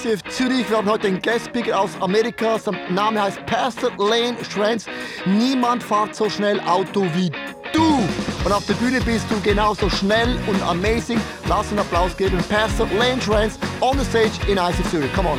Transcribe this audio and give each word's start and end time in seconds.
ICF 0.00 0.22
Zürich. 0.30 0.68
Wir 0.70 0.78
haben 0.78 0.88
heute 0.88 1.08
einen 1.08 1.20
Guest-Speaker 1.20 1.78
aus 1.78 1.90
Amerika. 2.00 2.58
Sein 2.58 2.78
Name 2.90 3.22
heißt 3.22 3.44
Pastor 3.46 3.90
Lane 3.98 4.36
Schranz. 4.50 4.86
Niemand 5.26 5.82
fährt 5.82 6.14
so 6.14 6.30
schnell 6.30 6.58
Auto 6.60 7.04
wie 7.14 7.30
du. 7.72 7.98
Und 8.44 8.52
auf 8.52 8.64
der 8.66 8.74
Bühne 8.74 9.00
bist 9.02 9.26
du 9.30 9.38
genauso 9.40 9.90
schnell 9.90 10.38
und 10.46 10.62
amazing. 10.62 11.20
Lass 11.48 11.68
einen 11.68 11.80
Applaus 11.80 12.16
geben. 12.16 12.38
Pastor 12.48 12.86
Lane 12.98 13.20
Schranz 13.20 13.58
on 13.80 13.98
the 13.98 14.04
stage 14.04 14.50
in 14.50 14.56
ICF 14.56 14.90
Zürich. 14.90 15.12
Come 15.12 15.28
on. 15.28 15.38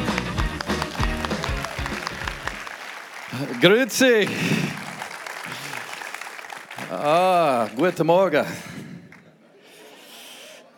Grüezi. 3.59 4.29
Ah, 6.91 7.68
guten 7.75 8.05
Morgen. 8.05 8.46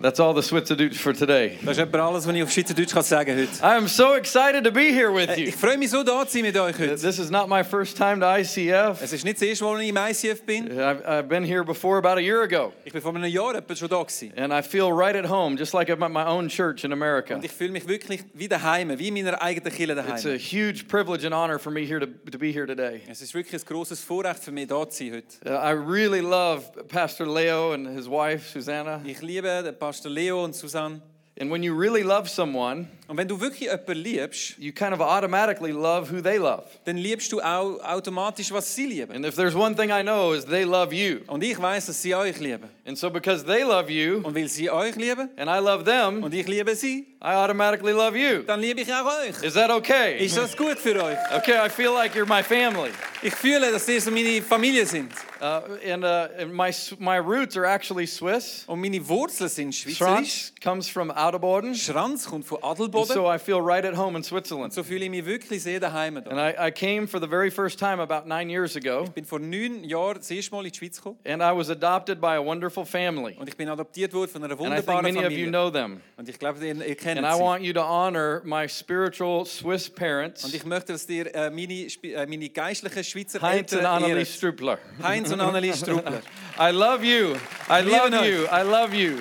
That's 0.04 0.20
all 0.20 0.34
the 0.36 0.42
Schweizerdeutsch 0.42 0.98
for 1.00 1.14
today. 1.14 1.58
Das 1.64 1.78
ist 1.78 1.84
etwa 1.86 2.06
alles, 2.10 2.28
was 2.28 2.36
ich 2.36 2.44
auf 2.44 2.52
Schweizerdeutsch 2.52 2.92
kann 2.94 3.04
sagen 3.04 3.38
heute. 3.38 3.48
I 3.64 3.78
am 3.78 3.88
so 3.88 4.16
excited 4.16 4.66
to 4.66 4.70
be 4.70 4.92
here 4.92 5.10
with 5.14 5.30
Äh, 5.30 5.40
you. 5.40 5.48
Ich 5.48 5.56
freue 5.56 5.78
mich 5.78 5.92
so, 5.92 6.04
da 6.04 6.26
zu 6.28 6.34
sein 6.34 6.42
mit 6.42 6.58
euch 6.58 6.78
heute. 6.78 6.96
This 6.98 7.20
is 7.20 7.30
not 7.32 7.48
my 7.48 7.64
first 7.64 7.96
time 7.96 8.20
to 8.20 8.26
ICF. 8.26 9.02
Es 9.02 9.14
ist 9.14 9.24
nicht 9.24 9.38
das 9.38 9.44
erste 9.48 9.64
Mal, 9.64 9.76
als 9.78 9.84
ich 10.22 10.26
im 10.26 10.32
ICF 10.34 10.44
bin. 10.46 10.68
I've, 10.78 11.06
I've 11.06 11.30
been 11.30 11.46
here 11.46 11.64
before 11.64 11.98
about 12.00 12.18
a 12.18 12.20
year 12.20 12.42
ago, 12.42 12.74
Ich 12.84 12.92
bin 12.92 13.02
vor 13.02 13.16
einem 13.16 13.24
Jahr 13.32 13.56
etwa 13.56 13.74
schon 13.78 13.88
da 13.88 14.04
gewesen. 14.04 14.34
and 14.36 14.52
I 14.52 14.62
feel 14.62 14.92
right 14.92 15.16
at 15.16 15.24
home, 15.30 15.56
just 15.58 15.74
like 15.74 15.88
I'm 15.90 16.04
at 16.04 16.12
my 16.12 16.26
own 16.26 16.50
church 16.50 16.84
in 16.84 16.92
America. 16.92 17.36
Und 17.36 17.46
ich 17.46 17.52
fühle 17.54 17.72
mich 17.72 17.88
wirklich 17.88 18.26
wie 18.34 18.50
daheim, 18.50 19.00
wie 19.00 19.08
in 19.08 19.14
meiner 19.14 19.42
eigenen 19.42 19.72
Kirche 19.74 19.94
It's 19.94 20.26
a 20.26 20.36
huge 20.38 20.86
privilege 20.90 21.24
and 21.26 21.34
honor 21.34 21.58
for 21.58 21.72
me 21.72 21.86
here 21.86 22.02
to, 22.02 22.08
to 22.30 22.38
be 22.38 22.52
here 22.52 22.68
today. 22.68 23.00
Es 23.10 23.22
ist 23.22 23.34
wirklich 23.34 23.62
ein 23.62 23.66
großes 23.66 24.02
Vorrecht 24.02 24.44
für 24.44 24.52
mich, 24.52 24.68
da 24.68 24.86
zu 24.90 24.98
sein 24.98 25.14
heute. 25.14 25.50
Uh, 25.50 25.54
I 25.66 25.72
really 25.72 26.20
love 26.20 26.64
Pastor 26.90 27.26
Leo 27.26 27.72
and 27.72 27.88
his 27.88 28.10
wife, 28.10 28.52
Susanna. 28.52 29.00
Ich 29.06 29.22
liebe 29.22 29.48
den 29.64 29.74
Pastor 29.80 29.93
Leo 30.10 30.44
und 30.44 30.56
Susanne. 30.56 31.02
And 31.40 31.52
when 31.52 31.64
you 31.64 31.74
really 31.76 32.04
love 32.04 32.30
someone, 32.30 32.88
Und 33.08 33.18
wenn 33.18 33.28
du 33.28 33.40
wirklich 33.40 33.70
jemanden 33.70 33.94
liebst, 33.94 34.58
you 34.58 34.72
kind 34.72 34.94
of 34.94 35.02
automatically 35.02 35.72
love 35.72 36.10
who 36.10 36.22
they 36.22 36.38
love. 36.38 36.64
dann 36.86 36.96
liebst 36.96 37.32
du 37.34 37.42
auch 37.42 37.80
automatisch, 37.84 38.52
was 38.52 38.74
sie 38.74 38.86
lieben. 38.86 39.14
And 39.14 39.26
if 39.26 39.36
there's 39.36 39.56
one 39.56 39.76
thing 39.76 39.90
I 39.90 40.02
know 40.02 40.34
is 40.34 40.46
they 40.46 40.64
love 40.64 40.94
you. 40.94 41.20
Und 41.28 41.44
ich 41.44 41.62
weiß, 41.62 41.88
dass 41.88 42.02
sie 42.02 42.16
euch 42.16 42.40
lieben. 42.40 42.70
And 42.86 42.98
so 42.98 43.10
because 43.10 43.46
they 43.46 43.64
love 43.64 43.92
you 43.92 44.22
Und 44.24 44.36
weil 44.36 44.48
sie 44.48 44.70
euch 44.70 44.96
lieben 44.96 45.30
and 45.38 45.50
I 45.50 45.60
love 45.60 45.84
them, 45.84 46.24
und 46.24 46.34
ich 46.34 46.48
liebe 46.48 46.76
sie, 46.76 47.08
I 47.22 47.36
automatically 47.36 47.94
love 47.94 48.18
you. 48.18 48.44
dann 48.44 48.62
liebe 48.62 48.82
ich 48.82 48.94
auch 48.94 49.06
euch. 49.06 49.44
Is 49.44 49.54
that 49.54 49.70
okay? 49.70 50.24
Ist 50.24 50.38
das 50.38 50.56
gut 50.56 50.78
für 50.78 51.02
euch? 51.04 51.18
Okay, 51.36 51.58
I 51.66 51.70
feel 51.70 51.92
like 51.92 52.16
you're 52.16 52.28
my 52.28 52.42
family. 52.42 52.92
Ich 53.22 53.34
fühle, 53.34 53.72
dass 53.72 53.88
ihr 53.88 54.02
so 54.02 54.12
meine 54.12 54.42
Familie 54.42 54.86
sind. 54.86 55.12
Uh, 55.42 55.62
and 55.86 56.06
uh, 56.06 56.28
and 56.38 56.54
my, 56.54 56.72
my 57.00 57.18
roots 57.18 57.58
are 57.58 57.66
actually 57.66 58.06
Swiss. 58.06 58.64
Und 58.68 58.80
meine 58.80 59.06
Wurzeln 59.08 59.50
sind 59.50 59.76
schweizerisch. 59.76 59.98
Franz 59.98 60.54
comes 60.62 60.88
from 60.88 61.12
Adelboden. 61.12 61.76
Schranz 61.76 62.26
kommt 62.26 62.46
von 62.46 62.60
And 62.62 62.93
Adelboden. 63.02 63.14
so 63.14 63.34
I 63.34 63.38
feel 63.38 63.60
right 63.60 63.86
at 63.86 63.96
home 63.96 64.16
in 64.18 64.24
Switzerland. 64.24 64.74
So 64.74 64.84
fühle 64.84 65.06
ich 65.06 65.10
mich 65.10 65.26
wirklich 65.26 65.64
sehr 65.64 65.80
daheim 65.80 66.18
And. 66.18 66.28
I, 66.28 66.68
I 66.68 66.72
came 66.72 67.08
for 67.08 67.20
the 67.20 67.28
very 67.28 67.50
first 67.50 67.80
time 67.80 68.00
about 68.02 68.28
nine 68.28 68.50
years 68.50 68.76
ago. 68.76 69.04
Ich 69.06 69.12
bin 69.12 69.26
vor 69.26 69.40
neun 69.40 69.84
Jahren 69.84 70.18
das 70.18 70.30
erste 70.30 70.54
Mal 70.54 70.66
in 70.66 70.72
die 70.72 70.78
Schweiz 70.78 70.98
gekommen. 70.98 71.18
And 71.26 71.42
I 71.42 71.52
was 71.56 71.70
adopted 71.70 72.22
by 72.22 72.36
a 72.36 72.44
wonderful 72.44 72.86
family. 72.86 73.36
Und 73.40 73.48
ich 73.50 73.58
bin 73.58 73.70
adoptiert 73.70 74.14
worden 74.14 74.30
von 74.32 74.44
einer 74.44 74.58
wunderbaren 74.58 75.06
Familie. 75.06 75.08
And 75.08 75.08
I 75.08 75.12
think 75.12 75.24
many 75.24 75.36
of 75.36 75.46
you 75.46 75.50
know 75.50 75.70
them. 75.70 76.02
Und 76.18 76.30
ich 76.30 76.40
glaube, 76.40 76.66
ihr, 76.66 76.76
ihr 76.76 76.96
kennt 76.96 77.24
And 77.24 77.28
I 77.28 77.40
want 77.40 77.64
you 77.64 77.74
to 77.74 77.82
honor 77.82 78.42
my 78.44 78.68
spiritual 78.68 79.46
Swiss 79.46 79.90
parents. 79.90 80.44
Und 80.44 80.54
ich 80.54 80.66
möchte, 80.66 80.94
dass 80.94 81.08
ihr 81.10 81.34
äh, 81.34 81.50
meine, 81.50 81.74
äh, 81.74 82.26
meine 82.28 82.50
geistlichen 82.50 83.04
Schweizer 83.04 83.42
Heinz 83.42 83.74
and 83.74 83.82
Eltern 83.82 84.04
Annelie 84.04 84.20
ehrt. 84.20 84.28
Strupler. 84.28 84.80
Heinz 85.02 85.32
und 85.32 85.42
Annelie 85.42 85.74
Strubler. 85.76 86.22
I 86.60 86.72
love 86.72 87.04
you. 87.04 87.36
I 87.70 87.82
love 87.82 88.26
you. 88.26 88.46
I 88.52 88.62
love 88.64 88.94
you. 88.96 89.18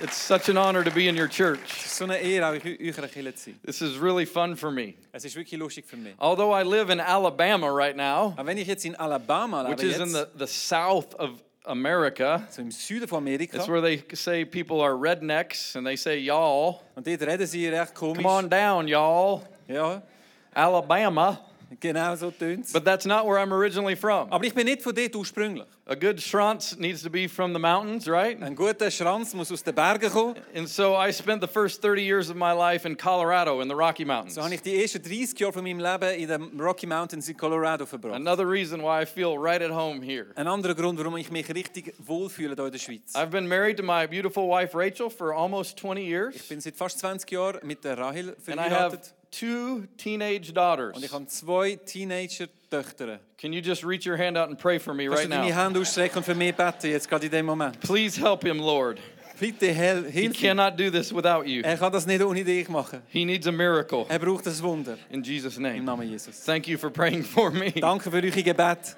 It's 0.00 0.16
such 0.16 0.48
an 0.48 0.56
honor 0.56 0.84
to 0.84 0.90
be 0.92 1.08
in 1.08 1.16
your 1.16 1.26
church. 1.26 1.58
Es 1.80 1.86
ist 1.86 1.96
so 1.96 2.04
eine 2.04 2.18
Ehre, 2.18 2.46
auch 2.46 2.52
in 2.54 2.78
eurer 2.80 3.08
Kirche 3.08 3.34
zu 3.34 3.50
sein. 3.50 3.60
This 3.64 3.82
is 3.82 3.98
really 3.98 4.26
fun 4.26 4.54
for 4.54 4.70
me. 4.70 4.94
Es 5.12 5.24
ist 5.24 5.34
wirklich 5.34 5.58
lustig 5.58 5.86
für 5.86 5.96
mich. 5.96 6.14
Although 6.20 6.52
I 6.52 6.62
live 6.62 6.88
in 6.90 7.00
Alabama 7.00 7.68
right 7.68 7.96
now, 7.96 8.34
Aber 8.36 8.46
wenn 8.46 8.58
ich 8.58 8.68
jetzt 8.68 8.84
in 8.84 8.94
Alabama 8.94 9.68
which 9.68 9.82
is 9.82 9.98
in 9.98 10.12
the, 10.12 10.26
the 10.36 10.46
south 10.46 11.14
of 11.16 11.42
America, 11.64 12.46
so 12.50 12.62
im 12.62 12.70
Süden 12.70 13.08
von 13.08 13.18
Amerika, 13.18 13.56
it's 13.56 13.68
where 13.68 13.80
they 13.80 14.04
say 14.14 14.44
people 14.44 14.80
are 14.80 14.94
rednecks 14.96 15.74
and 15.74 15.84
they 15.84 15.96
say 15.96 16.16
y'all. 16.18 16.80
und 16.94 17.04
dort 17.04 17.22
reden 17.22 17.46
sie 17.46 17.66
recht 17.68 17.94
komisch. 17.94 18.22
Come 18.22 18.28
on 18.28 18.48
down, 18.48 18.86
y'all. 18.86 19.42
Ja, 19.66 20.00
Alabama. 20.54 21.40
Genau 21.80 22.14
so 22.16 22.30
tönt 22.30 22.64
es. 22.64 22.72
But 22.72 22.84
that's 22.84 23.06
not 23.06 23.26
where 23.26 23.38
I'm 23.38 23.52
originally 23.52 23.96
from. 23.96 24.32
Aber 24.32 24.44
ich 24.44 24.54
bin 24.54 24.66
nicht 24.66 24.82
von 24.82 24.94
dort 24.94 25.14
ursprünglich. 25.14 25.66
A 25.86 25.94
good 25.94 26.20
Schranz 26.20 26.76
needs 26.78 27.02
to 27.02 27.08
be 27.08 27.28
from 27.28 27.54
the 27.54 27.58
mountains, 27.58 28.06
right? 28.06 28.40
Ein 28.42 28.54
guter 28.54 28.90
Schranz 28.90 29.32
muss 29.32 29.50
aus 29.50 29.62
den 29.62 29.74
Bergen 29.74 30.10
kommen. 30.10 30.36
And 30.54 30.68
so 30.68 30.94
I 30.94 31.10
spent 31.12 31.40
the 31.40 31.48
first 31.48 31.80
30 31.80 32.02
years 32.02 32.28
of 32.28 32.36
my 32.36 32.52
life 32.52 32.86
in 32.86 32.96
Colorado 32.96 33.60
in 33.62 33.68
the 33.68 33.74
Rocky 33.74 34.04
Mountains. 34.04 34.34
So 34.34 34.42
habe 34.42 34.54
ich 34.54 34.60
die 34.60 34.82
ersten 34.82 35.02
30 35.02 35.38
Jahre 35.38 35.54
von 35.54 35.62
meinem 35.62 35.80
Leben 35.80 36.14
in 36.14 36.28
den 36.28 36.60
Rocky 36.60 36.86
Mountains 36.86 37.28
in 37.28 37.36
Colorado 37.36 37.86
verbracht. 37.86 38.16
Another 38.16 38.46
reason 38.46 38.82
why 38.82 39.02
I 39.02 39.06
feel 39.06 39.38
right 39.38 39.62
at 39.62 39.70
home 39.70 40.02
here. 40.02 40.26
Ein 40.34 40.46
anderer 40.46 40.74
Grund, 40.74 40.98
warum 40.98 41.16
ich 41.16 41.30
mich 41.30 41.48
richtig 41.54 41.94
wohlfühle 41.98 42.54
hier 42.54 42.66
in 42.66 42.72
der 42.72 42.78
Schweiz. 42.78 43.14
I've 43.14 43.30
been 43.30 43.48
married 43.48 43.78
to 43.78 43.82
my 43.82 44.06
beautiful 44.06 44.48
wife 44.48 44.76
Rachel 44.76 45.08
for 45.08 45.34
almost 45.34 45.78
20 45.78 46.04
years. 46.04 46.34
Ich 46.34 46.48
bin 46.48 46.60
seit 46.60 46.76
fast 46.76 46.98
20 46.98 47.30
Jahren 47.30 47.60
mit 47.66 47.82
der 47.84 47.96
Rahel 47.96 48.36
and 48.46 48.60
I 48.60 48.68
have 48.68 48.90
verheiratet. 48.90 49.14
Two 49.30 49.84
teenage 49.96 50.52
daughters. 50.52 50.96
Und 50.96 51.04
ich 51.04 51.12
habe 51.12 51.26
zwei 51.26 51.76
Teenager-Töchter. 51.76 53.20
Can 53.38 53.52
you 53.52 53.60
just 53.60 53.84
reach 53.84 54.06
your 54.06 54.16
hand 54.16 54.36
out 54.36 54.48
and 54.48 54.58
pray 54.58 54.78
for 54.78 54.94
me 54.94 55.04
Kannst 55.06 55.18
right 55.18 55.30
du 55.30 55.36
deine 55.36 55.48
now? 55.50 55.54
Hand 55.56 55.76
ausstrecken 55.76 56.18
und 56.18 56.24
für 56.24 56.34
mich 56.34 56.54
beten, 56.54 56.88
jetzt 56.90 57.08
gerade 57.08 57.26
in 57.26 57.32
dem 57.32 57.46
Moment? 57.46 57.80
Please 57.80 58.20
help 58.20 58.42
him, 58.44 58.58
Lord. 58.58 58.98
Bitte 59.40 59.66
hel- 59.72 60.10
He 60.10 60.28
cannot 60.30 60.76
do 60.76 60.90
this 60.90 61.12
without 61.14 61.46
you. 61.46 61.62
Er 61.62 61.76
kann 61.76 61.92
das 61.92 62.04
nicht 62.06 62.20
ohne 62.20 62.42
dich 62.42 62.68
machen. 62.68 63.02
He 63.08 63.24
needs 63.24 63.46
a 63.46 63.52
miracle 63.52 64.04
Er 64.08 64.18
braucht 64.18 64.44
das 64.46 64.60
Wunder. 64.60 64.98
in 65.10 65.22
Jesus' 65.22 65.56
Im 65.58 65.62
name. 65.62 65.80
Namen 65.82 66.08
Jesus. 66.10 66.42
Thank 66.44 66.66
you 66.66 66.76
for 66.76 66.90
praying 66.90 67.22
for 67.22 67.52
me. 67.52 67.70
Danke 67.70 68.10
für 68.10 68.16
eure 68.16 68.42
Gebet. 68.42 68.96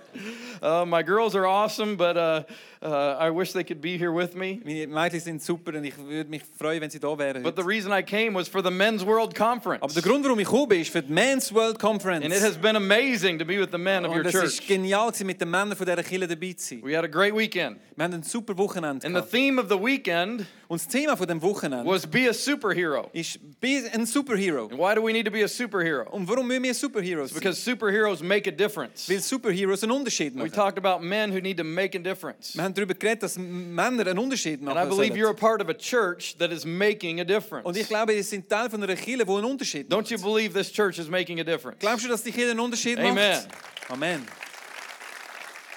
Uh, 0.62 0.86
my 0.86 1.02
girls 1.04 1.34
are 1.34 1.46
awesome, 1.46 1.94
but 1.96 2.16
uh, 2.16 2.42
uh, 2.82 3.16
I 3.20 3.30
wish 3.30 3.52
they 3.52 3.64
could 3.64 3.80
be 3.80 3.98
here 3.98 4.12
with 4.12 4.34
me. 4.34 4.60
Meine 4.64 4.86
Mädchen 4.86 5.20
sind 5.20 5.42
super 5.42 5.76
und 5.76 5.84
ich 5.84 5.96
würde 5.98 6.30
mich 6.30 6.42
freuen, 6.58 6.80
wenn 6.80 6.90
sie 6.90 6.98
da 6.98 7.16
wären. 7.18 7.42
But 7.42 7.56
the 7.56 7.62
reason 7.62 7.92
I 7.92 8.02
came 8.02 8.34
was 8.34 8.48
for 8.48 8.62
the 8.62 8.70
Men's 8.70 9.04
World 9.04 9.34
Conference. 9.34 9.82
Aber 9.82 9.92
der 9.92 10.02
Grund, 10.02 10.24
warum 10.24 10.38
ich 10.38 10.46
gekommen 10.46 10.68
bin, 10.68 10.80
ist 10.80 10.90
für 10.90 11.02
die 11.02 11.12
Men's 11.12 11.52
World 11.52 11.78
Conference. 11.78 12.24
And 12.24 12.34
it 12.34 12.42
has 12.42 12.56
been 12.56 12.76
amazing 12.76 13.38
to 13.38 13.44
be 13.44 13.58
with 13.58 13.68
the 13.72 13.78
men 13.78 14.04
of 14.04 14.12
your 14.12 14.20
Und 14.20 14.26
es 14.26 14.34
ist 14.34 14.58
church. 14.60 14.68
genial, 14.68 15.12
mit 15.24 15.40
den 15.40 15.50
Männern 15.50 15.76
von 15.76 15.86
dieser 15.86 16.02
Kirche 16.02 16.26
dabei 16.26 16.52
zu 16.54 16.68
sein. 16.68 16.82
We 16.82 16.96
had 16.96 17.04
a 17.04 17.08
great 17.08 17.34
weekend. 17.36 17.78
Wir 17.96 18.04
haben 18.04 18.14
ein 18.14 18.22
super 18.22 18.56
Wochenende 18.56 19.06
And 19.06 19.16
the 19.16 19.22
theme 19.22 19.60
of 19.60 19.68
the 19.68 19.78
weekend 19.78 20.46
Und 20.70 20.80
das 20.80 20.86
Thema 20.86 21.16
von 21.16 21.26
dem 21.26 21.42
Wochenende 21.42 21.84
was 21.84 22.06
be 22.06 22.30
a 22.30 22.32
superhero. 22.32 23.10
ist 23.12 23.40
«Be 23.60 23.82
ein 23.92 24.06
Superhero». 24.06 24.68
And 24.70 24.78
why 24.78 24.94
do 24.94 25.02
we 25.04 25.12
need 25.12 25.26
to 25.26 25.32
be 25.32 25.42
a 25.42 25.48
superhero? 25.48 26.08
Und 26.12 26.28
warum 26.28 26.46
müssen 26.46 26.62
wir 26.62 26.72
Superheroes? 26.74 27.32
Because 27.32 27.60
superheroes 27.60 28.22
make 28.22 28.48
a 28.48 28.52
difference. 28.52 29.08
Weil 29.08 29.20
Superheroes 29.20 29.82
einen 29.82 29.90
Unterschied 29.90 30.32
We 30.36 30.48
talked 30.48 30.78
about 30.78 31.04
men 31.04 31.32
who 31.32 31.40
need 31.40 31.58
to 31.58 31.64
make 31.64 31.98
a 31.98 32.00
difference. 32.00 32.54
Wir 32.54 32.62
haben 32.62 32.72
darüber 32.72 32.94
geredet, 32.94 33.24
dass 33.24 33.36
Männer 33.36 34.06
einen 34.06 34.20
Unterschied 34.20 34.60
And 34.64 34.78
I 34.78 34.84
believe 34.88 35.16
you're 35.16 35.30
a 35.30 35.34
part 35.34 35.60
of 35.60 35.68
a 35.68 35.74
church 35.74 36.36
that 36.38 36.52
is 36.52 36.64
making 36.64 37.20
a 37.20 37.24
difference. 37.24 37.66
Und 37.66 37.76
ich 37.76 37.88
glaube, 37.88 38.12
ihr 38.12 38.22
seid 38.22 38.48
Teil 38.48 38.70
von 38.70 38.80
einer 38.80 38.94
Kirche, 38.94 39.24
die 39.24 39.32
einen 39.32 39.44
Unterschied 39.46 39.92
Don't 39.92 40.02
macht. 40.02 40.10
you 40.12 40.18
believe 40.18 40.54
this 40.54 40.70
church 40.70 41.00
is 41.00 41.08
making 41.08 41.40
a 41.40 41.44
difference? 41.44 41.80
Glaubst 41.80 42.04
du, 42.04 42.08
dass 42.08 42.22
die 42.22 42.30
Kirche 42.30 42.52
einen 42.52 42.60
Unterschied 42.60 42.96
Amen. 42.96 43.16
macht? 43.16 43.48
Amen. 43.88 44.22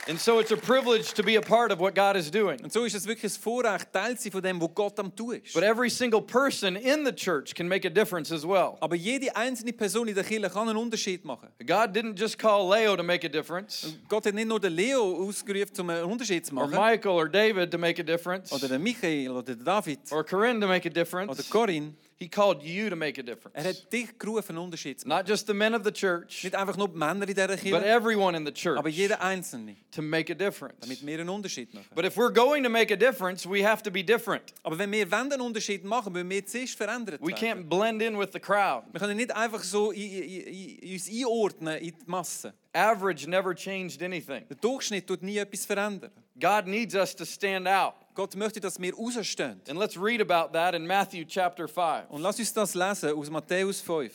And 0.07 0.19
so 0.19 0.39
it's 0.39 0.51
a 0.51 0.57
privilege 0.57 1.13
to 1.13 1.23
be 1.23 1.37
a 1.37 1.41
part 1.41 1.71
of 1.71 1.79
what 1.79 1.95
God 1.95 2.17
is 2.17 2.29
doing. 2.29 2.59
Und 2.61 2.73
so 2.73 2.83
ist 2.83 2.93
es 2.93 3.05
wirklich 3.07 3.31
ein 3.33 3.41
Vorrecht, 3.41 3.93
Teil 3.93 4.17
zu 4.17 4.29
von 4.31 4.41
dem, 4.41 4.59
was 4.59 4.69
Gott 4.75 4.99
am 4.99 5.15
tun 5.15 5.39
ist. 5.41 5.53
But 5.53 5.63
every 5.63 5.89
single 5.89 6.21
person 6.21 6.75
in 6.75 7.05
the 7.05 7.13
church 7.13 7.55
can 7.55 7.69
make 7.69 7.85
a 7.85 7.89
difference 7.89 8.31
as 8.31 8.45
well. 8.45 8.77
Aber 8.81 8.95
jede 8.95 9.33
einzelne 9.35 9.71
Person 9.71 10.09
in 10.09 10.15
der 10.15 10.25
Kirche 10.25 10.49
kann 10.49 10.67
einen 10.67 10.77
Unterschied 10.77 11.23
machen. 11.23 11.47
God 11.65 11.95
didn't 11.95 12.19
just 12.19 12.37
call 12.37 12.67
Leo 12.69 12.97
to 12.97 13.03
make 13.03 13.25
a 13.25 13.29
difference, 13.29 13.95
Gott 14.09 14.25
hat 14.25 14.33
nicht 14.33 14.47
nur 14.47 14.59
den 14.59 14.73
Leo 14.73 15.25
ausgerufen, 15.25 15.79
um 15.79 15.89
einen 15.89 16.03
Unterschied 16.03 16.45
zu 16.45 16.57
or 16.57 16.67
Michael 16.67 17.11
or 17.11 17.29
David 17.29 17.71
to 17.71 17.77
make 17.77 17.99
a 18.01 18.03
difference, 18.03 18.51
oder 18.51 18.67
den 18.67 18.83
Michael 18.83 19.29
oder 19.29 19.55
den 19.55 19.63
David 19.63 19.99
or 20.11 20.25
Corinne 20.25 20.59
to 20.59 20.67
make 20.67 20.85
a 20.85 20.91
difference. 20.91 21.31
oder. 21.31 21.43
Corinne. 21.49 21.93
He 22.23 22.29
called 22.29 22.63
you 22.63 22.89
to 22.89 22.95
make 22.95 23.19
a 23.19 23.21
Er 23.21 23.35
difference. 23.35 23.67
hat 23.67 23.91
dich 23.91 24.17
gerufen, 24.17 24.51
einen 24.55 24.59
Unterschied 24.65 25.01
zu 25.01 25.07
machen. 25.09 25.19
Not 25.19 25.27
just 25.29 25.45
the 25.45 25.53
men 25.53 25.75
of 25.75 25.83
the 25.83 25.91
church, 25.91 26.41
Nicht 26.45 26.55
einfach 26.55 26.77
nur 26.77 26.87
die 26.87 26.97
Männer 26.97 27.27
in 27.27 27.27
dieser 27.35 27.47
but 27.47 27.83
everyone 27.83 28.37
in 28.37 28.45
the 28.45 28.51
church 28.53 28.77
aber 28.79 28.87
jeder 28.87 29.21
Einzelne, 29.21 29.75
to 29.91 30.01
make 30.01 30.31
a 30.31 30.35
difference. 30.35 30.75
damit 30.79 31.05
wir 31.05 31.19
einen 31.19 31.27
Unterschied 31.27 31.73
machen. 31.73 31.87
But 31.93 32.05
if 32.05 32.15
we're 32.15 32.31
going 32.33 32.63
to 32.63 32.69
make 32.69 32.93
a 32.93 32.95
difference, 32.95 33.45
we 33.45 33.61
have 33.67 33.83
to 33.83 33.91
be 33.91 34.01
different. 34.03 34.53
Aber 34.63 34.77
wenn 34.79 34.89
wir 34.93 35.11
wollen 35.11 35.31
einen 35.33 35.41
Unterschied 35.41 35.83
machen, 35.83 36.13
müssen 36.13 36.29
wir 36.29 36.45
zuerst 36.45 36.77
verändert 36.77 37.19
We 37.21 37.33
can't 37.33 37.63
blend 37.67 38.01
in 38.01 38.17
with 38.17 38.29
the 38.31 38.39
crowd. 38.39 38.83
Wir 38.93 39.01
können 39.01 39.17
nicht 39.17 39.35
einfach 39.35 39.61
so 39.63 39.91
i- 39.91 39.97
i- 39.97 40.79
i- 40.81 40.93
uns 40.93 41.09
einordnen 41.09 41.77
in 41.79 41.87
die 41.89 41.95
Masse. 42.05 42.53
Average 42.71 43.29
never 43.29 43.53
changed 43.53 44.01
anything. 44.01 44.47
Der 44.47 44.55
Durchschnitt 44.57 45.05
tut 45.07 45.21
nie 45.21 45.37
etwas 45.37 45.65
verändern. 45.65 46.11
God 46.39 46.67
needs 46.67 46.95
us 46.95 47.13
to 47.15 47.25
stand 47.25 47.67
out. 47.67 47.93
Gott 48.13 48.35
möchte, 48.35 48.59
dass 48.59 48.79
wir 48.79 48.93
rausstehen. 48.93 49.61
And 49.67 49.79
let's 49.79 49.97
read 49.97 50.21
about 50.21 50.53
that 50.53 50.75
in 50.75 50.85
Matthew 50.85 51.25
chapter 51.25 51.67
5. 51.67 52.09
Und 52.09 52.21
lass 52.21 52.39
uns 52.39 52.53
das 52.53 52.75
lesen 52.75 53.13
aus 53.13 53.29
Matthäus 53.29 53.81
5, 53.81 54.13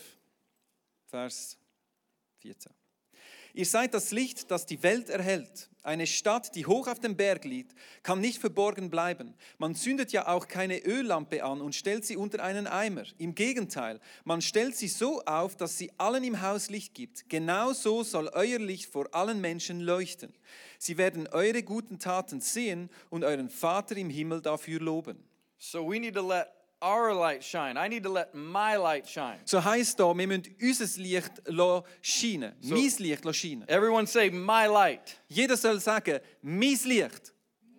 Vers 1.06 1.56
14. 2.38 2.72
Ihr 3.54 3.66
seid 3.66 3.92
das 3.94 4.12
Licht, 4.12 4.50
das 4.50 4.66
die 4.66 4.82
Welt 4.82 5.08
erhellt. 5.08 5.68
Eine 5.82 6.06
Stadt, 6.06 6.54
die 6.54 6.66
hoch 6.66 6.86
auf 6.86 7.00
dem 7.00 7.16
Berg 7.16 7.44
liegt, 7.44 7.74
kann 8.02 8.20
nicht 8.20 8.38
verborgen 8.38 8.90
bleiben. 8.90 9.34
Man 9.56 9.74
zündet 9.74 10.12
ja 10.12 10.28
auch 10.28 10.46
keine 10.46 10.84
Öllampe 10.84 11.42
an 11.42 11.60
und 11.60 11.74
stellt 11.74 12.04
sie 12.04 12.16
unter 12.16 12.42
einen 12.42 12.66
Eimer. 12.66 13.04
Im 13.16 13.34
Gegenteil, 13.34 13.98
man 14.24 14.42
stellt 14.42 14.76
sie 14.76 14.88
so 14.88 15.22
auf, 15.24 15.56
dass 15.56 15.78
sie 15.78 15.90
allen 15.96 16.24
im 16.24 16.42
Haus 16.42 16.68
Licht 16.68 16.94
gibt. 16.94 17.28
Genau 17.28 17.72
so 17.72 18.02
soll 18.04 18.28
euer 18.28 18.58
Licht 18.58 18.86
vor 18.92 19.12
allen 19.12 19.40
Menschen 19.40 19.80
leuchten. 19.80 20.32
Sie 20.78 20.96
werden 20.96 21.26
eure 21.28 21.62
guten 21.62 21.98
Taten 21.98 22.40
sehen 22.40 22.88
und 23.10 23.24
euren 23.24 23.50
Vater 23.50 23.96
im 23.96 24.10
Himmel 24.10 24.40
dafür 24.40 24.80
loben. 24.80 25.22
So 25.58 25.84
we 25.84 25.98
need 25.98 26.14
to 26.14 26.26
let 26.26 26.48
our 26.80 27.12
light 27.12 27.42
shine. 27.42 27.76
I 27.76 27.88
need 27.88 28.04
to 28.04 28.12
let 28.12 28.32
my 28.34 28.76
light 28.76 29.08
shine. 29.08 29.40
So 29.44 29.62
heißt 29.62 29.98
da, 29.98 30.16
wir 30.16 30.26
müssen 30.26 30.54
unser 30.60 31.02
Licht 31.02 31.32
scheinen, 32.00 32.54
mein 32.62 32.92
Licht 32.98 33.34
scheinen. 33.34 33.68
Everyone 33.68 34.06
say, 34.06 34.30
My 34.30 34.66
light. 34.66 35.16
Jeder 35.28 35.56
soll 35.56 35.80
sagen, 35.80 36.20
mein 36.42 36.78
Licht, 36.84 37.32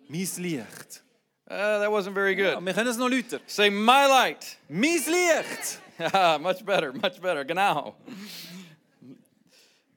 mein 0.08 0.28
Licht. 0.36 1.02
Uh, 1.46 1.80
that 1.80 1.90
wasn't 1.90 2.14
very 2.14 2.36
good. 2.36 2.52
Ja, 2.52 2.60
wir 2.60 2.74
können 2.74 2.90
es 2.90 2.96
noch 2.96 3.08
lauter. 3.08 3.40
Say, 3.46 3.70
My 3.70 4.06
light. 4.06 4.58
Mein 4.68 4.82
Licht. 4.92 5.80
much 6.40 6.64
better, 6.64 6.92
much 6.92 7.20
better. 7.20 7.44
Genau. 7.44 7.94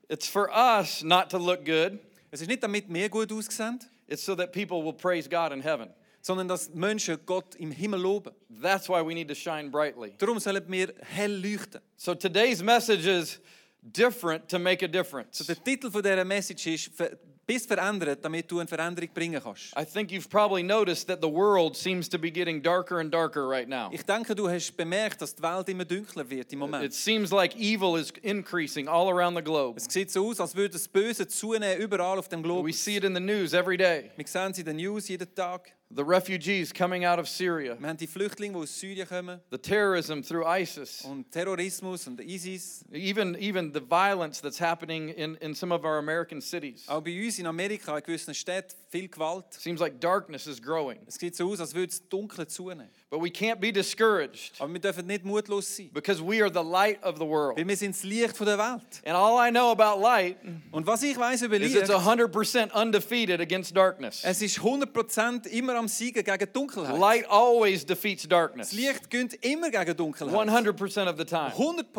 It's 0.08 0.26
for 0.26 0.50
us 0.50 1.02
not 1.02 1.30
to 1.30 1.38
look 1.38 1.64
good, 1.64 1.98
Es 2.34 2.40
ist 2.40 2.48
nicht, 2.48 2.64
damit 2.64 2.92
wir 2.92 3.08
gut 3.08 3.30
aussehen, 3.30 3.78
it's 4.08 4.24
so 4.24 4.34
that 4.34 4.50
people 4.50 4.82
will 4.84 4.92
praise 4.92 5.28
God 5.28 5.52
in 5.52 5.62
heaven. 5.62 5.88
sondern 6.20 6.48
dass 6.48 6.68
Menschen 6.74 7.16
Gott 7.26 7.54
im 7.56 7.70
Himmel 7.70 8.00
loben. 8.00 8.32
That's 8.60 8.88
why 8.88 9.00
we 9.06 9.14
need 9.14 9.28
to 9.28 9.34
shine 9.36 9.70
brightly. 9.70 10.14
Darum 10.18 10.40
sollen 10.40 10.64
wir 10.66 10.92
hell 11.00 11.30
leuchten. 11.30 11.80
So 11.96 12.12
today's 12.12 12.60
message 12.60 13.06
is 13.06 13.38
different 13.82 14.48
to 14.48 14.58
make 14.58 14.82
a 14.84 14.88
difference. 14.88 15.46
Der 15.46 15.62
Titel 15.62 15.92
von 15.92 16.02
dieser 16.02 16.24
Message 16.24 16.66
ist 16.66 16.96
«Ver- 16.96 17.16
«Bist 17.46 17.68
verändert, 17.68 18.24
damit 18.24 18.50
du 18.50 18.58
eine 18.58 18.66
Veränderung 18.68 19.10
bringen 19.12 19.40
kannst». 19.42 19.72
I 19.78 19.84
think 19.84 20.10
you've 20.10 20.30
probably 20.30 20.62
noticed 20.62 21.06
that 21.08 21.20
the 21.20 21.28
world 21.30 21.76
seems 21.76 22.08
to 22.08 22.18
be 22.18 22.30
getting 22.30 22.62
darker 22.62 23.00
and 23.00 23.12
darker 23.12 23.46
right 23.48 23.68
now. 23.68 23.90
Ich 23.92 24.02
denke, 24.02 24.34
du 24.34 24.48
hast 24.48 24.76
bemerkt, 24.76 25.20
dass 25.20 25.34
die 25.34 25.42
Welt 25.42 25.68
immer 25.68 25.84
dunkler 25.84 26.28
wird 26.30 26.52
im 26.52 26.60
Moment. 26.60 26.84
It 26.84 26.94
seems 26.94 27.30
like 27.30 27.54
evil 27.56 27.96
is 27.98 28.10
increasing 28.22 28.88
all 28.88 29.08
around 29.10 29.36
the 29.36 29.42
globe. 29.42 29.76
Es 29.76 29.84
sieht 29.92 30.10
so 30.10 30.30
aus, 30.30 30.40
als 30.40 30.54
würde 30.54 30.70
das 30.70 30.88
Böse 30.88 31.28
zunehmen 31.28 31.78
überall 31.78 32.18
auf 32.18 32.28
dem 32.28 32.40
We 32.40 32.44
Globus. 32.44 32.82
see 32.82 32.96
it 32.96 33.04
in 33.04 33.14
the 33.14 33.20
news 33.20 33.52
every 33.52 33.76
day. 33.76 34.10
Wir 34.16 34.26
sehen 34.26 34.52
es 34.52 34.58
in 34.58 34.64
den 34.64 34.76
News 34.76 35.08
jeden 35.08 35.34
Tag. 35.34 35.72
The 35.90 36.02
refugees 36.04 36.72
coming 36.72 37.04
out 37.04 37.20
of 37.20 37.28
Syria, 37.28 37.76
Wir 37.78 37.88
haben 37.88 37.96
die 37.98 38.08
Flüchtlinge, 38.08 38.54
die 38.54 38.62
aus 38.64 38.80
Syrien 38.80 39.06
kommen. 39.06 39.40
the 39.50 39.58
terrorism 39.58 40.22
through 40.22 40.44
ISIS, 40.44 41.02
Und 41.04 41.30
Terrorismus 41.30 42.08
und 42.08 42.20
ISIS. 42.20 42.84
even, 42.92 43.36
even 43.38 43.72
the 43.72 43.80
violence 43.80 44.40
that's 44.40 44.58
happening 44.60 45.10
in, 45.10 45.36
in 45.36 45.54
some 45.54 45.70
of 45.72 45.84
our 45.84 45.98
American 45.98 46.40
cities. 46.40 46.84
Auch 46.88 47.00
bei 47.02 47.12
uns 47.24 47.38
in 47.38 47.46
Amerika, 47.46 47.96
in 47.96 48.02
gewissen 48.02 48.34
Städten, 48.34 48.74
viel 48.90 49.08
Gewalt. 49.08 49.44
Seems 49.50 49.78
like 49.78 50.00
darkness 50.00 50.48
is 50.48 50.60
growing. 50.60 50.98
Es 51.06 51.14
sieht 51.14 51.36
so 51.36 51.52
aus, 51.52 51.60
als 51.60 51.74
würde 51.74 51.90
es 51.92 52.00
dunkel 52.08 52.48
zunehmen. 52.48 52.88
But 53.10 53.20
we 53.22 53.28
can't 53.30 53.60
be 53.60 53.70
discouraged 53.70 54.60
Aber 54.60 54.72
wir 54.72 54.80
dürfen 54.80 55.06
nicht 55.06 55.24
mutlos 55.24 55.76
sein. 55.76 55.90
because 55.92 56.20
we 56.20 56.42
are 56.42 56.50
the 56.52 56.64
light 56.68 57.00
of 57.04 57.18
the 57.18 57.24
world. 57.26 57.56
Weil 57.56 57.62
er 57.64 57.68
wir 57.68 57.76
sind 57.76 57.94
das 57.94 58.02
Licht 58.02 58.36
von 58.36 58.46
der 58.46 58.56
er 58.58 58.72
Welt. 58.74 59.02
And 59.04 59.14
all 59.14 59.38
I 59.38 59.50
know 59.52 59.70
about 59.70 60.00
light 60.02 60.38
Und 60.72 60.84
was 60.88 61.04
ich 61.04 61.16
weiß 61.16 61.42
über 61.42 61.60
is 61.60 61.76
it's 61.76 61.88
100% 61.90 62.72
undefeated 62.72 63.40
against 63.40 63.76
darkness. 63.76 64.22
es 64.24 64.42
ist 64.42 64.58
100% 64.58 65.46
immer 65.46 65.73
am 65.74 65.88
Siegen 65.88 66.22
gegen 66.24 66.52
Dunkelheit. 66.52 66.98
Light 66.98 67.26
always 67.28 67.84
defeats 67.84 68.26
darkness. 68.28 68.70
Das 68.70 68.78
Licht 68.78 69.10
gönnt 69.10 69.34
immer 69.44 69.70
gegen 69.70 69.96
Dunkelheit. 69.96 70.34
100% 70.34 71.10
of 71.10 71.16
the 71.18 71.24
time. 71.24 71.52
100 71.52 71.92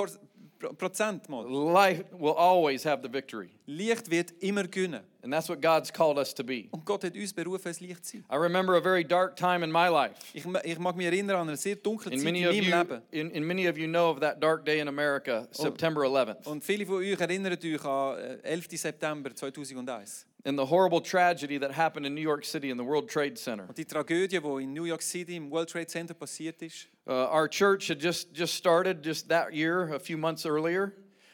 Prozent 0.77 1.30
mal. 1.30 1.45
Light 1.45 2.06
will 2.13 2.33
always 2.33 2.86
have 2.86 3.01
the 3.01 3.10
victory. 3.10 3.50
Licht 3.68 4.10
wird 4.10 4.31
immer 4.39 4.63
gönnen. 4.63 5.01
And 5.22 5.33
that's 5.33 5.50
what 5.50 5.62
God's 5.62 5.92
called 5.92 6.18
us 6.18 6.33
to 6.36 6.44
be. 6.44 6.68
Und 6.72 6.86
Gott 6.86 7.04
hat 7.04 7.16
uns 7.16 7.33
berufen, 7.33 7.68
ein 7.68 7.88
Licht 7.88 8.06
zu 8.06 8.18
sein. 8.18 8.25
I 8.31 8.36
remember 8.36 8.75
a 8.75 8.81
very 8.81 9.04
dark 9.04 9.36
time 9.36 9.63
in 9.63 9.72
my 9.72 9.88
life. 9.89 10.16
Ich, 10.33 10.45
ich 10.63 10.80
mag 10.80 10.95
mich 10.95 11.07
erinnern 11.07 11.38
an 11.38 11.48
eine 11.48 11.57
sehr 11.57 11.75
dunkle 11.75 12.12
Zeit 12.12 12.19
in 12.19 12.24
meinem 12.24 12.51
Leben. 12.51 13.01
in, 13.12 13.36
and 13.36 13.45
many 13.45 13.68
of 13.68 13.78
you 13.78 13.88
know 13.88 14.10
of 14.10 14.19
that 14.19 14.42
dark 14.42 14.66
day 14.66 14.80
in 14.80 14.88
America, 14.88 15.48
September 15.51 16.01
11th, 16.01 16.45
Und 16.48 16.63
viele 16.63 16.86
von 16.86 16.95
euch 16.98 17.19
erinnern 17.19 17.54
euch 17.54 17.86
an 17.86 18.18
äh, 18.18 18.38
11. 18.44 18.68
September 18.71 19.33
2001. 19.36 20.25
And 20.45 20.57
the 20.57 20.65
horrible 20.65 21.01
tragedy 21.01 21.57
that 21.57 21.71
happened 21.71 22.06
in 22.06 22.13
New 22.13 22.21
York 22.21 22.45
City 22.45 22.69
in 22.69 22.77
the 22.77 22.83
World 22.83 23.09
Trade 23.09 23.38
Center. 23.38 23.65
Und 23.68 23.75
die 23.77 23.83
Tragödie, 23.86 24.39
die 24.39 24.63
in 24.63 24.74
New 24.74 24.86
York 24.86 25.01
City 25.01 25.36
im 25.36 25.50
World 25.51 25.68
Trade 25.69 25.88
Center 25.88 26.13
passiert 26.13 26.62
ist. 26.62 26.88
Uh, 27.07 27.12
our 27.31 27.47
church 27.47 27.88
had 27.89 28.00
just, 28.00 28.31
just 28.33 28.53
started 28.56 29.03
just 29.03 29.27
that 29.30 29.53
year, 29.53 29.94
a 29.94 30.00
few 30.00 30.18
months 30.18 30.45
earlier, 30.45 30.92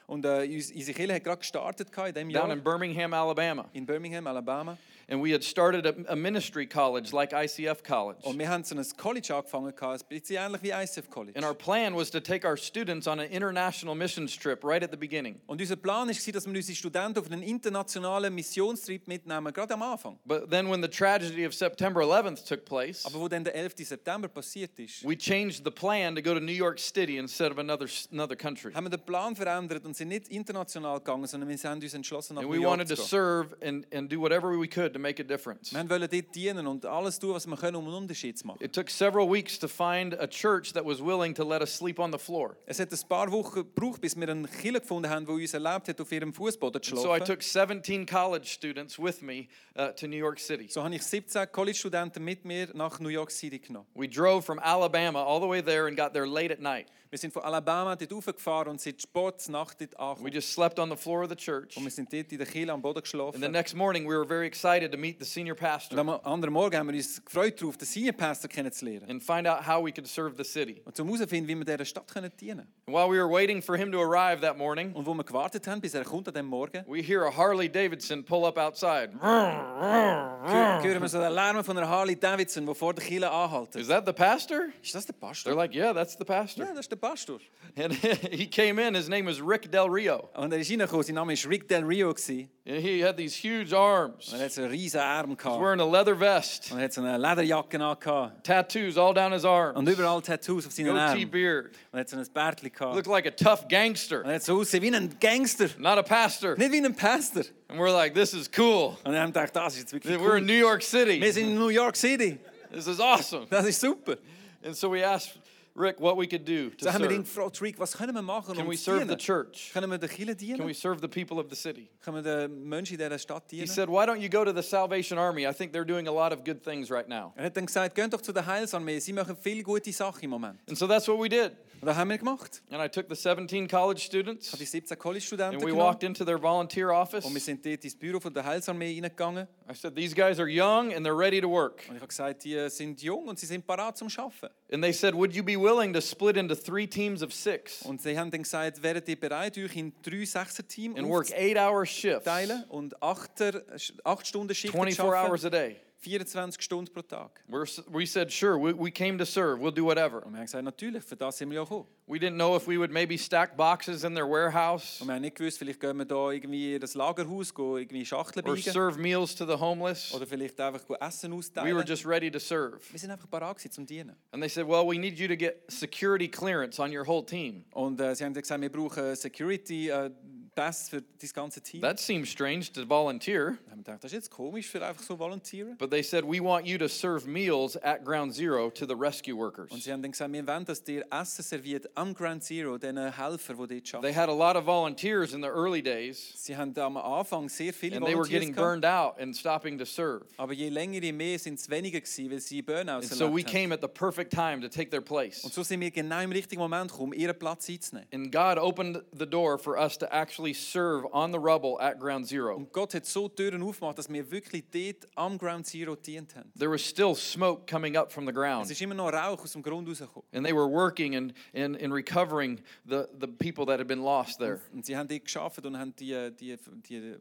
Und 0.08 0.26
äh, 0.26 0.44
uns- 0.46 0.72
unsere 0.72 0.94
Kirche 0.94 1.14
hat 1.14 1.24
gerade 1.24 1.40
gestartet 1.40 1.88
in 1.90 2.14
down 2.14 2.30
Jahr 2.32 2.52
in 2.52 2.62
Birmingham, 2.64 3.14
Alabama. 3.14 3.70
in 3.74 3.86
Birmingham, 3.86 4.28
Alabama. 4.28 4.78
And 5.12 5.22
we 5.22 5.34
had 5.34 5.44
started 5.44 5.86
a, 5.86 5.94
a 6.08 6.16
ministry 6.16 6.66
college 6.66 7.12
like 7.12 7.32
ICF 7.34 7.84
College. 7.84 8.24
Und 8.24 8.40
wir 8.40 8.48
haben 8.48 8.64
so 8.64 8.78
ein 8.78 8.86
College 8.96 9.36
angefangen, 9.36 9.74
ein 9.78 10.00
bisschen 10.08 10.38
ähnlich 10.38 10.64
wie 10.64 10.72
ICF 10.72 11.10
College. 11.10 11.36
And 11.36 11.44
our 11.44 11.54
plan 11.54 11.94
was 11.94 12.10
to 12.12 12.22
take 12.22 12.46
our 12.48 12.56
students 12.56 13.08
on 13.08 13.20
an 13.20 13.28
international 13.28 13.94
missions 13.94 14.34
trip 14.38 14.64
right 14.64 14.82
at 14.82 14.90
the 14.90 14.98
beginning. 14.98 15.42
Und 15.48 15.60
unser 15.60 15.76
Plan 15.76 16.08
war, 16.08 16.14
dass 16.14 16.26
wir 16.26 16.56
unsere 16.56 16.76
Studenten 16.76 17.20
auf 17.20 17.30
einen 17.30 17.44
internationalen 17.44 18.34
Missionstrip 18.34 19.06
mitnehmen, 19.06 19.52
gerade 19.52 19.74
am 19.74 19.82
Anfang. 19.82 20.18
But 20.24 20.50
then 20.50 20.72
when 20.72 20.82
the 20.82 20.88
tragedy 20.88 21.46
of 21.46 21.54
September 21.54 22.00
11th 22.04 22.48
took 22.48 22.64
place, 22.64 23.06
Aber 23.06 23.20
wo 23.20 23.28
dann 23.28 23.44
der 23.44 23.54
11. 23.54 23.74
September 23.80 24.30
passiert 24.30 24.80
ist, 24.80 25.04
we 25.04 25.18
changed 25.18 25.66
the 25.66 25.72
plan 25.72 26.16
to 26.16 26.22
go 26.22 26.34
to 26.34 26.40
New 26.40 26.54
York 26.54 26.80
City 26.80 27.18
instead 27.18 27.52
of 27.52 27.58
another, 27.58 27.88
another 28.14 28.38
country. 28.38 28.72
haben 28.74 28.86
wir 28.86 28.92
den 28.92 29.06
Plan 29.06 29.36
verändert 29.36 29.84
und 29.84 29.94
sind 29.94 30.08
nicht 30.08 30.30
international 30.30 31.00
gegangen, 31.00 31.28
sondern 31.28 31.50
wir 31.50 31.58
haben 31.58 31.82
uns 31.82 31.94
entschlossen, 31.94 32.36
nach 32.36 32.44
And 32.44 32.50
New 32.50 32.62
we 32.62 32.66
wanted 32.66 32.88
to 32.88 32.96
serve 32.96 33.58
and, 33.62 33.86
and 33.94 34.10
do 34.10 34.18
whatever 34.18 34.58
we 34.58 34.70
could 34.70 34.94
to 34.94 35.01
make 35.02 35.22
a 35.22 35.26
difference. 35.26 35.74
Wir 35.74 35.90
wollten 35.90 36.10
dort 36.10 36.36
dienen 36.36 36.68
und 36.68 36.86
alles 36.86 37.20
tun, 37.20 37.34
was 37.34 37.46
wir 37.48 37.58
können, 37.58 37.76
um 37.76 37.86
einen 37.86 37.96
Unterschied 37.96 38.38
zu 38.38 38.48
machen. 38.48 38.64
It 38.64 38.74
took 38.74 38.90
several 38.90 39.30
weeks 39.32 39.58
to 39.60 39.68
find 39.68 40.14
a 40.20 40.28
church 40.28 40.74
that 40.74 40.86
was 40.86 41.02
willing 41.04 41.34
to 41.36 41.44
let 41.44 41.62
us 41.62 41.76
sleep 41.76 42.00
on 42.00 42.12
the 42.12 42.18
floor. 42.20 42.56
Es 42.66 42.80
hat 42.80 42.92
ein 42.92 43.00
paar 43.10 43.32
Wochen 43.32 43.56
gebraucht, 43.56 44.02
bis 44.02 44.16
wir 44.16 44.30
einen 44.30 44.50
Killer 44.50 44.80
gefunden 44.80 45.10
haben, 45.10 45.26
der 45.26 45.36
uns 45.36 45.54
erlaubt 45.54 45.88
hat, 45.88 46.00
auf 46.00 46.12
ihrem 46.12 46.34
Fußboden 46.34 46.82
zu 46.82 46.94
And 46.96 47.02
so 47.02 47.16
I 47.16 47.20
took 47.20 47.42
17 47.42 48.06
college 48.06 48.46
students 48.48 48.98
with 49.00 49.22
me 49.22 49.48
uh, 49.78 49.92
to 49.94 50.08
New 50.08 50.18
York 50.18 50.40
City. 50.40 50.68
So 50.70 50.84
habe 50.84 50.96
ich 50.96 51.04
17 51.04 51.52
College-Studenten 51.52 52.24
mit 52.24 52.46
mir 52.46 52.70
nach 52.74 53.00
New 53.00 53.10
York 53.10 53.32
City 53.32 53.60
genommen. 53.60 53.88
We 53.96 54.08
drove 54.08 54.44
from 54.44 54.60
Alabama 54.60 55.24
all 55.24 55.42
the 55.42 55.48
way 55.48 55.62
there 55.62 55.88
and 55.88 55.98
got 55.98 56.14
there 56.14 56.28
late 56.28 56.52
at 56.52 56.60
night. 56.60 56.88
Wir 57.12 57.18
sind 57.18 57.34
von 57.34 57.44
Alabama 57.44 57.98
dort 57.98 58.14
raufgefahren 58.14 58.70
und 58.70 58.80
sind 58.80 59.02
spät 59.02 59.50
Nacht 59.50 59.82
dort 59.82 59.92
We 59.92 60.00
angekommen. 60.00 60.32
just 60.32 60.54
slept 60.54 60.80
on 60.80 60.90
the 60.90 60.96
floor 60.96 61.24
of 61.24 61.30
the 61.30 61.36
church. 61.36 61.76
Und 61.76 61.84
wir 61.84 61.92
sind 61.92 62.12
dort 62.14 62.32
in 62.32 62.38
der 62.38 62.48
Kille 62.48 62.72
am 62.72 62.82
Boden 62.82 63.00
And 63.00 63.06
the 63.06 63.12
geschlafen. 63.12 63.52
next 63.52 63.76
morning, 63.76 64.06
we 64.06 64.16
were 64.16 64.26
very 64.26 64.48
excited 64.48 64.81
to 64.90 64.98
meet 64.98 65.20
the 65.20 65.26
senior 65.26 65.54
Und 65.56 65.60
pastor 65.60 65.98
am 66.00 66.10
anderen 66.10 66.54
Morgen 66.54 66.78
haben 66.78 66.88
wir 66.90 66.96
uns 66.96 67.24
gefreut 67.24 67.60
darauf, 67.62 67.78
den 67.78 67.86
Senior 67.88 68.14
Pastor 68.14 68.50
kennenzulernen. 68.50 69.10
and 69.10 69.22
find 69.24 69.48
out 69.48 69.68
how 69.68 69.84
we 69.86 69.92
could 69.92 70.08
serve 70.08 70.36
the 70.38 70.44
city. 70.44 70.82
Und 70.86 70.96
zum 70.96 71.08
herausfinden, 71.10 71.48
wie 71.48 71.56
wir 71.56 71.66
dieser 71.66 71.86
Stadt 71.86 72.08
können 72.12 72.32
dienen. 72.40 72.68
And 72.88 72.96
while 72.96 73.08
we 73.10 73.18
were 73.18 73.30
waiting 73.30 73.62
for 73.62 73.76
him 73.78 73.92
to 73.92 74.00
arrive 74.02 74.42
that 74.42 74.58
morning, 74.58 74.94
Und 74.94 75.06
wo 75.06 75.14
wir 75.14 75.24
gewartet 75.24 75.68
haben, 75.68 75.82
bis 75.82 75.94
er 75.94 76.04
kommt 76.04 76.28
an 76.28 76.34
diesem 76.34 76.48
Morgen, 76.48 76.84
we 76.88 77.02
hear 77.02 77.24
a 77.26 77.36
Harley 77.36 77.70
Davidson 77.70 78.24
pull 78.24 78.46
up 78.46 78.58
outside. 78.58 79.12
hö- 79.22 80.84
hören 80.84 81.02
wir 81.02 81.08
so 81.10 81.20
den 81.20 81.32
Lärm 81.34 81.64
von 81.64 81.78
einer 81.78 81.88
Harley 81.88 82.16
Davidson, 82.16 82.66
die 82.66 82.76
vor 82.76 82.94
der 82.94 83.04
Kille 83.04 83.30
anhalten. 83.30 83.80
Is 83.80 83.88
that 83.88 84.06
the 84.06 84.14
pastor? 84.14 84.70
Ist 84.82 84.96
das 84.96 85.06
der 85.06 85.16
They're 85.16 85.20
Pastor? 85.20 85.56
like, 85.56 85.74
yeah, 85.76 85.94
that's 85.94 86.14
the 86.14 86.20
Ja, 86.20 86.26
pastor. 86.26 86.66
das 86.66 86.80
ist 86.80 86.92
der 86.92 86.96
Pastor. 86.98 87.40
And 87.78 87.94
he 88.32 88.48
came 88.48 88.80
in, 88.80 88.96
his 88.96 89.08
name 89.08 89.26
was 89.28 89.40
Rick 89.42 89.72
Del 89.72 89.88
Rio. 89.90 90.30
Und 90.36 90.52
er 90.54 90.60
ist 90.60 90.70
reingekommen, 90.72 91.04
sein 91.04 91.16
Name 91.16 91.34
war 91.34 91.50
Rick 91.52 91.68
Del 91.68 91.84
Rio. 91.84 92.14
gewesen. 92.14 92.50
And 92.68 92.78
he 92.78 93.04
had 93.04 93.18
these 93.18 93.36
huge 93.36 93.74
arms. 93.76 94.32
Und 94.34 94.40
er 94.40 94.46
hat 94.46 94.52
so 94.52 94.66
riesen 94.72 95.00
Arm 95.02 95.30
He's 95.32 95.38
gehabt. 95.38 95.62
wearing 95.62 95.80
a 95.80 95.86
leather 95.86 96.16
vest, 96.16 96.72
Und 96.72 96.80
er 96.80 96.86
hat 96.86 96.94
so 96.94 97.02
eine 97.02 97.18
Lederjacke 97.18 97.80
angehabt. 97.84 98.44
tattoos 98.44 98.98
all 98.98 99.14
down 99.14 99.32
his 99.34 99.46
arms, 99.46 99.78
Und 99.78 99.88
überall 99.90 100.22
Tattoos 100.22 100.66
auf 100.66 100.72
seinen 100.74 100.88
goatee 100.88 101.00
Armen. 101.00 101.24
Und 101.26 101.32
beard. 101.32 101.70
er 101.92 102.00
hat 102.00 102.10
so 102.10 102.18
ein 102.18 102.26
Bärtchen 102.34 102.72
gehabt. 102.72 102.96
Looked 102.96 103.08
like 103.08 103.26
a 103.28 103.32
tough 103.32 103.62
Und 103.64 103.70
gangster, 103.70 104.24
er 104.26 104.36
hat 104.36 104.44
so 104.44 104.60
ausgesehen 104.60 104.84
wie 104.84 104.96
ein 104.96 105.16
Gangster. 105.20 105.68
not 105.78 105.98
a 105.98 106.04
pastor. 106.04 106.56
Nicht 106.58 106.72
wie 106.72 106.78
ein 106.84 106.96
Pastor. 106.96 107.44
And 107.68 107.80
we're 107.80 107.92
like, 107.94 108.14
this 108.14 108.34
is 108.34 108.50
cool. 108.58 108.98
Und 109.04 109.14
er 109.14 109.22
hat 109.22 109.28
gedacht, 109.34 109.56
das 109.56 109.74
ist 109.74 109.80
jetzt 109.82 109.94
wirklich 109.94 110.18
We're 110.18 110.38
in. 110.38 110.46
New 110.46 110.54
York 110.54 110.82
Wir 110.82 111.06
City. 111.06 111.32
sind 111.32 111.48
in 111.52 111.56
New 111.58 111.70
York 111.70 111.96
City. 111.96 112.38
This 112.72 112.88
is 112.88 113.00
awesome. 113.00 113.46
Das 113.50 113.66
ist 113.66 113.80
super. 113.82 114.18
And 114.64 114.76
so 114.76 114.92
we 114.92 115.04
asked 115.04 115.32
Rick 115.76 116.00
what 116.02 116.18
we 116.18 116.28
could 116.28 116.46
do 116.46 116.70
to 116.72 116.86
So 116.86 116.92
haben 116.94 117.04
wir 117.04 117.12
ihn 117.12 117.24
serve. 117.26 117.52
Rick, 117.62 117.80
was 117.80 117.96
können 117.96 118.14
wir 118.14 118.22
machen, 118.22 118.56
Can 118.56 118.68
we 118.70 118.76
serve 118.76 119.00
the 119.02 119.06
dienen? 119.16 119.18
church? 119.20 119.72
Können 119.74 119.90
wir 119.90 119.98
den 119.98 120.10
Kirche 120.10 120.58
Can 120.58 120.68
we 120.68 120.74
serve 120.74 121.00
the 121.02 121.08
people 121.08 121.40
of 121.40 121.48
the 121.50 121.56
city? 121.56 121.88
Können 122.04 122.24
wir 122.24 122.48
den 122.48 122.68
Menschen 122.68 122.94
in 122.94 123.00
dieser 123.00 123.18
Stadt 123.18 123.44
He 123.50 123.58
dienen? 123.58 123.68
said, 123.68 123.88
Why 123.90 124.06
don't 124.06 124.20
you 124.20 124.30
go 124.30 124.44
to 124.44 124.52
the 124.54 124.62
Salvation 124.62 125.18
Army? 125.18 125.48
I 125.48 125.54
think 125.54 125.72
they're 125.72 125.86
doing 125.86 126.08
a 126.08 126.12
lot 126.12 126.34
of 126.34 126.44
good 126.44 126.62
things 126.64 126.92
right 126.92 127.08
now. 127.08 127.34
Er 127.36 127.46
hat 127.46 127.56
dann 127.56 127.66
gesagt, 127.66 127.96
geht 127.96 128.12
doch 128.14 128.22
zu 128.22 128.34
der 128.34 128.46
Heilsarmee, 128.46 129.00
sie 129.00 129.14
machen 129.14 129.36
viele 129.42 129.64
gute 129.64 129.92
Sachen 129.94 130.24
im 130.24 130.30
Moment. 130.32 130.60
And 130.68 130.78
so 130.78 130.88
that's 130.88 131.08
what 131.08 131.18
we 131.20 131.30
did. 131.30 131.54
Und 131.82 131.88
das 131.88 131.98
haben 131.98 132.10
wir 132.10 132.18
gemacht. 132.18 132.62
And 132.70 132.84
I 132.84 132.88
took 132.88 133.08
the 133.10 133.16
17 133.16 133.68
college 133.68 134.02
students 134.02 134.52
habe 134.52 134.60
die 134.60 134.66
17 134.66 134.94
and 134.94 135.00
College-Studenten 135.00 135.62
we 135.62 135.66
genommen 135.66 135.80
walked 135.80 136.04
into 136.04 136.24
their 136.24 136.42
volunteer 136.42 136.92
office. 136.92 137.26
und 137.26 137.34
wir 137.34 137.42
sind 137.42 137.66
dort 137.66 137.84
ins 137.84 137.96
Büro 137.96 138.20
von 138.20 138.34
der 138.34 138.46
Heilsarmee. 138.46 138.92
I 138.92 139.74
said, 139.74 139.96
These 139.96 140.16
guys 140.16 140.40
are 140.40 140.48
young 140.48 140.94
and 140.94 141.06
they're 141.06 141.18
ready 141.18 141.42
to 141.42 141.50
work. 141.50 141.84
Und 141.88 141.96
ich 141.96 142.02
habe 142.02 142.08
gesagt, 142.08 142.44
die 142.44 142.56
äh, 142.56 142.70
sind 142.70 143.02
jung 143.02 143.28
und 143.28 143.40
sie 143.40 143.46
sind 143.46 143.66
parat 143.66 143.98
zum 143.98 144.10
Arbeiten. 144.16 144.54
And 144.72 144.84
they 144.84 144.94
said, 144.94 145.16
Would 145.16 145.34
you 145.34 145.44
be 145.44 145.58
willing 145.58 145.94
to 145.94 146.02
split 146.02 146.38
into 146.38 146.56
three 146.56 146.88
teams 146.88 147.24
of 147.24 147.34
six 147.34 147.82
Und 147.84 148.02
sie 148.02 148.18
haben 148.18 148.32
dann 148.32 148.44
gesagt, 148.44 148.82
wäret 148.84 149.08
ihr 149.10 149.20
bereit, 149.20 149.58
euch 149.58 149.76
in 149.76 149.94
drei 150.04 150.26
Sechser-Team 150.26 150.96
and 150.96 151.08
work 151.08 151.32
eight 151.32 151.58
hour 151.58 151.86
shifts, 151.86 152.28
aufzuteilen 152.32 152.64
und 152.70 153.02
achter, 153.02 153.56
äh, 153.56 153.80
acht 154.04 154.28
Stunden 154.28 154.54
Schichten 154.56 154.78
zu 154.78 154.84
24 154.84 155.04
hours 155.04 155.46
a 155.46 155.50
day? 155.50 155.78
24 156.02 156.62
Stunden 156.64 156.92
pro 156.92 157.04
Tag. 157.04 157.42
We're, 157.48 157.68
we 157.92 158.06
said, 158.08 158.32
sure, 158.32 158.58
we, 158.58 158.74
we 158.74 158.90
came 158.90 159.20
to 159.20 159.26
serve. 159.26 159.60
We'll 159.60 159.72
do 159.72 159.86
whatever. 159.86 160.26
Und 160.26 160.34
wir 160.34 160.40
haben 160.40 160.46
gesagt, 160.46 160.64
natürlich, 160.64 161.04
für 161.04 161.16
das 161.16 161.38
sind 161.38 161.50
wir 161.50 161.58
ja 161.58 161.64
gekommen. 161.64 161.86
We 162.08 162.18
didn't 162.18 162.36
know 162.36 162.56
if 162.56 162.68
we 162.68 162.78
would 162.78 162.92
maybe 162.92 163.18
stack 163.18 163.56
boxes 163.56 164.04
in 164.04 164.16
their 164.16 164.28
warehouse 164.28 165.00
Und 165.00 165.08
wir 165.08 165.14
haben 165.14 165.22
nicht 165.22 165.36
gewusst, 165.38 165.60
vielleicht 165.60 165.80
gehen 165.80 165.96
wir 165.98 166.06
da 166.06 166.32
irgendwie 166.32 166.74
in 166.76 166.82
das 166.82 166.96
Lagerhaus, 166.96 167.54
gehen 167.54 167.78
irgendwie 167.78 168.06
Schachteln 168.06 168.46
or 168.46 168.56
biegen 168.56 168.74
serve 168.74 169.00
meals 169.00 169.36
to 169.36 169.46
the 169.46 169.58
homeless. 169.58 170.14
oder 170.14 170.26
vielleicht 170.26 170.60
einfach 170.60 170.82
Essen 171.00 171.32
We 171.32 171.74
were 171.74 171.86
just 171.86 172.06
ready 172.06 172.30
to 172.32 172.40
serve. 172.40 172.80
wir 172.92 173.00
sind 173.00 173.12
einfach 173.12 173.30
parat 173.30 173.58
gewesen 173.58 173.72
zum 173.72 173.86
Dienen. 173.86 174.16
And 174.32 174.42
they 174.42 174.50
said, 174.50 174.68
well, 174.68 174.86
we 174.86 174.98
need 174.98 175.20
you 175.20 175.28
to 175.28 175.38
get 175.38 175.64
security 175.70 176.28
clearance 176.28 176.82
on 176.82 176.92
your 176.92 177.06
whole 177.06 177.24
team. 177.24 177.64
Und 177.72 178.02
äh, 178.02 178.16
sie 178.16 178.26
haben 178.26 178.34
gesagt, 178.34 178.60
wir 178.60 178.72
brauchen 178.72 179.16
Security 179.16 179.90
äh, 179.90 180.10
Für 180.54 181.02
das 181.20 181.34
ganze 181.34 181.62
Team. 181.62 181.82
That 181.82 182.00
seems 182.00 182.30
strange 182.30 182.72
to 182.74 182.86
volunteer. 182.88 183.58
Da 183.66 183.72
haben 183.72 183.78
wir 183.80 183.84
gedacht, 183.84 184.04
das 184.04 184.12
ist 184.12 184.16
jetzt 184.16 184.32
komisch 184.32 184.68
für 184.68 184.86
einfach 184.86 185.02
so. 185.02 185.16
But 185.16 185.90
they 185.90 186.04
said, 186.04 186.26
we 186.26 186.42
want 186.44 186.66
you 186.66 186.78
to 186.78 186.90
serve 186.90 187.26
meals 187.26 187.78
at 187.78 188.04
Ground 188.04 188.34
Zero 188.34 188.70
to 188.70 188.86
the 188.86 188.96
rescue 188.96 189.34
Und 189.34 189.40
workers. 189.40 189.84
sie 189.84 189.92
haben 189.94 190.02
dann 190.02 190.12
gesagt, 190.12 190.34
wir 190.34 190.46
wollen, 190.46 190.66
dass 190.66 190.84
ihr 190.88 191.06
Essen 191.10 191.44
serviert 191.44 191.90
am 191.96 192.14
Ground 192.14 192.44
Zero, 192.44 192.78
den 192.78 192.98
Helfern, 192.98 193.68
die 193.70 193.82
dort 193.82 194.04
They 194.04 194.14
had 194.14 194.28
a 194.30 194.34
lot 194.34 194.58
of 194.58 194.66
volunteers 194.66 195.34
in 195.34 195.42
the 195.42 195.48
early 195.48 195.82
days, 195.82 196.34
Sie 196.36 196.56
haben 196.56 196.78
am 196.78 196.98
Anfang 196.98 197.48
sehr 197.48 197.74
viele 197.74 197.98
and 197.98 198.06
they 198.06 198.16
were 198.16 198.28
getting 198.28 198.52
gehabt, 198.52 198.82
burned 198.82 198.86
out 198.86 199.20
and 199.20 199.36
stopping 199.36 199.78
to 199.78 199.86
serve. 199.86 200.26
aber 200.38 200.54
je 200.54 200.70
länger, 200.70 201.02
je 201.02 201.14
mehr 201.14 201.40
sind 201.40 201.60
es 201.60 201.70
weniger 201.70 202.02
gewesen, 202.02 202.30
weil 202.30 202.40
sie 202.42 202.62
Burnout 202.62 203.04
And 203.04 203.06
so 203.06 203.30
we 203.34 203.44
came 203.44 203.74
at 203.74 203.82
the 203.82 203.88
perfect 203.88 204.32
time 204.34 204.62
to 204.62 204.68
take 204.68 204.90
their 204.90 205.02
place. 205.02 205.44
Und 205.44 205.54
so 205.54 205.64
sind 205.64 205.80
wir 205.80 205.92
genau 205.92 206.22
im 206.22 206.32
richtigen 206.32 206.62
Moment 206.62 206.92
gekommen, 206.92 207.14
um 207.14 207.18
ihren 207.18 207.38
Platz 207.38 207.70
einzunehmen. 207.70 208.08
And 208.14 208.32
God 208.32 208.58
opened 208.58 209.02
the 209.18 209.26
door 209.26 209.58
for 209.58 209.78
us 209.78 209.98
to 209.98 210.08
actually 210.12 210.41
serve 210.54 211.06
on 211.14 211.32
the 211.32 211.38
rubble 211.40 211.78
at 211.80 212.00
Ground 212.00 212.28
Zero. 212.28 212.56
Und 212.56 212.74
Gott 212.74 212.94
hat 212.94 213.06
so 213.06 213.30
Türen 213.30 213.64
aufgemacht, 213.64 213.98
dass 213.98 214.10
wir 214.10 214.30
wirklich 214.32 214.64
dort 214.72 215.08
am 215.16 215.38
Ground 215.38 215.66
Zero 215.68 215.96
gedient 215.96 216.36
haben. 216.36 216.52
There 216.58 216.72
was 216.72 216.82
still 216.82 217.16
smoke 217.16 217.66
coming 217.66 217.96
up 217.96 218.12
from 218.12 218.26
the 218.26 218.32
Es 218.32 218.36
ground. 218.36 218.72
ist 218.72 218.82
immer 218.82 218.96
noch 218.96 219.14
Rauch 219.14 219.42
aus 219.44 219.54
dem 219.54 219.62
Grund 219.62 219.88
rausgekommen. 219.88 220.28
And 220.34 220.46
they 220.46 220.54
were 220.54 220.68
working 220.68 221.16
and, 221.16 221.34
and, 221.54 221.82
and 221.82 221.94
recovering 221.94 222.62
the, 222.86 223.08
the 223.20 223.28
people 223.28 223.66
that 223.68 223.80
had 223.80 223.88
been 223.88 224.02
lost 224.04 224.40
there. 224.40 224.60
Und 224.74 224.86
sie 224.86 224.98
haben 224.98 225.08
dort 225.08 225.24
geschafft 225.26 225.66
und 225.66 225.78
haben 225.78 225.96
die, 225.96 226.32
die, 226.40 226.58
die 226.90 227.16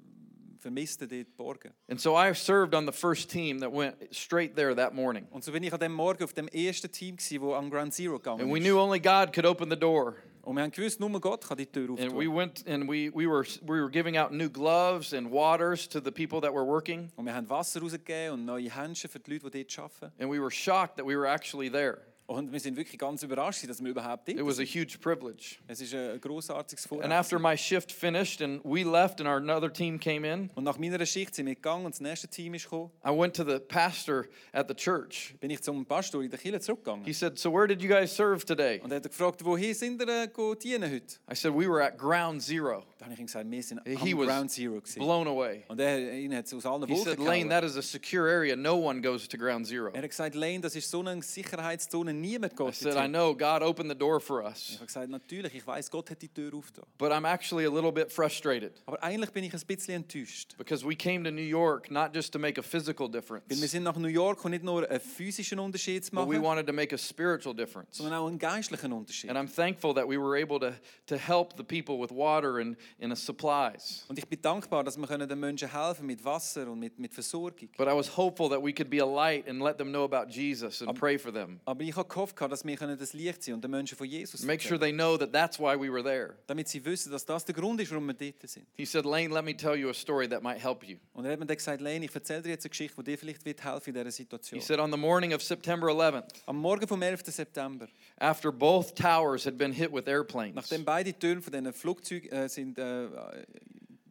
Vermissten 0.60 1.08
dort 1.08 1.26
geborgen. 1.26 1.72
And 1.88 2.00
so 2.00 2.16
I 2.16 2.32
served 2.34 2.74
on 2.74 2.86
the 2.86 2.92
first 2.92 3.30
team 3.30 3.60
that 3.60 3.72
went 3.72 3.96
straight 4.14 4.54
there 4.54 4.74
that 4.74 4.94
morning. 4.94 5.26
Und 5.30 5.42
so 5.42 5.52
bin 5.52 5.62
ich 5.62 5.72
an 5.72 5.80
dem 5.80 5.92
Morgen 5.92 6.22
auf 6.22 6.34
dem 6.34 6.48
ersten 6.48 6.90
Team 6.92 7.16
gsi, 7.16 7.40
wo 7.40 7.54
am 7.54 7.70
Ground 7.70 7.94
Zero 7.94 8.18
gegangen 8.18 8.42
And 8.42 8.52
we 8.52 8.60
knew 8.60 8.78
only 8.78 9.00
God 9.00 9.32
could 9.32 9.46
open 9.46 9.70
the 9.70 9.76
door. 9.76 10.16
Und 10.50 10.56
wir 10.56 10.64
haben 10.64 10.72
gewusst, 10.72 10.98
nur 10.98 11.20
Gott 11.20 11.46
kann 11.46 11.58
die 11.58 11.66
Tür 11.66 11.90
And 11.90 12.12
we 12.12 12.26
went 12.26 12.66
and 12.66 12.88
we, 12.88 13.08
we, 13.14 13.24
were, 13.24 13.44
we 13.62 13.80
were 13.80 13.88
giving 13.88 14.16
out 14.16 14.32
new 14.32 14.48
gloves 14.50 15.14
and 15.14 15.30
waters 15.30 15.88
to 15.88 16.00
the 16.00 16.10
people 16.10 16.40
that 16.40 16.52
were 16.52 16.66
working. 16.66 17.12
Und 17.14 17.26
wir 17.26 17.34
haben 17.36 17.48
Wasser 17.48 17.80
rausgegeben 17.80 18.32
und 18.32 18.46
neue 18.46 18.68
Händchen 18.68 19.08
für 19.08 19.20
die 19.20 19.34
Leute, 19.34 19.48
die 19.48 19.64
dort 19.64 19.78
arbeiten. 19.78 20.12
And 20.20 20.28
we 20.28 20.40
were 20.40 20.50
shocked 20.50 20.96
that 20.96 21.06
we 21.06 21.16
were 21.16 21.28
actually 21.28 21.70
there. 21.70 21.98
Und 22.30 22.52
wir 22.52 22.60
sind 22.60 22.76
wirklich 22.76 22.96
ganz 22.96 23.24
überrascht, 23.24 23.68
dass 23.68 23.82
wir 23.82 23.90
überhaupt 23.90 24.28
It 24.28 24.46
was 24.46 24.60
a 24.60 24.62
huge 24.62 24.98
privilege. 25.00 25.56
Es 25.66 25.80
ist 25.80 25.92
ein 25.92 26.20
grossartiges 26.20 26.86
And 26.92 27.12
after 27.12 27.40
my 27.40 27.56
shift 27.56 27.90
finished 27.90 28.40
and 28.40 28.60
we 28.64 28.84
left 28.84 29.20
and 29.20 29.28
our 29.28 29.38
another 29.38 29.68
team 29.68 29.98
came 29.98 30.24
in, 30.24 30.48
Und 30.54 30.62
nach 30.62 30.78
meiner 30.78 31.04
Schicht 31.04 31.34
sind 31.34 31.46
wir 31.46 31.56
gegangen 31.56 31.86
und 31.86 31.92
das 31.92 32.00
nächste 32.00 32.28
Team 32.28 32.54
ist 32.54 32.64
gekommen. 32.64 32.92
I 33.04 33.10
went 33.10 33.34
to 33.34 33.42
the 33.42 33.58
pastor 33.58 34.26
at 34.52 34.68
the 34.68 34.74
church. 34.74 35.34
Bin 35.40 35.50
ich 35.50 35.60
zum 35.60 35.84
Pastor 35.84 36.22
in 36.22 36.30
der 36.30 36.38
Kirche 36.38 36.60
zurückgegangen. 36.60 37.04
He 37.04 37.12
said, 37.12 37.36
So 37.36 37.52
where 37.52 37.66
did 37.66 37.82
you 37.82 37.88
guys 37.88 38.14
serve 38.14 38.46
today? 38.46 38.78
Und 38.80 38.92
er 38.92 38.98
hat 38.98 39.08
gefragt, 39.08 39.44
woher 39.44 39.74
sind 39.74 40.00
ihr 40.00 40.08
äh, 40.08 40.56
dienen 40.62 40.88
heute? 40.88 41.16
I 41.28 41.34
said, 41.34 41.52
We 41.52 41.68
were 41.68 41.84
at 41.84 41.98
Ground 41.98 42.42
Zero. 42.44 42.84
Da 43.00 43.06
habe 43.06 43.14
ich 43.14 43.20
ihm 43.20 43.26
gesagt, 43.26 43.50
wir 43.50 43.62
sind 43.62 43.80
He 43.86 44.12
am 44.12 44.18
was 44.18 44.26
Ground 44.26 44.50
Zero 44.50 44.74
gewesen. 44.78 44.98
Blown 44.98 45.26
away. 45.26 45.64
Und 45.68 45.80
er 45.80 46.12
ihn 46.18 46.34
hat 46.36 46.52
aus 46.52 46.66
allen 46.66 46.84
He 46.86 46.92
Wolken 46.92 47.04
said, 47.04 47.18
Layne, 47.18 47.48
gehauen. 47.48 47.48
that 47.48 47.64
is 47.64 47.74
a 47.78 47.80
secure 47.82 48.28
area. 48.28 48.54
No 48.54 48.76
one 48.76 49.00
goes 49.00 49.26
to 49.26 49.38
Ground 49.38 49.66
Zero. 49.66 49.90
Er 49.94 50.02
hat 50.02 50.10
gesagt, 50.10 50.34
Layne, 50.34 50.60
das 50.60 50.76
ist 50.76 50.90
so 50.90 51.00
eine 51.00 51.22
Sicherheitszone, 51.22 52.12
niemand 52.12 52.52
I 52.52 52.56
geht 52.56 52.74
said, 52.74 52.92
I 52.92 52.94
dorthin. 52.96 53.12
know 53.12 53.34
God 53.34 53.62
opened 53.62 53.90
the 53.90 53.96
door 53.96 54.20
for 54.20 54.40
Ich 54.42 54.46
us, 54.48 54.74
habe 54.76 54.86
gesagt, 54.86 55.08
natürlich, 55.08 55.54
ich 55.54 55.66
weiß, 55.66 55.90
Gott 55.90 56.10
hat 56.10 56.20
die 56.20 56.28
Tür 56.28 56.52
aufgetan. 56.54 56.84
but 56.98 57.10
I'm 57.10 57.24
actually 57.26 57.64
a 57.64 57.70
little 57.70 57.90
bit 57.90 58.12
frustrated 58.12 58.72
Aber 58.84 59.02
eigentlich 59.02 59.30
bin 59.30 59.44
ich 59.44 59.54
ein 59.54 59.60
bisschen 59.66 59.94
enttäuscht. 59.94 60.58
because 60.58 60.86
we 60.86 60.94
came 60.94 61.24
to 61.24 61.30
New 61.30 61.40
York 61.40 61.90
not 61.90 62.14
just 62.14 62.32
to 62.34 62.38
make 62.38 62.60
a 62.60 62.62
physical 62.62 63.06
Weil 63.06 63.14
wir 63.14 63.20
difference, 63.22 63.70
sind 63.70 63.82
nach 63.84 63.96
New 63.96 64.08
York 64.08 64.44
und 64.44 64.50
nicht 64.50 64.62
nur 64.62 64.86
einen 64.86 65.00
physischen 65.00 65.58
Unterschied 65.58 66.04
zu 66.04 66.10
but 66.10 66.26
we 66.28 66.34
machen, 66.34 66.42
wanted 66.42 66.66
to 66.66 66.72
make 66.74 66.94
a 66.94 66.98
spiritual 66.98 67.54
difference. 67.54 67.96
sondern 67.96 68.18
auch 68.20 68.26
einen 68.28 68.38
geistlichen 68.38 68.92
Unterschied. 68.92 69.30
And 69.30 69.38
I'm 69.38 69.50
thankful 69.50 69.94
that 69.94 70.06
we 70.06 70.18
were 70.18 70.36
able 70.38 70.60
to, 70.60 70.72
to 71.06 71.16
help 71.16 71.56
the 71.56 71.64
people 71.64 71.98
with 71.98 72.10
water 72.10 72.58
and, 72.60 72.76
and 73.00 73.16
supplies. 73.16 74.04
Und 74.08 74.18
ich 74.18 74.26
bin 74.26 74.40
dankbar, 74.40 74.84
dass 74.84 74.96
wir 74.96 75.06
können 75.06 75.28
den 75.28 75.38
Menschen 75.38 75.70
helfen 75.70 76.06
mit 76.06 76.24
Wasser 76.24 76.70
und 76.70 76.78
mit, 76.78 76.98
mit 76.98 77.12
Versorgung. 77.12 77.68
But 77.76 77.88
I 77.88 77.92
was 77.92 78.16
hopeful 78.16 78.48
that 78.50 78.62
we 78.62 78.72
could 78.72 78.90
be 78.90 79.00
a 79.00 79.06
light 79.06 79.48
and 79.48 79.60
let 79.62 79.78
them 79.78 79.90
know 79.90 80.04
about 80.04 80.30
Jesus 80.30 80.82
and 80.82 80.98
pray 80.98 81.18
for 81.18 81.32
them. 81.32 81.60
Aber 81.64 81.82
ich 81.82 81.94
habe 81.94 82.08
gehofft, 82.08 82.40
dass 82.40 82.64
wir 82.64 82.76
können 82.76 82.98
das 82.98 83.12
Licht 83.12 83.42
sein 83.42 83.54
und 83.54 83.62
den 83.64 83.70
Menschen 83.70 83.96
von 83.96 84.06
Jesus 84.06 84.42
Make 84.42 84.62
sure 84.62 84.78
they 84.78 84.92
know 84.92 85.16
that 85.16 85.32
that's 85.32 85.58
why 85.58 85.74
we 85.78 85.90
were 85.90 86.02
there. 86.02 86.36
damit 86.46 86.68
sie 86.68 86.84
wissen, 86.84 87.12
dass 87.12 87.24
das 87.24 87.44
der 87.44 87.54
Grund 87.54 87.80
ist, 87.80 87.90
warum 87.90 88.06
wir 88.06 88.14
dort 88.14 88.48
sind. 88.48 88.66
He 88.76 88.84
said, 88.84 89.04
Layne, 89.04 89.32
let 89.32 89.44
me 89.44 89.56
tell 89.56 89.76
you 89.76 89.88
a 89.88 89.94
story 89.94 90.28
that 90.28 90.42
might 90.42 90.60
help 90.62 90.84
you. 90.84 90.96
Und 91.12 91.24
er 91.24 91.32
hat 91.32 91.40
mir 91.40 91.46
dann 91.46 91.56
gesagt, 91.56 91.80
Layne, 91.80 92.04
ich 92.04 92.14
erzähle 92.14 92.42
dir 92.42 92.50
jetzt 92.50 92.64
eine 92.64 92.70
Geschichte, 92.70 92.96
die 93.02 93.10
dir 93.10 93.18
vielleicht 93.18 93.44
wird 93.44 93.62
helfen 93.64 93.90
in 93.90 93.94
dieser 93.94 94.10
Situation. 94.10 94.60
He 94.60 94.64
said, 94.66 94.78
on 94.80 94.90
the 94.90 94.98
morning 94.98 95.32
of 95.34 95.42
September 95.42 95.88
11th, 95.88 96.24
Am 96.46 96.56
Morgen 96.56 96.86
vom 96.86 97.02
11. 97.02 97.22
September, 97.26 97.86
after 98.18 98.50
both 98.52 98.94
towers 98.94 99.44
had 99.46 99.56
been 99.56 99.72
hit 99.72 99.92
with 99.92 100.06
airplanes, 100.06 100.54
nachdem 100.54 100.84
beide 100.84 101.12
Türen 101.18 101.42
von 101.42 101.52
diesen 101.52 101.72
Flugzeugen 101.72 102.30
äh, 102.30 102.48
sind, 102.48 102.78
äh, 102.80 103.42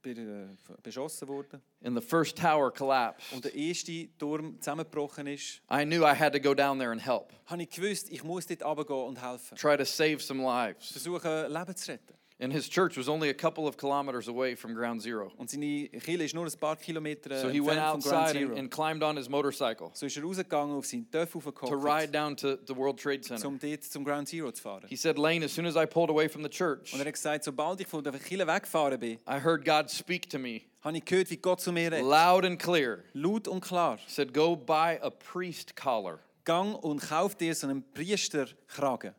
äh, 0.05 0.47
beschossen 0.81 1.27
wurden 1.27 1.61
and 1.83 1.95
the 1.95 2.01
first 2.01 2.37
tower 2.37 2.71
collapsed, 2.71 3.33
und 3.33 3.43
der 3.43 3.53
erste 3.53 4.07
Turm 4.17 4.59
zusammengebrochen 4.61 5.27
ist, 5.27 5.61
I 5.71 5.83
knew 5.85 6.03
I 6.03 6.13
had 6.15 6.31
to 6.33 6.39
go 6.39 6.53
down 6.53 6.79
there 6.79 6.91
and 6.91 7.05
help, 7.05 7.33
habe 7.47 7.63
ich 7.63 7.69
gewusst, 7.69 8.09
ich 8.09 8.23
muss 8.23 8.45
dort 8.47 8.63
runtergehen 8.63 9.07
und 9.07 9.21
helfen. 9.21 9.57
try 9.57 9.75
to 9.75 9.85
save 9.85 10.19
some 10.19 10.41
lives. 10.41 10.91
Versuchen, 10.91 11.51
Leben 11.51 11.75
zu 11.75 11.91
retten. 11.91 12.18
And 12.41 12.53
his 12.53 12.69
church 12.69 12.95
was 12.95 13.09
only 13.09 13.29
a 13.29 13.33
couple 13.33 13.67
of 13.67 13.75
kilometers 13.75 14.29
away 14.29 14.55
from 14.55 14.73
ground 14.73 15.01
zero. 15.01 15.29
Und 15.37 15.49
seine 15.49 15.89
Kirche 15.89 16.23
ist 16.23 16.33
nur 16.33 16.45
ein 16.45 16.51
paar 16.59 16.77
Kilometer 16.77 17.37
So 17.41 17.49
he 17.49 17.59
went 17.59 17.79
outside 17.79 18.37
and, 18.37 18.57
and 18.57 18.71
climbed 18.71 19.03
on 19.03 19.17
his 19.17 19.27
motorcycle 19.27 19.91
So 19.93 20.05
ist 20.05 20.15
er 20.15 20.23
rausgegangen 20.23 20.77
auf 20.77 20.85
seinen 20.85 21.11
Töff 21.11 21.33
to 21.33 21.75
ride 21.75 22.11
down 22.13 22.37
to 22.37 22.57
the 22.65 22.75
World 22.75 22.97
Trade 22.97 23.21
Center. 23.21 23.45
um 23.45 23.59
dort 23.59 23.83
zum 23.83 24.05
Ground 24.05 24.29
Zero 24.29 24.51
zu 24.53 24.61
fahren. 24.61 24.87
He 24.87 24.95
said, 24.95 25.17
Layne, 25.17 25.43
as 25.43 25.53
soon 25.53 25.65
as 25.65 25.75
I 25.75 25.85
pulled 25.85 26.09
away 26.09 26.29
from 26.29 26.41
the 26.43 26.49
church, 26.49 26.93
Und 26.93 27.01
er 27.01 27.07
hat 27.07 27.13
gesagt, 27.13 27.43
sobald 27.43 27.81
ich 27.81 27.87
von 27.87 28.03
der 28.05 28.13
Kirche 28.13 28.47
weggefahren 28.47 28.99
bin, 28.99 29.19
I 29.27 29.39
heard 29.43 29.65
God 29.65 29.89
speak 29.89 30.29
to 30.29 30.39
me 30.39 30.61
habe 30.81 30.97
ich 30.97 31.05
gehört, 31.05 31.29
wie 31.29 31.37
Gott 31.37 31.59
zu 31.59 31.71
mir 31.71 31.91
redet. 31.91 32.05
loud 32.05 32.45
and 32.45 32.57
clear. 32.57 33.03
Laut 33.13 33.47
und 33.47 33.61
klar. 33.61 33.97
He 33.97 34.09
said, 34.09 34.33
Go 34.33 34.55
buy 34.55 34.97
a 35.01 35.09
priest 35.09 35.75
collar. 35.75 36.19
Gang 36.45 36.73
und 36.75 37.01
kauf 37.01 37.35
dir 37.35 37.53
so 37.53 37.67
einen 37.67 37.83
Priesterkragen. 37.93 39.13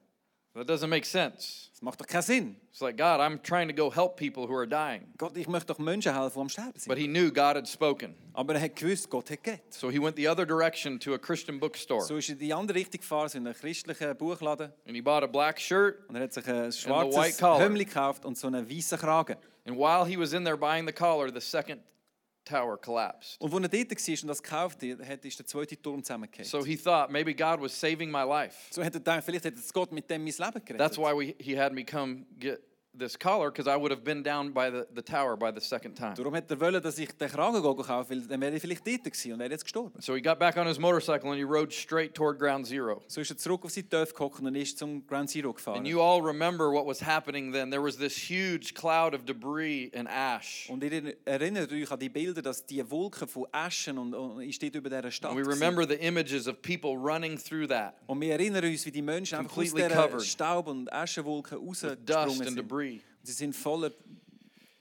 That 0.54 0.66
doesn't 0.68 0.88
make 0.88 1.06
sense. 1.06 1.70
Das 1.72 1.80
macht 1.82 2.00
doch 2.00 2.06
keinen 2.06 2.22
Sinn. 2.22 2.56
It's 2.70 2.80
like, 2.80 2.96
God, 2.96 3.20
I'm 3.20 3.40
trying 3.40 3.68
to 3.68 3.74
go 3.74 3.88
help 3.88 4.16
people 4.16 4.48
who 4.48 4.54
are 4.54 4.66
dying. 4.66 5.06
Gott, 5.16 5.36
ich 5.36 5.46
möchte 5.46 5.68
doch 5.68 5.78
Menschen 5.78 6.12
helfen, 6.12 6.34
die 6.34 6.40
am 6.40 6.48
Sterben 6.48 6.80
But 6.86 6.98
he 6.98 7.06
knew 7.06 7.30
God 7.30 7.56
had 7.56 7.68
spoken. 7.68 8.16
Aber 8.32 8.54
er 8.54 8.60
hat 8.60 8.74
gewusst, 8.74 9.08
Gott 9.08 9.30
hat 9.30 9.44
geredet. 9.44 9.72
So 9.72 9.90
he 9.90 10.00
went 10.00 10.16
the 10.16 10.28
other 10.28 10.44
direction 10.44 10.98
to 11.00 11.14
a 11.14 11.18
Christian 11.18 11.60
bookstore. 11.60 12.02
So 12.02 12.16
ist 12.16 12.28
er 12.28 12.34
die 12.34 12.52
andere 12.52 12.78
Richtung 12.78 13.00
gefahren, 13.00 13.28
so 13.28 13.38
in 13.38 13.46
einen 13.46 13.56
christlichen 13.56 14.16
Buchladen. 14.16 14.72
And 14.86 14.96
he 14.96 15.00
bought 15.00 15.22
a 15.22 15.28
black 15.28 15.60
shirt. 15.60 16.08
Und 16.08 16.16
er 16.16 16.24
hat 16.24 16.32
sich 16.32 16.46
ein 16.48 16.66
white 16.66 16.72
schwarzes 16.72 17.38
collar. 17.38 17.60
Hemd 17.60 17.78
gekauft 17.78 18.24
und 18.24 18.36
so 18.36 18.48
einen 18.48 18.68
weißen 18.68 18.98
Kragen. 18.98 19.36
And 19.66 19.76
while 19.78 20.04
he 20.04 20.18
was 20.18 20.32
in 20.32 20.44
there 20.44 20.56
buying 20.56 20.86
the 20.86 20.92
collar, 20.92 21.30
the 21.32 21.40
second 21.40 21.80
tower 22.50 22.76
collapsed. 22.76 23.40
Und 23.40 23.52
er 23.52 23.68
dort 23.68 23.90
war 23.90 24.22
und 24.22 24.28
das 24.28 24.42
gekauft 24.42 24.82
hat, 24.82 25.24
ist 25.24 25.38
der 25.38 25.46
zweite 25.46 25.80
Turm 25.80 26.02
zusammengefallen. 26.02 26.48
So 26.48 26.64
he 26.64 26.76
thought 26.76 27.10
maybe 27.10 27.34
God 27.34 27.60
was 27.60 27.78
saving 27.78 28.10
my 28.10 28.22
life. 28.22 28.56
So 28.70 28.82
hat 28.82 28.94
er 28.94 29.00
gedacht, 29.00 29.24
vielleicht 29.24 29.44
hat 29.44 29.56
jetzt 29.56 29.72
Gott 29.72 29.92
mit 29.92 30.10
dem 30.10 30.24
mein 30.24 30.32
Leben 30.32 30.64
gerettet. 30.64 30.78
That's 30.78 30.98
why 30.98 31.12
we, 31.12 31.34
he 31.38 31.58
had 31.58 31.72
me 31.72 31.84
come 31.84 32.26
get 32.38 32.60
this 32.96 33.16
collar 33.16 33.50
because 33.50 33.68
I 33.68 33.76
would 33.76 33.90
have 33.90 34.04
been 34.04 34.22
down 34.22 34.52
by 34.52 34.70
the, 34.70 34.86
the 34.92 35.02
tower 35.02 35.36
by 35.36 35.50
the 35.50 35.60
second 35.60 35.94
time. 35.94 36.14
Darum 36.14 36.34
hat 36.34 36.50
er 36.50 36.60
wollen, 36.60 36.82
dass 36.82 36.98
ich 36.98 37.10
den 37.16 37.28
Kragen 37.28 37.62
kaufe, 37.62 38.10
weil 38.10 38.20
dann 38.22 38.40
wäre 38.40 38.54
ich 38.54 38.60
vielleicht 38.60 38.86
dort 38.86 39.04
gewesen 39.04 39.32
und 39.32 39.38
wäre 39.38 39.50
jetzt 39.50 39.64
gestorben. 39.64 40.00
So 40.00 40.14
he 40.14 40.20
got 40.20 40.38
back 40.38 40.56
on 40.56 40.66
his 40.66 40.78
motorcycle 40.78 41.30
and 41.30 41.38
he 41.38 41.44
rode 41.44 41.72
straight 41.72 42.14
toward 42.14 42.38
ground 42.38 42.66
zero. 42.66 43.02
So 43.08 43.20
ist 43.20 43.30
er 43.30 43.36
zurück 43.36 43.64
auf 43.64 43.70
seinen 43.70 43.88
Töpf 43.88 44.12
gehockt 44.14 44.40
und 44.40 44.54
ist 44.54 44.78
zum 44.78 45.06
Ground 45.06 45.30
Zero 45.30 45.52
gefahren. 45.52 45.78
And 45.78 45.86
you 45.86 46.00
all 46.00 46.20
remember 46.20 46.70
what 46.72 46.86
was 46.86 47.00
happening 47.00 47.52
then. 47.52 47.70
There 47.70 47.82
was 47.82 47.96
this 47.96 48.16
huge 48.16 48.74
cloud 48.74 49.14
of 49.14 49.24
debris 49.24 49.90
and 49.94 50.08
ash. 50.08 50.68
Und 50.68 50.82
ihr 50.82 51.14
erinnert 51.24 51.72
euch 51.72 51.90
an 51.90 51.98
die 51.98 52.08
Bilder, 52.08 52.42
dass 52.42 52.64
die 52.66 52.84
von 52.84 53.46
Aschen 53.52 53.98
und, 53.98 54.14
und 54.14 54.42
ist 54.42 54.62
dort 54.62 54.74
über 54.74 54.90
dieser 54.90 55.10
Stadt 55.10 55.30
And 55.30 55.38
we 55.38 55.46
remember 55.46 55.86
the 55.86 55.94
images 55.94 56.48
of 56.48 56.60
people 56.62 56.96
running 56.96 57.38
through 57.38 57.68
that 57.68 57.94
Und 58.06 58.20
wir 58.20 58.32
erinnern 58.32 58.64
uns, 58.64 58.84
wie 58.84 58.90
die 58.90 59.02
Menschen 59.02 59.38
einfach 59.38 59.56
aus 59.56 59.70
Completely 59.70 59.88
dieser 59.88 60.02
covered. 60.02 60.22
Staub- 60.26 60.66
und 60.66 60.92
Aschenwolken 60.92 61.58
with 61.58 61.84
rausgesprungen 61.84 62.06
dust 62.06 62.46
and 62.46 62.56
debris. 62.56 62.89
Sie 63.30 63.36
sind 63.36 63.54
voller 63.54 63.92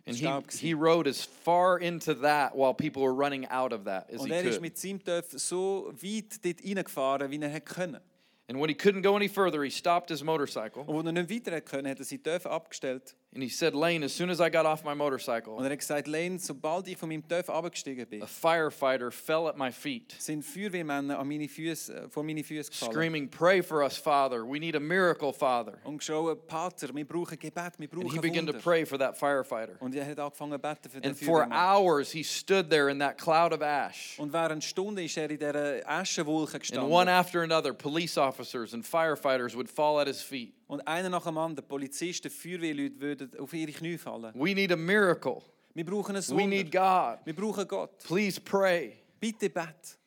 And 0.07 0.17
he, 0.17 0.67
he 0.67 0.73
rode 0.73 1.07
as 1.07 1.23
far 1.23 1.77
into 1.77 2.15
that 2.15 2.55
while 2.55 2.73
people 2.73 3.03
were 3.03 3.13
running 3.13 3.45
out 3.51 3.71
of 3.71 3.83
that 3.85 4.09
as 4.09 4.21
Und 4.21 4.29
he 4.29 4.33
er 4.33 4.43
ist 4.43 4.53
could. 4.55 4.61
mit 4.61 4.77
seinem 4.77 5.03
Töpf 5.03 5.37
so 5.37 5.93
weit 6.01 6.43
dort 6.43 6.63
reingefahren, 6.65 7.29
wie 7.29 7.39
er 7.39 7.49
hätte 7.49 7.73
können. 7.73 8.01
And 8.47 8.59
when 8.59 8.69
he 8.69 8.73
couldn't 8.75 9.03
go 9.03 9.15
any 9.15 9.27
further, 9.27 9.63
he 9.63 9.69
stopped 9.69 10.09
his 10.09 10.23
motorcycle 10.23 10.83
Und 10.87 11.05
er 11.05 11.11
nicht 11.11 11.29
weiter 11.29 11.61
konnte, 11.61 11.91
hat 11.91 11.99
er 11.99 12.05
seinen 12.05 12.23
Töpfe 12.23 12.49
abgestellt. 12.49 13.15
And 13.31 13.43
he 13.43 13.49
said, 13.49 13.75
Layne, 13.75 14.01
as 14.03 14.11
soon 14.11 14.31
as 14.31 14.41
I 14.41 14.49
got 14.49 14.65
off 14.65 14.83
my 14.83 14.93
Und 14.93 14.97
motorcycle, 14.97 15.59
er 15.63 15.69
hat 15.69 15.77
gesagt, 15.77 16.07
Layne, 16.07 16.39
sobald 16.39 16.87
ich 16.87 16.97
von 16.97 17.09
meinem 17.09 17.27
Töpfe 17.27 17.53
abgestiegen 17.53 18.07
bin, 18.07 18.23
a 18.23 18.25
firefighter 18.25 19.11
fell 19.11 19.47
at 19.47 19.55
my 19.55 19.71
feet, 19.71 20.15
sind 20.17 20.43
Feuerwehrmänner 20.43 21.19
an 21.19 21.27
meine 21.27 21.47
Füße, 21.47 22.05
äh, 22.05 22.09
vor 22.09 22.23
meine 22.23 22.43
Füße 22.43 22.71
gefallen. 22.71 22.91
screaming, 22.91 23.29
Pray 23.29 23.61
for 23.61 23.83
us, 23.83 23.97
Father. 23.97 24.43
We 24.43 24.59
need 24.59 24.75
a 24.75 24.79
miracle, 24.79 25.31
Father. 25.31 25.77
Und 25.83 25.99
geschrien, 25.99 26.37
Pater, 26.47 26.89
wir 26.91 27.05
brauchen 27.05 27.37
Gebet, 27.37 27.73
wir 27.77 27.87
And 27.87 27.91
brauchen 27.91 28.09
he 28.09 28.19
began 28.19 28.47
to 28.47 28.53
pray 28.53 28.83
for 28.83 28.97
that 28.97 29.15
firefighter. 29.15 29.79
Und 29.79 29.93
er 29.93 30.07
hat 30.07 30.17
angefangen 30.17 30.53
zu 30.53 30.59
beten 30.59 30.89
für 30.89 30.99
den 30.99 31.11
And 31.11 31.19
for 31.19 31.47
hours, 31.51 32.11
he 32.11 32.23
stood 32.23 32.71
there 32.71 32.89
in 32.89 32.97
that 32.97 33.19
cloud 33.19 33.53
of 33.53 33.61
ash. 33.61 34.17
Und 34.17 34.33
während 34.33 34.63
Stunden 34.63 35.05
ist 35.05 35.15
er 35.17 35.29
in 35.29 35.37
dieser 35.37 35.87
Aschenwolke 35.87 36.59
And 36.75 36.89
one 36.89 37.07
after 37.07 37.43
another, 37.43 37.73
police 37.73 38.17
officers 38.17 38.73
and 38.73 38.83
firefighters 38.83 39.55
would 39.55 39.69
fall 39.69 39.99
at 39.99 40.07
his 40.07 40.19
feet. 40.19 40.55
Und 40.69 40.87
einer 40.87 41.09
nach 41.09 41.23
dem 41.23 41.35
anderen, 41.35 41.67
Polizisten, 41.67 42.29
Feuerwehrleute, 42.29 43.01
würden 43.01 43.39
auf 43.39 43.51
ihre 43.53 43.71
Knie 43.71 43.97
fallen. 43.97 44.31
We 44.35 44.53
need 44.53 44.71
a 44.71 44.75
miracle. 44.75 45.41
Wir 45.73 45.83
brauchen 45.83 46.15
ein 46.15 46.21
We 46.29 46.45
need 46.45 46.67
Wunder. 46.67 47.15
God. 47.17 47.25
Wir 47.25 47.35
brauchen 47.35 47.67
Gott. 47.67 47.97
Please 48.03 48.39
pray. 48.39 48.93
Bitte 49.19 49.49
bet. 49.49 49.97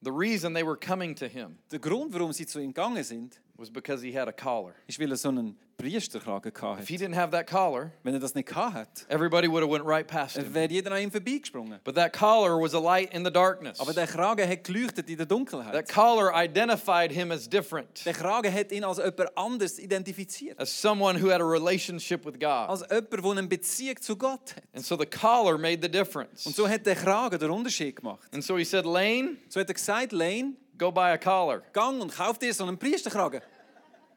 The 0.00 0.12
reason 0.12 0.54
they 0.54 0.64
were 0.64 0.76
coming 0.76 1.16
to 1.16 1.26
him 1.26 1.58
Der 1.72 1.80
Grund, 1.80 2.12
warum 2.12 2.32
sie 2.32 2.46
zu 2.46 2.60
ihm 2.60 2.68
gegangen 2.68 3.02
sind, 3.02 3.40
was 3.56 3.70
because 3.70 4.02
he 4.04 4.12
had 4.18 4.28
a 4.28 4.32
collar. 4.32 4.74
ist, 4.86 4.98
weil 4.98 5.10
er 5.10 5.16
so 5.16 5.28
einen 5.28 5.56
Priesterkragen 5.76 6.52
If 6.80 6.88
he 6.88 6.96
didn't 6.96 7.14
have 7.16 7.30
that 7.32 7.46
collar, 7.48 7.92
Wenn 8.02 8.14
er 8.14 8.20
das 8.20 8.34
nicht 8.34 8.48
gehabt 8.48 9.04
everybody 9.08 9.48
would 9.48 9.62
have 9.62 9.70
went 9.70 9.84
right 9.84 10.06
past 10.06 10.36
him. 10.36 10.54
wäre 10.54 10.68
jeder 10.70 10.92
an 10.92 11.02
ihm 11.02 11.10
vorbeigesprungen. 11.10 11.80
But 11.84 11.96
that 11.96 12.12
collar 12.12 12.60
was 12.60 12.74
a 12.74 12.78
light 12.78 13.12
in 13.12 13.24
the 13.24 13.30
darkness. 13.32 13.80
Aber 13.80 13.92
der 13.92 14.06
Kragen 14.06 14.48
hat 14.48 14.64
geleuchtet 14.64 15.08
in 15.10 15.16
der 15.18 15.26
That 15.26 15.88
collar 15.88 16.32
identified 16.34 17.10
him 17.12 17.30
as 17.32 17.48
different, 17.48 18.04
Der 18.06 18.12
Kragen 18.14 18.52
hat 18.52 18.70
ihn 18.72 18.84
als 18.84 18.98
jemand 18.98 19.36
anders 19.36 19.78
identifiziert. 19.78 20.58
as 20.60 20.70
someone 20.70 21.20
who 21.20 21.30
had 21.30 21.40
a 21.40 21.44
relationship 21.44 22.24
with 22.24 22.34
God. 22.38 22.68
Als 22.68 22.82
jemand, 22.88 23.12
der 23.12 23.24
eine 23.24 23.42
Beziehung 23.48 24.00
zu 24.00 24.16
Gott 24.16 24.54
hat. 24.56 24.62
And 24.74 24.84
so 24.84 24.96
the 24.96 25.06
collar 25.06 25.58
made 25.58 25.78
the 25.82 25.88
difference. 25.90 26.46
Und 26.46 26.54
so 26.54 26.68
hat 26.68 26.86
der 26.86 26.94
Kragen 26.96 27.38
den 27.38 27.50
Unterschied 27.50 27.96
gemacht. 27.96 28.28
And 28.32 28.44
so 28.44 28.56
he 28.56 28.64
said, 28.64 28.84
Layne, 28.84 29.36
So 29.48 29.60
hat 29.60 29.68
er 29.68 29.74
gesagt, 29.74 30.12
Layne, 30.12 30.54
go 30.82 30.90
buy 30.90 31.12
a 31.12 31.18
collar. 31.18 31.62
gang 31.72 32.00
und 32.00 32.14
kauf 32.14 32.38
dir 32.38 32.52
so 32.52 32.64
einen 32.64 32.78
Priesterkragen. 32.78 33.40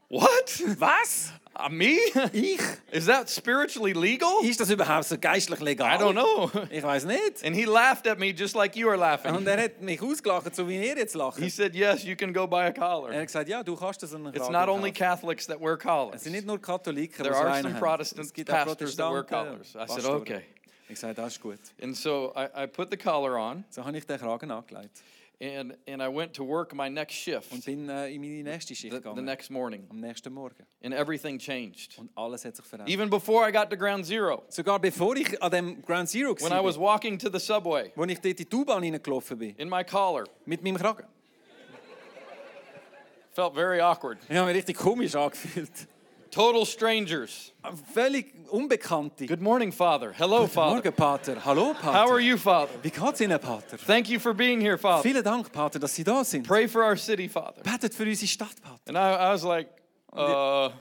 What? 0.09 0.61
Was? 0.79 1.31
Uh, 1.57 1.69
me? 1.69 1.97
Ich? 2.33 2.59
Is 2.91 3.05
that 3.05 3.29
spiritually 3.29 3.93
legal? 3.93 4.43
Ist 4.43 4.59
das 4.59 4.69
überhaupt 4.69 5.05
so 5.05 5.17
geistlich 5.17 5.59
legal? 5.61 5.95
I 5.95 5.97
don't 5.97 6.13
know. 6.13 6.51
Ich 6.69 6.83
weiß 6.83 7.05
nicht. 7.05 7.43
And 7.45 7.55
he 7.55 7.65
laughed 7.65 8.05
at 8.07 8.19
me 8.19 8.27
just 8.31 8.55
like 8.55 8.75
you 8.75 8.87
are 8.89 8.95
Und 8.95 8.99
laughing. 9.01 9.47
er 9.47 9.63
hat 9.63 9.81
mich 9.81 10.01
ausgelacht, 10.01 10.53
so 10.55 10.67
wie 10.67 10.75
ihr 10.75 10.97
jetzt 10.97 11.15
lacht. 11.15 11.39
He 11.39 11.49
said, 11.49 11.73
Yes, 11.73 12.03
you 12.03 12.15
can 12.15 12.33
go 12.33 12.45
buy 12.45 12.63
a 12.63 12.65
Er 12.67 12.73
collar. 12.73 13.13
hat 13.15 13.25
gesagt, 13.25 13.47
ja, 13.49 13.63
du 13.63 13.75
kannst 13.75 14.03
das 14.03 14.13
einen 14.13 14.27
It's 14.27 14.37
Kragen 14.39 14.51
not 14.53 14.67
only. 14.69 14.91
Catholics 14.91 15.47
that 15.47 15.59
wear 15.61 15.77
collars. 15.77 16.17
Es 16.17 16.23
sind 16.23 16.33
nicht 16.33 16.45
nur 16.45 16.61
Katholiken, 16.61 17.23
There 17.23 17.35
are 17.35 17.61
some 17.61 17.73
haben. 17.73 17.79
Protestant 17.79 18.25
Es 18.25 18.33
gibt 18.33 18.51
auch 18.51 18.65
pastors 18.65 18.95
that 18.97 19.11
wear 19.11 19.23
collars. 19.23 19.75
I 19.75 19.87
said, 19.87 20.05
okay. 20.05 20.41
Ich 20.87 20.99
sagte, 20.99 21.15
das 21.21 21.33
ist 21.33 21.41
gut. 21.41 21.57
And 21.81 21.95
so 21.95 22.33
I, 22.35 22.63
I 22.65 22.67
put 22.67 22.91
the 22.91 22.97
collar 22.97 23.37
on 23.39 23.63
So 23.69 23.83
habe 23.83 23.97
ich 23.97 24.05
den 24.05 24.19
Kragen 24.19 24.51
angelegt 24.51 25.01
and, 25.41 25.75
and 25.87 26.01
I 26.01 26.07
went 26.07 26.33
to 26.35 26.43
work 26.43 26.73
my 26.73 26.89
next 26.89 27.15
shift 27.15 27.51
und 27.51 27.65
bin 27.65 27.89
äh, 27.89 28.13
in 28.13 28.21
meine 28.21 28.43
nächste 28.43 28.75
Schicht 28.75 28.93
the, 28.93 29.11
the 29.15 29.21
next 29.21 29.49
morning. 29.49 29.85
am 29.89 29.99
nächsten 29.99 30.33
Morgen. 30.33 30.65
And 30.83 30.93
everything 30.93 31.37
changed. 31.39 31.97
Und 31.97 32.09
alles 32.15 32.45
hat 32.45 32.55
sich 32.55 32.65
verändert. 32.65 32.89
Even 32.89 33.09
before 33.09 33.47
I 33.47 33.51
got 33.51 33.69
to 33.69 33.77
ground 33.77 34.05
zero, 34.05 34.43
Sogar 34.49 34.79
bevor 34.79 35.15
ich 35.15 35.41
an 35.41 35.51
dem 35.51 35.81
Ground 35.81 36.09
Zero 36.09 36.35
when 36.39 36.51
I 36.51 36.63
was 36.63 36.77
walking 36.77 37.17
to 37.19 37.29
the 37.29 37.39
subway 37.39 37.91
wo 37.95 38.03
ich 38.05 38.19
dort 38.19 38.39
in 38.39 38.47
die 38.49 38.55
U-Bahn 38.55 38.83
reingelaufen 38.83 39.37
bin, 39.37 39.55
in 39.57 39.69
my 39.69 39.83
collar, 39.83 40.25
mit 40.45 40.63
meinem 40.63 40.77
Kragen. 40.77 41.05
felt 43.35 43.53
very 43.53 43.81
awkward. 43.81 44.17
Habe 44.29 44.47
mich 44.47 44.55
richtig 44.55 44.77
komisch 44.77 45.15
angefühlt. 45.15 45.87
Total 46.35 46.65
strangers. 46.65 47.53
Völlig 47.93 48.33
Unbekannte. 48.51 49.25
Good 49.25 49.41
morning, 49.41 49.71
Father. 49.71 50.11
Hello, 50.11 50.39
Guten 50.41 50.51
Father. 50.51 50.73
Morgen, 50.75 50.91
Pater. 50.93 51.45
Hallo, 51.45 51.73
How 51.81 52.09
are 52.11 52.19
you, 52.19 52.37
Father? 52.37 52.73
Wie 52.83 52.89
geht's 52.89 53.21
Ihnen, 53.21 53.39
Pater? 53.39 53.77
Thank 53.77 54.09
you 54.09 54.19
for 54.19 54.33
being 54.33 54.59
here, 54.59 54.77
Father. 54.77 55.01
Vielen 55.01 55.23
Dank, 55.23 55.49
Pater, 55.53 55.79
dass 55.79 55.95
Sie 55.95 56.03
da 56.03 56.25
sind. 56.25 56.45
Pray 56.45 56.67
for 56.67 56.83
our 56.83 56.97
city, 56.97 57.29
Father. 57.29 57.61
Betet 57.63 57.93
für 57.93 58.03
unsere 58.03 58.27
Stadt, 58.27 58.61
Pater. 58.61 58.81
And 58.87 58.97
I, 58.97 59.15
I 59.15 59.31
was 59.31 59.43
like, 59.45 59.69
uh, 60.11 60.71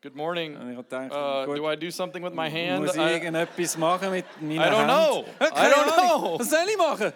good 0.00 0.16
morning. 0.16 0.56
Und 0.56 0.70
ich 0.70 0.76
habe 0.78 0.84
gedacht, 0.84 1.12
Uh, 1.12 1.54
do 1.54 1.70
I 1.70 1.76
do 1.76 1.90
something 1.90 2.24
with 2.24 2.32
my 2.32 2.48
hand? 2.50 2.82
muss 2.82 2.94
ich 2.94 3.00
I, 3.02 3.12
irgendetwas 3.12 3.76
machen 3.76 4.10
mit 4.10 4.24
meiner 4.40 4.64
Hand? 4.64 4.72
I 4.74 4.78
don't 4.80 4.86
know. 4.86 5.24
I 5.38 5.70
don't 5.70 5.94
know. 5.94 6.38
Was 6.38 6.48
soll 6.48 6.66
ich 6.66 6.78
machen? 6.78 7.12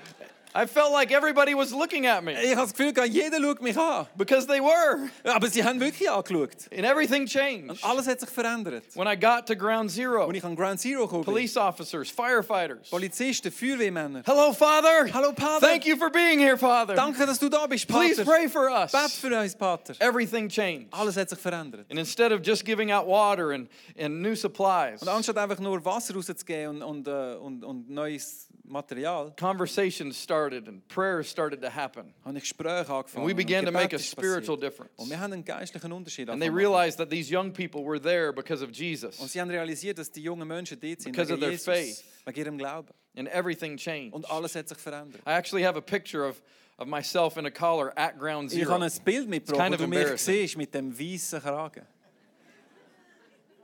I 0.53 0.67
felt 0.67 0.93
like 0.93 1.13
everybody 1.13 1.55
was 1.55 1.71
looking 1.73 2.07
at 2.07 2.25
me 2.25 2.33
Ich 2.33 2.57
habe 2.57 2.63
das 2.69 2.75
Gefühl, 2.75 2.93
jeder 3.07 3.39
schaut 3.41 3.63
mich 3.63 3.77
an. 3.79 4.07
because 4.17 4.47
they 4.47 4.61
were. 4.61 5.09
Aber 5.25 5.49
sie 5.49 5.63
haben 5.63 5.79
wirklich 5.79 6.11
angeschaut. 6.11 6.51
And 6.77 6.85
everything 6.85 7.27
changed. 7.27 7.71
Und 7.71 7.85
alles 7.85 8.07
hat 8.09 8.19
sich 8.21 8.29
verändert. 8.31 8.85
When 8.95 9.07
I 9.07 9.15
got 9.17 9.47
to 9.47 9.55
ground 9.55 9.91
zero, 9.93 10.27
Und 10.27 10.35
ich 10.35 10.45
an 10.45 10.57
Ground 10.57 10.81
Zero 10.81 11.03
gekommen 11.07 11.25
police 11.25 11.57
officers, 11.57 12.11
firefighters. 12.11 12.91
Polizisten, 12.91 13.53
Feuerwehrmänner. 13.53 14.23
Hello, 14.27 14.53
Father. 14.53 15.13
Hallo, 15.13 15.33
Pater. 15.33 15.61
Thank 15.67 15.87
you 15.87 15.97
for 15.97 16.11
being 16.11 16.39
here, 16.41 16.57
Father. 16.59 16.95
Danke, 16.95 17.25
dass 17.27 17.39
du 17.39 17.49
da 17.49 17.67
bist, 17.67 17.87
Please 17.87 18.17
Pater. 18.17 18.25
pray 18.25 18.49
for 18.49 18.69
us. 18.71 18.91
Bet 18.91 19.11
für 19.11 19.35
uns, 19.41 19.55
Pater. 19.55 19.95
Everything 20.01 20.49
changed. 20.49 20.93
Alles 20.93 21.17
hat 21.17 21.31
sich 21.31 21.39
verändert. 21.39 21.87
And 21.91 21.99
instead 21.99 22.33
of 22.33 22.41
just 22.45 22.65
giving 22.65 22.91
out 22.91 23.07
water 23.07 23.53
and, 23.53 23.69
and 23.97 24.21
new 24.21 24.35
supplies, 24.35 25.01
Und 25.03 25.09
anstatt 25.09 25.39
einfach 25.39 25.61
nur 25.61 25.85
Wasser 25.85 26.15
rauszugeben 26.15 26.83
und, 26.83 27.07
und, 27.07 27.09
äh, 27.09 27.37
und, 27.37 27.65
und 27.65 27.89
neues 27.89 28.49
Material, 28.71 29.33
conversations 29.37 30.17
started 30.17 30.69
and 30.69 30.87
prayers 30.89 31.29
started 31.29 31.61
to 31.63 31.69
happen. 31.69 32.15
habe 32.25 32.37
ich 32.39 32.45
Gespräche 32.45 32.89
angefangen. 32.93 33.25
And 33.25 33.27
we 33.29 33.35
began 33.35 33.65
to 33.65 33.73
make 33.73 33.95
a 33.95 33.99
spiritual 33.99 34.57
passiert. 34.57 34.61
difference. 34.63 34.93
Und 34.97 35.11
wir 35.11 35.19
haben 35.21 35.33
einen 35.33 35.45
geistlichen 35.45 35.93
Unterschied 35.93 36.29
And 36.31 36.41
they 36.41 36.49
realized 36.51 36.99
that 36.99 37.11
these 37.11 37.31
young 37.35 37.53
people 37.53 37.85
were 37.85 38.01
there 38.01 38.33
because 38.33 38.63
of 38.63 38.69
Und 38.69 38.77
Jesus. 38.79 39.19
sie 39.19 39.41
haben 39.41 39.51
realisiert, 39.51 39.99
dass 39.99 40.11
die 40.11 40.23
jungen 40.23 40.47
Menschen 40.47 40.79
dort 40.81 41.01
sind, 41.01 41.13
Because 41.13 41.33
of 41.33 41.41
their 41.41 41.51
Jesus, 41.51 41.65
faith. 41.65 42.05
wegen 42.25 42.39
ihrem 42.39 42.59
Glauben. 42.59 42.89
And 43.17 43.29
everything 43.29 43.77
changed. 43.77 44.15
Und 44.15 44.31
alles 44.31 44.55
hat 44.55 44.69
sich 44.69 44.79
verändert. 44.79 45.21
I 45.27 45.31
actually 45.33 45.65
have 45.65 45.77
a 45.77 45.81
picture 45.83 46.25
of, 46.27 46.41
of 46.79 46.87
myself 46.87 47.37
in 47.37 47.45
a 47.47 47.51
collar 47.51 47.93
at 47.97 48.19
ground 48.19 48.53
Ich 48.53 48.59
zero. 48.61 48.73
habe 48.75 48.85
ein 48.85 48.93
Bild 49.05 49.29
mitgebracht, 49.29 49.69
kind 49.69 49.81
wo 49.81 49.85
du 49.85 49.89
mich 49.89 50.21
siehst 50.21 50.57
mit 50.57 50.73
dem 50.73 50.97
weißen 50.97 51.41
Kragen. 51.41 51.87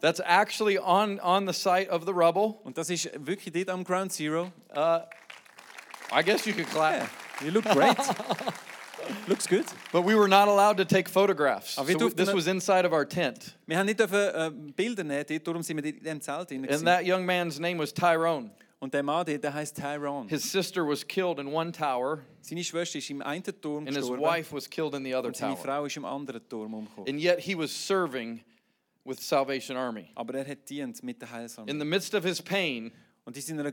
That's 0.07 0.21
actually 0.25 0.79
on, 0.79 1.19
on 1.19 1.47
the 1.47 1.53
site 1.53 1.89
of 1.89 2.07
the 2.07 2.15
rubble. 2.15 2.61
Und 2.63 2.79
das 2.79 2.91
ist 2.91 3.11
wirklich 3.19 3.53
dort 3.53 3.69
am 3.69 3.83
Ground 3.83 4.13
Zero. 4.13 4.53
Uh, 4.73 5.01
I 6.13 6.23
guess 6.23 6.47
you 6.47 6.53
could 6.55 6.69
clap. 6.69 6.95
Yeah, 6.95 7.09
you 7.45 7.51
look 7.51 7.65
great. 7.65 7.99
Looks 9.29 9.49
good. 9.49 9.65
But 9.91 10.03
we 10.03 10.15
were 10.15 10.29
not 10.29 10.47
allowed 10.47 10.77
to 10.77 10.85
take 10.85 11.09
photographs. 11.09 11.77
Ah, 11.77 11.83
wir 11.83 11.99
So 11.99 12.07
we- 12.07 12.15
this 12.15 12.33
was 12.33 12.47
inside 12.47 12.85
of 12.85 12.93
our 12.93 13.05
tent. 13.05 13.57
Wir 13.67 13.79
haben 13.79 13.87
nicht 13.87 13.99
dürfen, 13.99 14.73
Bilder 14.77 15.03
nehmen, 15.03 15.25
dort, 15.29 15.45
darum 15.45 15.63
sind 15.65 15.83
wir 15.83 15.93
in 15.93 16.01
dem 16.01 16.21
Zelt 16.21 16.51
drin. 16.51 16.71
And 16.71 16.85
that 16.85 17.05
young 17.05 17.27
man's 17.27 17.59
name 17.59 17.77
was 17.77 17.93
Tyrone. 17.93 18.53
Und 18.79 18.95
der 18.95 19.03
Mann 19.03 19.27
dort, 19.27 19.43
der 19.43 19.55
heißt 19.55 19.75
Tyrone. 19.75 20.29
His 20.29 20.45
sister 20.45 20.87
was 20.87 21.05
killed 21.05 21.41
in 21.41 21.49
one 21.49 21.73
tower, 21.73 22.21
Seine 22.43 22.63
Schwester 22.63 22.99
ist 22.99 23.11
im 23.11 23.23
einen 23.23 23.43
Turm 23.43 23.89
and 23.89 23.97
his 23.97 24.09
wife 24.09 24.55
was 24.55 24.71
killed 24.71 24.95
in 24.95 25.03
the 25.05 25.17
other 25.17 25.27
und 25.27 25.37
seine 25.37 25.55
tower. 25.55 25.65
Frau 25.65 25.85
ist 25.87 25.97
im 25.97 26.05
anderen 26.05 26.49
Turm 26.49 26.75
umgekommen. 26.75 27.09
And 27.09 27.21
yet 27.21 27.41
he 27.41 27.57
was 27.57 27.73
serving 27.73 28.45
with 29.07 29.21
Salvation 29.21 29.77
Army. 29.77 30.11
Aber 30.15 30.35
er 30.35 30.47
hat 30.47 30.69
dient 30.69 31.03
mit 31.03 31.21
der 31.21 31.31
Heilsarmee. 31.31 31.71
In 31.71 31.79
the 31.79 31.85
midst 31.85 32.15
of 32.15 32.25
his 32.25 32.41
pain, 32.43 32.93
Und 33.25 33.37
in 33.37 33.43
seiner 33.43 33.65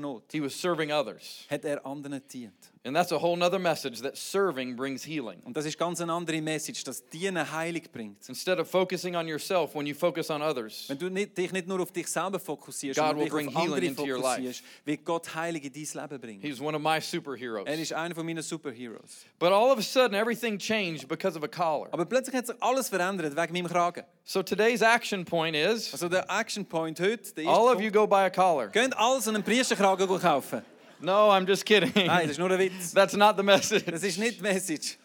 Not 0.00 0.32
he 0.32 0.40
was 0.40 0.54
serving 0.58 0.90
others. 0.90 1.46
hat 1.50 1.64
er 1.64 1.84
anderen 1.84 2.22
dient. 2.28 2.71
And 2.84 2.96
that's 2.96 3.12
a 3.12 3.16
whole 3.16 3.36
nother 3.36 3.60
message 3.60 4.02
that 4.02 4.16
serving 4.16 4.74
brings 4.74 5.04
healing. 5.04 5.38
Und 5.44 5.56
das 5.56 5.66
ist 5.66 5.78
ganz 5.78 6.00
eine 6.00 6.12
andere 6.12 6.40
Message, 6.42 6.82
dass 6.82 7.08
Dienen 7.10 7.52
Heilig 7.52 7.92
bringt. 7.92 8.28
Instead 8.28 8.58
of 8.58 8.68
focusing 8.68 9.14
on 9.14 9.28
yourself, 9.28 9.72
when 9.76 9.86
you 9.86 9.94
focus 9.94 10.30
on 10.30 10.42
others, 10.42 10.86
Wenn 10.88 10.98
du 10.98 11.08
nicht, 11.08 11.38
dich 11.38 11.52
nicht 11.52 11.68
nur 11.68 11.78
auf 11.80 11.92
dich 11.92 12.08
selber 12.08 12.40
fokussierst, 12.40 12.98
God 12.98 13.06
sondern 13.10 13.18
will 13.18 13.24
dich 13.26 13.32
bring 13.32 13.48
auf 13.48 13.56
andere 13.56 13.76
healing 13.76 13.90
into 13.90 14.02
your 14.02 14.18
life. 14.18 14.40
fokussierst, 14.42 14.64
wird 14.84 15.04
Gott 15.04 15.32
Heilig 15.32 15.64
in 15.64 15.72
dein 15.72 16.08
Leben 16.08 16.20
bringen. 16.20 16.40
he's 16.42 16.60
one 16.60 16.74
of 16.76 16.82
my 16.82 17.00
superheroes. 17.00 17.66
Er 17.68 17.78
ist 17.78 17.92
einer 17.92 18.16
von 18.16 18.26
meinen 18.26 18.42
Superheroes. 18.42 19.26
But 19.38 19.52
all 19.52 19.70
of 19.70 19.78
a 19.78 19.82
sudden, 19.82 20.14
everything 20.16 20.58
changed 20.58 21.06
because 21.06 21.38
of 21.38 21.44
a 21.44 21.48
collar. 21.48 21.86
Aber 21.92 22.04
plötzlich 22.04 22.34
hat 22.34 22.48
sich 22.48 22.56
alles 22.60 22.88
verändert 22.88 23.36
wegen 23.36 23.52
meinem 23.52 23.68
Kragen. 23.68 24.02
So 24.24 24.42
today's 24.42 24.82
action 24.82 25.24
point 25.24 25.54
is 25.54 25.92
Also 25.92 26.08
der 26.08 26.26
Action 26.28 26.64
Point 26.64 26.98
heute, 26.98 27.32
der 27.34 27.46
all 27.46 27.66
erste 27.66 27.76
of 27.76 27.80
you 27.80 27.92
go 27.92 28.08
buy 28.08 28.24
a 28.24 28.30
collar. 28.30 28.70
Könnt 28.70 28.96
alles 28.96 29.28
einen 29.28 29.44
Priesterkragen 29.44 30.08
kaufen. 30.18 30.62
No, 31.02 31.30
I'm 31.30 31.46
just 31.46 31.64
kidding. 31.66 31.92
Nein, 31.94 32.22
das 32.22 32.32
ist 32.32 32.38
nur 32.38 32.50
ein 32.50 32.58
Witz. 32.58 32.92
That's 32.94 33.14
not 33.14 33.36
the 33.36 33.42
message. 33.42 33.84
Das 33.84 34.02
ist 34.02 34.18
nicht 34.18 34.38
die 34.38 34.42
Message. 34.42 34.98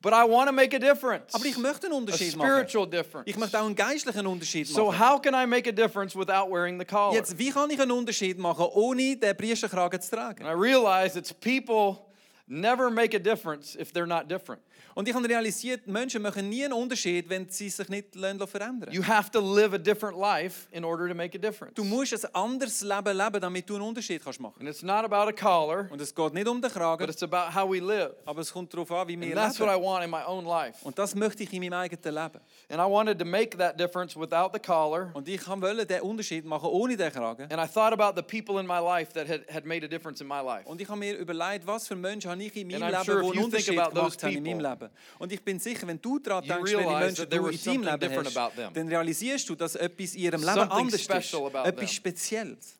But 0.00 0.12
I 0.12 0.22
want 0.24 0.46
to 0.48 0.52
make 0.52 0.72
a 0.74 0.78
difference. 0.78 1.34
Aber 1.34 1.44
ich 1.44 1.58
möchte 1.58 1.86
einen 1.86 1.94
A 1.94 1.96
Unterschied 1.96 2.36
machen. 2.36 2.48
spiritual 2.48 2.86
difference. 2.88 3.26
Ich 3.28 3.36
möchte 3.36 3.58
auch 3.60 3.66
einen 3.66 3.74
geistlichen 3.74 4.26
Unterschied 4.28 4.68
So 4.68 4.86
machen. 4.92 4.98
how 5.00 5.20
can 5.20 5.34
I 5.34 5.44
make 5.44 5.68
a 5.68 5.72
difference 5.72 6.14
without 6.14 6.48
wearing 6.48 6.78
the 6.78 6.84
collar? 6.84 7.14
Jetzt, 7.14 7.36
wie 7.36 7.50
kann 7.50 7.68
ich 7.70 7.80
einen 7.80 7.90
Unterschied 7.90 8.38
machen, 8.38 8.66
ohne 8.74 9.16
den 9.16 9.36
Priesterkragen 9.36 10.00
zu 10.00 10.10
tragen? 10.14 10.44
And 10.46 10.56
I 10.56 10.60
realize 10.60 11.18
it's 11.18 11.34
people 11.34 11.98
never 12.46 12.90
make 12.90 13.12
a 13.16 13.18
difference 13.18 13.74
if 13.74 13.92
they're 13.92 14.06
not 14.06 14.28
different. 14.30 14.62
Und 14.94 15.08
ich 15.08 15.14
habe 15.14 15.28
realisiert, 15.28 15.86
Menschen 15.86 16.22
machen 16.22 16.48
nie 16.48 16.64
einen 16.64 16.72
Unterschied, 16.72 17.28
wenn 17.28 17.48
sie 17.48 17.68
sich 17.68 17.88
nicht 17.88 18.08
verändern 18.14 18.92
You 18.92 19.02
have 19.06 19.30
to 19.30 19.40
live 19.40 19.72
a 19.74 19.78
different 19.78 20.18
life 20.18 20.66
in 20.72 20.84
order 20.84 21.08
to 21.08 21.14
make 21.14 21.36
a 21.36 21.40
difference. 21.40 21.74
Du 21.74 21.84
musst 21.84 22.12
ein 22.24 22.34
anderes 22.34 22.82
Leben 22.82 23.16
leben, 23.16 23.40
damit 23.40 23.68
du 23.68 23.74
einen 23.74 23.84
Unterschied 23.84 24.22
kannst 24.22 24.40
machen 24.40 24.56
And 24.60 24.68
it's 24.68 24.82
not 24.82 25.04
about 25.04 25.28
a 25.28 25.32
collar, 25.32 25.88
Und 25.90 26.00
es 26.00 26.14
geht 26.14 26.34
nicht 26.34 26.48
um 26.48 26.60
den 26.60 26.70
but 26.70 26.72
Kragen, 26.72 27.08
it's 27.08 27.22
about 27.22 27.54
how 27.54 27.68
we 27.70 27.80
live. 27.80 28.14
aber 28.24 28.40
es 28.40 28.52
kommt 28.52 28.72
darauf 28.72 28.90
an, 28.90 29.08
wie 29.08 29.20
wir 29.20 29.28
And 29.28 29.36
that's 29.36 29.60
what 29.60 29.68
I 29.68 29.72
leben. 29.72 29.84
want 29.84 30.04
in 30.04 30.10
my 30.10 30.22
own 30.26 30.44
life. 30.44 30.78
Und 30.82 30.98
das 30.98 31.14
möchte 31.14 31.42
ich 31.42 31.52
in 31.52 31.60
meinem 31.60 31.74
eigenen 31.74 32.14
Leben. 32.14 32.40
And 32.68 32.80
I 32.80 32.90
wanted 32.90 33.18
to 33.18 33.24
make 33.24 33.56
that 33.58 33.78
difference 33.78 34.16
without 34.18 34.50
the 34.52 34.60
collar. 34.60 35.10
Und 35.14 35.28
ich 35.28 35.46
wollte 35.46 35.86
den 35.86 36.00
Unterschied 36.02 36.44
machen 36.44 36.68
ohne 36.68 36.96
den 36.96 37.12
Kragen. 37.12 37.50
And 37.50 37.60
I 37.60 37.66
thought 37.66 37.92
about 37.92 38.20
the 38.20 38.22
people 38.22 38.60
in 38.60 38.66
my 38.66 38.78
life 38.78 39.12
that 39.12 39.28
had, 39.28 39.42
had 39.52 39.64
made 39.64 39.84
a 39.84 39.88
difference 39.88 40.20
in 40.20 40.26
my 40.26 40.40
life. 40.40 40.66
Und 40.68 40.80
ich 40.80 40.88
habe 40.88 40.98
mir 40.98 41.16
überlegt, 41.16 41.66
was 41.66 41.86
für 41.86 41.96
Menschen 41.96 42.30
habe 42.30 42.42
ich 42.42 42.56
in 42.56 42.68
meinem 42.68 42.90
Leben, 42.90 43.04
sure 43.04 43.20
if 43.20 43.32
einen 43.32 43.44
Unterschied 43.44 43.76
gemacht 43.76 44.22
haben 44.22 44.36
in 44.36 44.42
meinem 44.42 44.60
Leben. 44.70 44.90
Und 45.18 45.32
ich 45.32 45.42
bin 45.42 45.58
sicher, 45.58 45.86
wenn 45.86 46.00
du 46.00 46.18
daran 46.18 46.44
denkst, 46.46 46.72
welche 46.72 46.88
Menschen 46.88 47.30
du 47.30 47.46
in 47.48 47.58
deinem 47.82 47.82
Leben 48.00 48.24
hast, 48.24 48.52
dann 48.74 48.88
realisierst 48.88 49.48
du, 49.48 49.54
dass 49.54 49.74
etwas 49.76 50.14
in 50.14 50.20
ihrem 50.22 50.40
Leben 50.40 50.70
anders 50.70 51.00
ist. 51.00 51.10
Etwas. 51.10 51.92
Spezielles. 51.92 52.76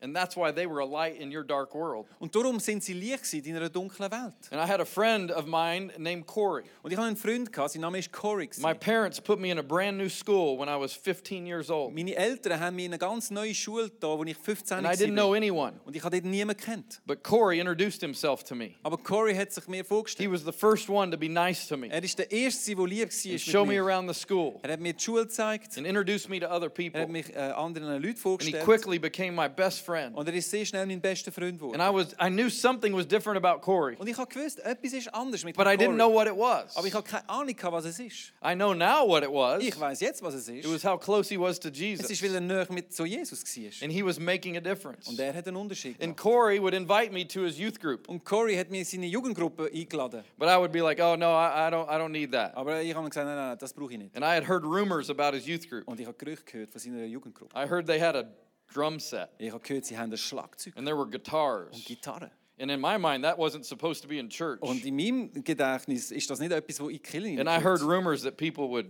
Und 2.19 2.35
darum 2.35 2.61
sind 2.61 2.83
sie 2.83 2.93
Licht 2.95 3.33
in 3.35 3.57
einer 3.57 3.69
dunklen 3.69 4.11
Welt. 4.11 4.35
And 4.51 4.61
I 4.61 4.67
had 4.71 4.81
a 4.81 4.85
friend 4.85 5.31
of 5.31 5.47
mine 5.47 5.93
named 5.99 6.27
Corey. 6.27 6.65
Und 6.83 6.91
ich 6.91 6.97
habe 6.97 7.07
einen 7.09 7.17
Freund, 7.17 7.53
gehabt, 7.53 7.71
sein 7.73 7.83
Name 7.83 7.99
ist 7.99 8.13
Corey. 8.13 8.47
gewesen. 8.47 8.63
My 8.63 8.75
parents 8.75 9.21
put 9.21 9.39
me 9.39 9.51
in 9.51 9.59
a 9.59 9.63
brand 9.63 9.99
new 9.99 10.09
school 10.09 10.59
when 10.59 10.69
I 10.69 10.79
was 10.79 10.93
15 10.93 11.47
years 11.47 11.71
old. 11.71 11.95
Meine 11.95 12.15
Eltern 12.15 12.59
haben 12.61 12.77
mir 12.77 12.87
in 12.87 12.93
eine 12.93 12.99
ganz 12.99 13.31
neue 13.31 13.55
Schule 13.55 13.91
da, 14.01 14.09
als 14.09 14.29
ich 14.31 14.37
15 14.37 14.79
And 14.79 14.87
I 14.87 14.91
didn't 14.91 15.13
know 15.13 15.31
war. 15.31 15.37
anyone. 15.37 15.81
Und 15.85 15.97
ich 15.97 16.03
habe 16.03 16.17
dort 16.21 16.31
niemanden 16.31 16.63
kennt. 16.63 17.01
But 17.07 17.23
Corey 17.23 17.61
introduced 17.61 18.01
himself 18.01 18.43
to 18.45 18.55
me. 18.55 18.75
Aber 18.83 18.97
Corey 18.99 19.35
hat 19.35 19.53
sich 19.53 19.67
mir 19.69 19.79
He 19.79 19.85
vorgestellt. 19.85 20.31
was 20.33 20.45
the 20.45 20.53
first 20.53 20.89
one 20.89 21.11
to 21.11 21.17
be 21.17 21.29
nice 21.29 21.67
to 21.69 21.77
me 21.79 21.89
Er 21.91 22.03
ist 22.03 22.19
der 22.19 22.31
Erste, 22.31 22.75
der 22.75 22.87
lieb 22.87 23.09
war 23.09 23.39
show 23.39 23.65
me 23.65 23.79
around 23.81 24.09
the 24.13 24.15
school 24.19 24.59
Er 24.63 24.73
hat 24.73 24.81
mir 24.81 24.93
die 24.93 25.03
Schule 25.03 25.23
gezeigt. 25.25 25.77
and 25.77 25.87
introduced 25.87 26.29
me 26.29 26.39
to 26.41 26.47
other 26.47 26.67
Er 26.67 26.71
people. 26.71 27.01
hat 27.01 27.09
mich 27.09 27.35
äh, 27.35 27.39
anderen 27.39 28.03
Leuten 28.03 28.19
And 28.29 28.43
he 28.43 28.53
quickly 28.53 28.99
became 28.99 29.33
my 29.33 29.49
best 29.49 29.85
friend. 29.85 30.17
Und 30.17 30.27
er 30.29 30.35
ist 30.35 30.51
sehr 30.51 30.65
schnell 30.65 30.87
mein 30.87 31.01
bester 31.01 31.33
Freund 31.33 31.61
And. 31.63 31.77
I 31.77 31.93
was 31.93 32.13
I 32.21 32.29
knew 32.29 32.49
something 32.51 32.95
was 32.95 33.07
different 33.07 33.37
about 33.45 33.61
Corey, 33.61 33.97
Und 33.97 34.09
ich 34.09 34.17
habe 34.17 34.33
gewusst, 34.33 34.61
etwas 34.61 34.93
ist 34.93 35.15
anders 35.15 35.45
mit 35.45 35.57
but 35.57 35.67
I 35.67 35.71
didn't 35.77 35.95
know 35.95 36.13
what 36.13 36.27
it 36.27 36.35
was. 36.37 36.77
Aber 36.77 36.87
ich 36.87 36.95
habe 36.95 37.07
keine 37.09 37.29
Ahnung, 37.29 37.55
was 37.71 37.85
es 37.85 37.99
ist. 37.99 38.33
I 38.45 38.55
know 38.55 38.75
now 38.75 39.07
what 39.07 39.23
it 39.23 39.31
was. 39.31 39.63
Ich 39.63 39.79
weiß 39.79 40.01
jetzt, 40.01 40.23
was 40.23 40.35
es 40.35 40.49
ist. 40.49 40.65
It 40.65 40.73
was 40.73 40.85
how 40.85 40.99
close 40.99 41.29
he 41.29 41.39
was 41.39 41.59
to 41.61 41.69
Es 41.69 41.79
Jesus. 41.79 42.11
ist, 42.11 42.23
weil 42.23 42.35
er 42.35 42.41
näher 42.41 42.67
mit 42.71 42.93
so 42.95 43.05
Jesus 43.05 43.43
war. 43.45 43.73
And 43.83 43.93
he 43.93 44.03
was 44.05 44.19
making 44.19 44.57
a 44.57 44.61
difference. 44.61 45.09
Und 45.09 45.19
er 45.19 45.35
hat 45.35 45.47
einen 45.47 45.57
Unterschied 45.57 46.03
And. 46.03 46.17
Corey 46.17 46.61
would 46.61 46.75
invite 46.75 47.13
me 47.13 47.27
to 47.27 47.43
his 47.45 47.59
youth 47.59 47.79
group. 47.81 48.09
Und 48.09 48.25
Corey 48.25 48.57
hat 48.57 48.71
mir 48.71 48.79
in 48.81 48.85
seine 48.85 49.07
Jugendgruppe 49.07 49.71
eingeladen. 49.73 50.25
But 50.39 50.49
I 50.49 50.57
would 50.59 50.73
be 50.73 50.81
like, 50.81 51.01
oh 51.01 51.17
no, 51.17 51.31
I, 51.31 51.68
I 51.68 51.68
don't 51.71 51.89
I 51.89 51.99
don't 51.99 52.13
need 52.13 52.33
that. 52.33 52.55
Aber 52.57 52.81
ich 52.83 52.95
habe 52.95 53.09
gesagt, 53.09 53.27
nein, 53.27 53.37
nein, 53.37 53.59
das 53.59 53.73
brauche 53.73 53.93
ich 53.93 53.99
nicht. 53.99 54.15
And 54.15 54.25
I 54.25 54.35
had 54.35 54.49
heard 54.49 54.65
rumors 54.65 55.11
about 55.11 55.35
his 55.35 55.47
youth 55.47 55.69
group. 55.69 55.87
Und 55.87 56.01
ich 56.01 56.07
habe 56.07 56.17
Gerüchte 56.17 56.45
gehört 56.45 56.71
von 56.71 56.81
seiner 56.81 57.05
Jugendgruppe. 57.05 57.55
I 57.57 57.67
heard 57.69 57.87
they 57.87 58.01
had 58.01 58.17
a 58.17 58.25
drum 58.73 58.99
set 58.99 59.31
Ich 59.39 59.51
habe 59.53 59.63
gehört, 59.63 59.85
sie 59.85 59.97
haben 59.99 60.11
ein 60.11 60.17
Schlagzeug 60.17 60.77
and 60.77 60.87
there 60.87 60.97
were 60.97 61.05
und 61.05 61.85
guitars. 61.87 62.31
And 62.61 62.73
in 62.73 62.81
my 62.81 62.99
mind, 62.99 63.23
that 63.23 63.39
wasn't 63.39 63.65
supposed 63.65 64.03
to 64.03 64.09
be 64.09 64.19
in 64.19 64.29
church. 64.29 64.61
Und 64.63 64.85
in 64.85 64.97
meinem 64.97 65.45
Gedächtnis 65.45 66.11
ist 66.11 66.29
das 66.29 66.41
nicht 66.41 66.51
etwas, 66.51 66.81
wo 66.81 66.91
ich 66.91 67.03
killen 67.03 67.39
And 67.39 67.49
I 67.49 67.63
heard 67.63 67.83
rumors 67.83 68.23
that 68.23 68.37
people 68.37 68.69
would 68.69 68.87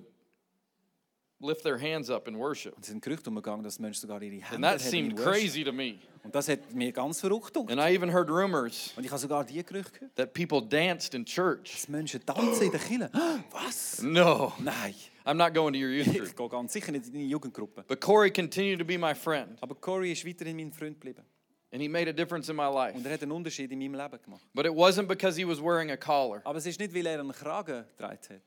lift 1.41 1.63
their 1.63 1.79
hands 1.79 2.11
up 2.11 2.27
in 2.29 2.37
worship. 2.37 2.75
Es 2.81 2.89
sind 2.89 3.03
Gerüchte 3.03 3.31
umgegangen, 3.31 3.63
dass 3.63 3.79
Menschen 3.79 4.01
sogar 4.01 4.21
ihre 4.23 4.45
And 4.53 4.63
that 4.65 4.81
seemed 4.81 5.17
crazy 5.17 5.63
to 5.65 5.73
me. 5.73 5.99
Und 6.25 6.35
das 6.35 6.49
hat 6.49 6.73
mir 6.75 6.93
ganz 6.93 7.21
verrückt. 7.21 7.57
And 7.57 7.81
I 7.81 7.95
even 7.95 8.13
heard 8.13 8.29
rumors 8.29 8.93
Und 8.97 9.05
ich 9.05 9.11
habe 9.11 9.21
sogar 9.21 9.45
die 9.45 9.63
Gerüchte 9.65 9.93
gehört, 9.93 10.17
that 10.17 10.33
people 10.35 10.61
danced 10.61 11.15
in 11.15 11.25
church. 11.25 11.73
dass 11.73 11.89
Menschen 11.89 12.25
tanzen 12.25 12.65
in 12.65 12.71
der 12.73 12.81
Kirche. 12.81 13.11
Was? 13.53 14.03
No, 14.03 14.53
Nein, 14.59 14.95
I'm 15.25 15.35
not 15.37 15.55
going 15.55 15.73
to 15.75 15.79
your 15.79 15.91
youth 15.91 16.09
ich 16.09 16.19
group. 16.19 16.37
gehe 16.37 16.49
ganz 16.49 16.73
sicher 16.73 16.93
nicht 16.93 17.07
in 17.07 17.13
deine 17.13 17.25
Jugendgruppe. 17.25 17.85
But 17.87 18.01
Corey 18.01 18.31
continued 18.31 18.79
to 18.81 18.85
be 18.85 18.99
my 18.99 19.15
friend, 19.15 19.57
Aber 19.61 19.75
Corey 19.75 20.13
ist 20.13 20.27
weiterhin 20.27 20.57
mein 20.57 20.73
Freund 20.73 21.01
geblieben. 21.01 21.25
and 21.71 21.81
he 21.83 21.89
made 21.89 22.09
a 22.09 22.13
difference 22.13 22.49
in 22.49 22.57
my 22.57 22.67
life. 22.67 22.97
Und 22.97 23.07
er 23.07 23.13
hat 23.13 23.23
einen 23.23 23.33
Unterschied 23.33 23.71
in 23.71 23.79
meinem 23.79 23.95
Leben 23.95 24.19
gemacht. 24.23 24.43
But 24.55 24.67
it 24.67 24.73
wasn't 24.73 25.07
because 25.07 25.39
he 25.39 25.47
was 25.47 25.61
wearing 25.63 25.91
a 25.91 25.97
collar. 25.97 26.41
Aber 26.45 26.59
es 26.59 26.67
ist 26.67 26.81
nicht, 26.81 26.95
weil 26.95 27.07
er 27.07 27.21
einen 27.21 27.31
Kragen 27.33 27.85
getragen 27.97 28.19
hat. 28.31 28.43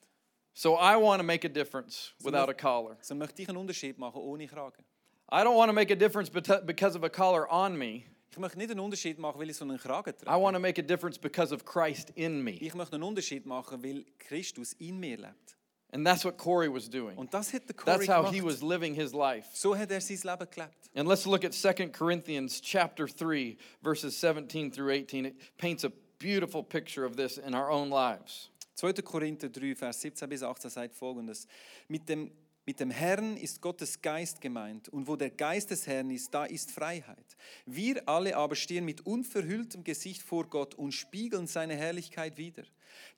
So 0.54 0.76
I 0.76 0.98
want 0.98 1.20
to 1.20 1.24
make 1.24 1.46
a 1.46 1.50
difference 1.50 2.14
without 2.24 2.50
a 2.50 2.54
collar. 2.54 2.98
Sondern 3.02 3.28
möchte 3.28 3.42
ich 3.42 3.50
einen 3.50 3.58
Unterschied 3.58 3.98
machen 3.98 4.22
ohne 4.22 4.48
Kragen. 4.48 4.84
I 5.32 5.44
don't 5.44 5.56
want 5.56 5.70
to 5.70 5.74
make 5.74 5.92
a 5.92 5.96
difference 5.96 6.30
because 6.30 6.96
of 6.96 7.04
a 7.04 7.10
collar 7.10 7.48
on 7.50 7.78
me. 7.78 8.04
Ich 8.32 8.38
möchte 8.38 8.58
nicht 8.58 8.72
einen 8.72 8.80
Unterschied 8.80 9.18
machen, 9.20 9.40
weil 9.40 9.50
ich 9.50 9.58
so 9.58 9.66
einen 9.66 9.78
Kragen 9.78 10.14
I 10.28 10.36
want 10.36 10.56
to 10.56 10.60
make 10.60 10.80
a 10.80 10.84
difference 10.84 11.18
because 11.18 11.54
of 11.54 11.66
Christ 11.66 12.12
in 12.16 12.44
me. 12.44 12.58
Ich 12.62 12.74
möchte 12.74 12.96
einen 12.96 13.04
Unterschied 13.04 13.46
machen, 13.46 13.84
weil 13.84 14.06
Christus 14.20 14.74
in 14.74 15.00
mir 15.00 15.18
lebt. 15.18 15.56
And 15.94 16.06
that's 16.06 16.24
what 16.24 16.38
Corey 16.38 16.70
was 16.70 16.90
doing. 16.90 17.18
Und 17.18 17.34
das 17.34 17.52
hat 17.52 17.68
der 17.68 17.76
Corey 17.76 17.98
That's 17.98 18.08
how 18.08 18.24
gemacht. 18.24 18.34
he 18.34 18.42
was 18.42 18.62
living 18.64 18.96
his 18.96 19.14
life. 19.14 19.50
So 19.54 19.76
hat 19.76 19.92
er 19.92 20.00
sein 20.00 20.20
Leben 20.24 20.48
gelebt. 20.50 20.90
And 20.96 21.08
let's 21.08 21.26
look 21.26 21.44
at 21.44 21.54
2 21.54 21.90
Corinthians 21.92 22.62
chapter 22.62 23.08
3 23.08 23.58
verses 23.82 24.18
17 24.18 24.72
through 24.72 24.90
18. 24.90 25.26
It 25.26 25.36
paints 25.58 25.84
a 25.84 25.92
beautiful 26.18 26.64
picture 26.64 27.04
of 27.04 27.18
this 27.18 27.38
in 27.38 27.54
our 27.54 27.70
own 27.70 27.90
lives. 27.90 28.50
2. 28.76 28.94
Korinther 29.02 29.50
3, 29.50 29.76
Vers 29.76 30.02
17 30.02 30.30
bis 30.30 30.44
18 30.44 30.70
sagt 30.70 30.96
folgendes: 30.96 31.48
Mit 31.88 32.08
dem, 32.10 32.32
mit 32.66 32.80
dem 32.80 32.92
Herrn 32.92 33.38
ist 33.38 33.62
Gottes 33.62 34.02
Geist 34.02 34.40
gemeint, 34.40 34.90
und 34.90 35.08
wo 35.08 35.16
der 35.16 35.32
Geist 35.32 35.72
des 35.72 35.88
Herrn 35.88 36.12
ist, 36.12 36.34
da 36.34 36.46
ist 36.46 36.72
Freiheit. 36.72 37.38
Wir 37.66 38.08
alle 38.08 38.36
aber 38.36 38.56
stehen 38.56 38.86
mit 38.86 39.06
unverhülltem 39.06 39.84
Gesicht 39.84 40.22
vor 40.22 40.48
Gott 40.48 40.76
und 40.76 40.92
spiegeln 40.94 41.48
seine 41.48 41.76
Herrlichkeit 41.76 42.38
wider. 42.38 42.64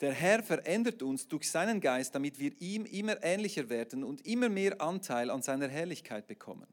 Der 0.02 0.14
Herr 0.14 0.44
verändert 0.44 1.02
uns 1.02 1.28
durch 1.28 1.50
seinen 1.50 1.82
Geist, 1.82 2.16
damit 2.16 2.40
wir 2.40 2.52
ihm 2.62 2.86
immer 2.86 3.22
ähnlicher 3.24 3.70
werden 3.70 4.04
und 4.04 4.26
immer 4.26 4.50
mehr 4.50 4.80
Anteil 4.82 5.30
an 5.30 5.42
seiner 5.42 5.68
Herrlichkeit 5.68 6.28
bekommen. 6.28 6.68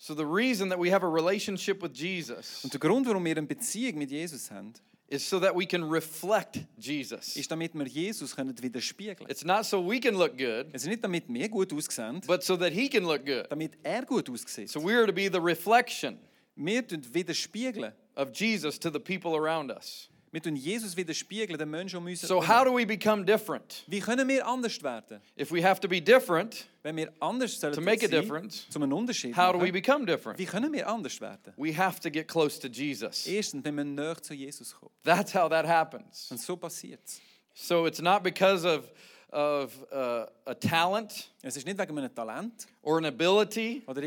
So 0.00 0.14
the 0.14 0.24
reason 0.24 0.70
that 0.70 0.78
we 0.78 0.92
have 0.92 1.04
a 1.04 1.08
relationship 1.08 1.82
with 1.82 1.90
Jesus 1.92 2.62
Und 2.62 2.72
der 2.72 2.78
Grund, 2.78 3.06
warum 3.06 3.24
wir 3.24 3.36
eine 3.36 3.46
Beziehung 3.46 3.98
mit 3.98 4.10
Jesus 4.10 4.50
haben, 4.50 4.72
is 5.10 5.26
so 5.26 5.38
that 5.40 5.54
we 5.56 5.64
can 5.66 5.82
reflect 5.88 6.58
Jesus. 6.78 7.36
ist, 7.36 7.50
damit 7.50 7.74
wir 7.74 7.86
Jesus 7.86 8.36
können 8.36 8.54
widerspiegeln. 8.60 9.28
It's 9.30 9.44
not 9.44 9.64
so 9.64 9.80
we 9.80 9.98
can 10.00 10.16
look 10.16 10.36
good, 10.36 10.66
Es 10.72 10.82
ist 10.82 10.88
nicht, 10.88 11.02
damit 11.02 11.24
wir 11.28 11.48
gut 11.48 11.72
aussehen, 11.72 12.20
but 12.26 12.42
so 12.42 12.56
that 12.56 12.72
he 12.72 12.88
can 12.88 13.04
look 13.04 13.24
good. 13.24 13.46
damit 13.50 13.72
er 13.82 14.04
gut 14.04 14.28
aussieht. 14.28 14.68
So 14.68 14.80
we 14.80 14.94
are 14.94 15.06
to 15.06 15.12
be 15.12 15.28
the 15.30 15.40
reflection 15.40 16.18
Wir 16.56 16.86
tun 16.86 17.02
widerspiegeln. 17.14 17.92
of 18.16 18.32
Jesus 18.32 18.78
to 18.80 18.90
the 18.90 19.00
people 19.00 19.34
around 19.36 19.70
us. 19.70 20.08
Wir 20.30 20.42
tun 20.42 20.56
Jesus 20.56 20.96
widerspiegeln, 20.96 21.58
den 21.58 21.70
Menschen 21.70 21.96
um 21.96 22.06
uns 22.06 22.20
So 22.20 22.46
how 22.46 22.64
do 22.64 22.76
we 22.76 22.84
become 22.84 23.24
different? 23.24 23.84
Wie 23.86 24.00
können 24.00 24.28
wir 24.28 24.46
anders 24.46 24.82
werden? 24.82 25.20
If 25.38 25.50
we 25.50 25.62
have 25.62 25.80
to 25.80 25.88
be 25.88 26.00
different 26.02 26.66
Wenn 26.82 26.96
wir 26.96 27.12
anders 27.20 27.58
sollen 27.58 27.72
to 27.74 27.80
make 27.80 28.04
a 28.04 28.08
difference, 28.08 28.66
zum 28.68 28.82
einen 28.82 28.92
Unterschied 28.92 29.34
how 29.36 29.52
do 29.52 29.60
we 29.60 29.72
become 29.72 30.04
different? 30.04 30.38
wie 30.38 30.44
können 30.44 30.72
wir 30.72 30.86
anders 30.86 31.20
werden? 31.20 31.54
We 31.56 31.74
have 31.74 32.00
to 32.00 32.10
get 32.10 32.28
close 32.28 32.60
to 32.60 32.68
Jesus. 32.68 33.26
Erstens, 33.26 33.64
wenn 33.64 33.76
wir 33.76 33.84
näher 33.84 34.22
zu 34.22 34.34
Jesus 34.34 34.74
kommen. 34.74 34.92
That's 35.04 35.34
how 35.34 35.48
that 35.48 35.66
happens. 35.66 36.30
Und 36.30 36.40
so 36.40 36.56
passiert 36.56 37.00
es. 37.06 37.20
So 37.54 37.86
it's 37.86 38.00
not 38.00 38.22
because 38.22 38.64
of, 38.66 38.84
of 39.32 39.72
uh, 39.90 40.26
a 40.44 40.54
talent 40.54 41.30
Es 41.42 41.56
ist 41.56 41.66
nicht 41.66 41.78
wegen 41.78 41.98
einem 41.98 42.14
Talent 42.14 42.66
or 42.82 42.98
an 42.98 43.06
ability 43.06 43.82
oder 43.86 44.02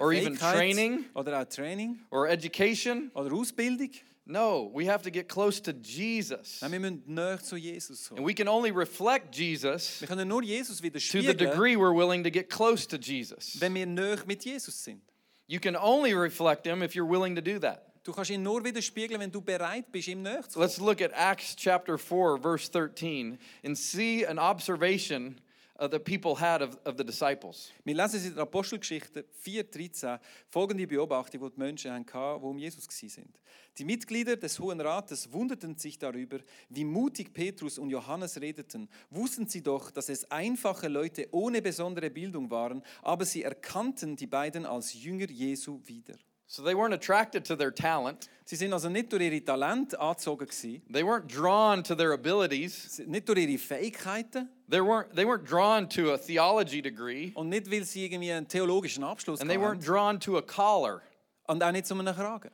Or 0.00 0.12
even 0.12 0.34
training. 0.36 1.04
oder 1.14 1.40
auch 1.40 1.44
Training 1.44 2.00
or 2.10 2.28
education. 2.28 3.10
oder 3.14 3.32
Ausbildung. 3.34 3.90
No, 4.30 4.70
we 4.74 4.84
have 4.84 5.02
to 5.04 5.10
get 5.10 5.26
close 5.26 5.58
to 5.62 5.72
Jesus. 5.72 6.60
Nein, 6.60 6.72
wir 6.72 6.80
müssen 6.80 7.02
näher 7.06 7.42
zu 7.42 7.56
Jesus 7.56 8.10
And 8.10 8.26
we 8.26 8.34
can 8.34 8.46
only 8.46 8.70
reflect 8.70 9.34
Jesus 9.34 10.02
Wir 10.02 10.06
können 10.06 10.28
nur 10.28 10.42
Jesus 10.42 10.82
to 10.82 11.22
the 11.22 11.32
degree 11.34 11.76
we're 11.76 11.94
willing 11.94 12.22
to 12.24 12.30
get 12.30 12.50
close 12.50 12.86
to 12.88 12.98
Jesus. 12.98 13.58
wenn 13.58 13.74
wir 13.74 13.86
näher 13.86 14.26
mit 14.26 14.44
Jesus 14.44 14.84
sind. 14.84 15.00
You 15.46 15.58
can 15.58 15.74
only 15.74 16.12
reflect 16.12 16.66
him 16.66 16.82
if 16.82 16.94
you're 16.94 17.08
willing 17.08 17.36
to 17.36 17.40
do 17.40 17.58
that. 17.60 17.86
Du 18.04 18.12
kannst 18.12 18.30
ihn 18.30 18.42
nur 18.42 18.62
widerspiegeln, 18.64 19.18
wenn 19.18 19.30
du 19.30 19.40
bereit 19.40 19.90
bist, 19.90 20.08
ihm 20.08 20.22
näher 20.22 20.42
zu 20.42 20.58
kommen. 20.58 20.66
let's 20.66 20.78
look 20.78 21.00
at 21.00 21.10
Acts 21.14 21.56
chapter 21.56 21.96
4, 21.96 22.36
verse 22.38 22.68
13, 22.68 23.38
and 23.64 23.78
see 23.78 24.26
an 24.26 24.38
observation 24.38 25.40
uh, 25.78 25.88
that 25.88 26.04
people 26.04 26.38
had 26.38 26.62
of, 26.62 26.76
of 26.84 26.96
the 26.96 27.04
disciples. 27.04 27.72
Wir 27.84 27.94
lesen 27.94 28.24
in 28.24 28.34
der 28.34 28.42
Apostelgeschichte 28.42 29.24
4,13 29.44 30.18
folgende 30.48 30.86
Beobachtung, 30.86 31.40
die 31.40 31.50
die 31.50 31.58
Menschen 31.58 31.92
hatten, 31.92 32.06
die 32.06 32.44
um 32.46 32.58
Jesus 32.58 32.86
waren. 32.86 33.32
Die 33.78 33.84
Mitglieder 33.84 34.36
des 34.36 34.58
Hohen 34.58 34.80
Rates 34.80 35.32
wunderten 35.32 35.76
sich 35.76 35.98
darüber, 35.98 36.38
wie 36.68 36.84
mutig 36.84 37.32
Petrus 37.32 37.78
und 37.78 37.90
Johannes 37.90 38.40
redeten. 38.40 38.88
Wussten 39.10 39.46
sie 39.46 39.62
doch, 39.62 39.90
dass 39.92 40.08
es 40.08 40.28
einfache 40.30 40.88
Leute 40.88 41.28
ohne 41.30 41.62
besondere 41.62 42.10
Bildung 42.10 42.50
waren, 42.50 42.82
aber 43.02 43.24
sie 43.24 43.44
erkannten 43.44 44.16
die 44.16 44.26
beiden 44.26 44.66
als 44.66 44.94
Jünger 44.94 45.30
Jesu 45.30 45.80
wieder. 45.84 46.14
So 46.50 46.62
they 46.62 46.74
weren't 46.74 46.94
attracted 46.94 47.44
to 47.44 47.56
their 47.56 47.70
talent, 47.70 48.28
Sie 48.46 48.56
sind 48.56 48.72
also 48.72 48.88
nicht 48.88 49.12
durch 49.12 49.20
ihre 49.20 49.44
Talente 49.44 50.00
angezogen, 50.00 50.46
gewesen, 50.46 50.80
they 50.90 51.02
weren't 51.02 51.28
drawn 51.28 51.82
to 51.82 51.94
their 51.94 52.14
abilities, 52.14 52.98
nicht 53.06 53.28
durch 53.28 53.40
ihre 53.40 53.58
Fähigkeiten 53.58 54.48
they 54.66 54.80
weren't, 54.80 55.14
they 55.14 55.26
weren't 55.26 55.44
drawn 55.44 55.86
to 55.86 56.14
a 56.14 56.16
theology 56.16 56.80
degree, 56.80 57.32
und 57.34 57.50
nicht, 57.50 57.70
weil 57.70 57.84
sie 57.84 58.06
irgendwie 58.06 58.32
einen 58.32 58.48
theologischen 58.48 59.04
Abschluss 59.04 59.42
and 59.42 59.50
they 59.50 59.58
weren't 59.58 59.84
drawn 59.84 60.18
to 60.18 60.38
a 60.38 60.42
collar. 60.42 61.02
und 61.46 61.62
auch 61.62 61.72
nicht 61.72 61.86
zu 61.86 61.94
einem 61.94 62.14
Kragen. 62.14 62.50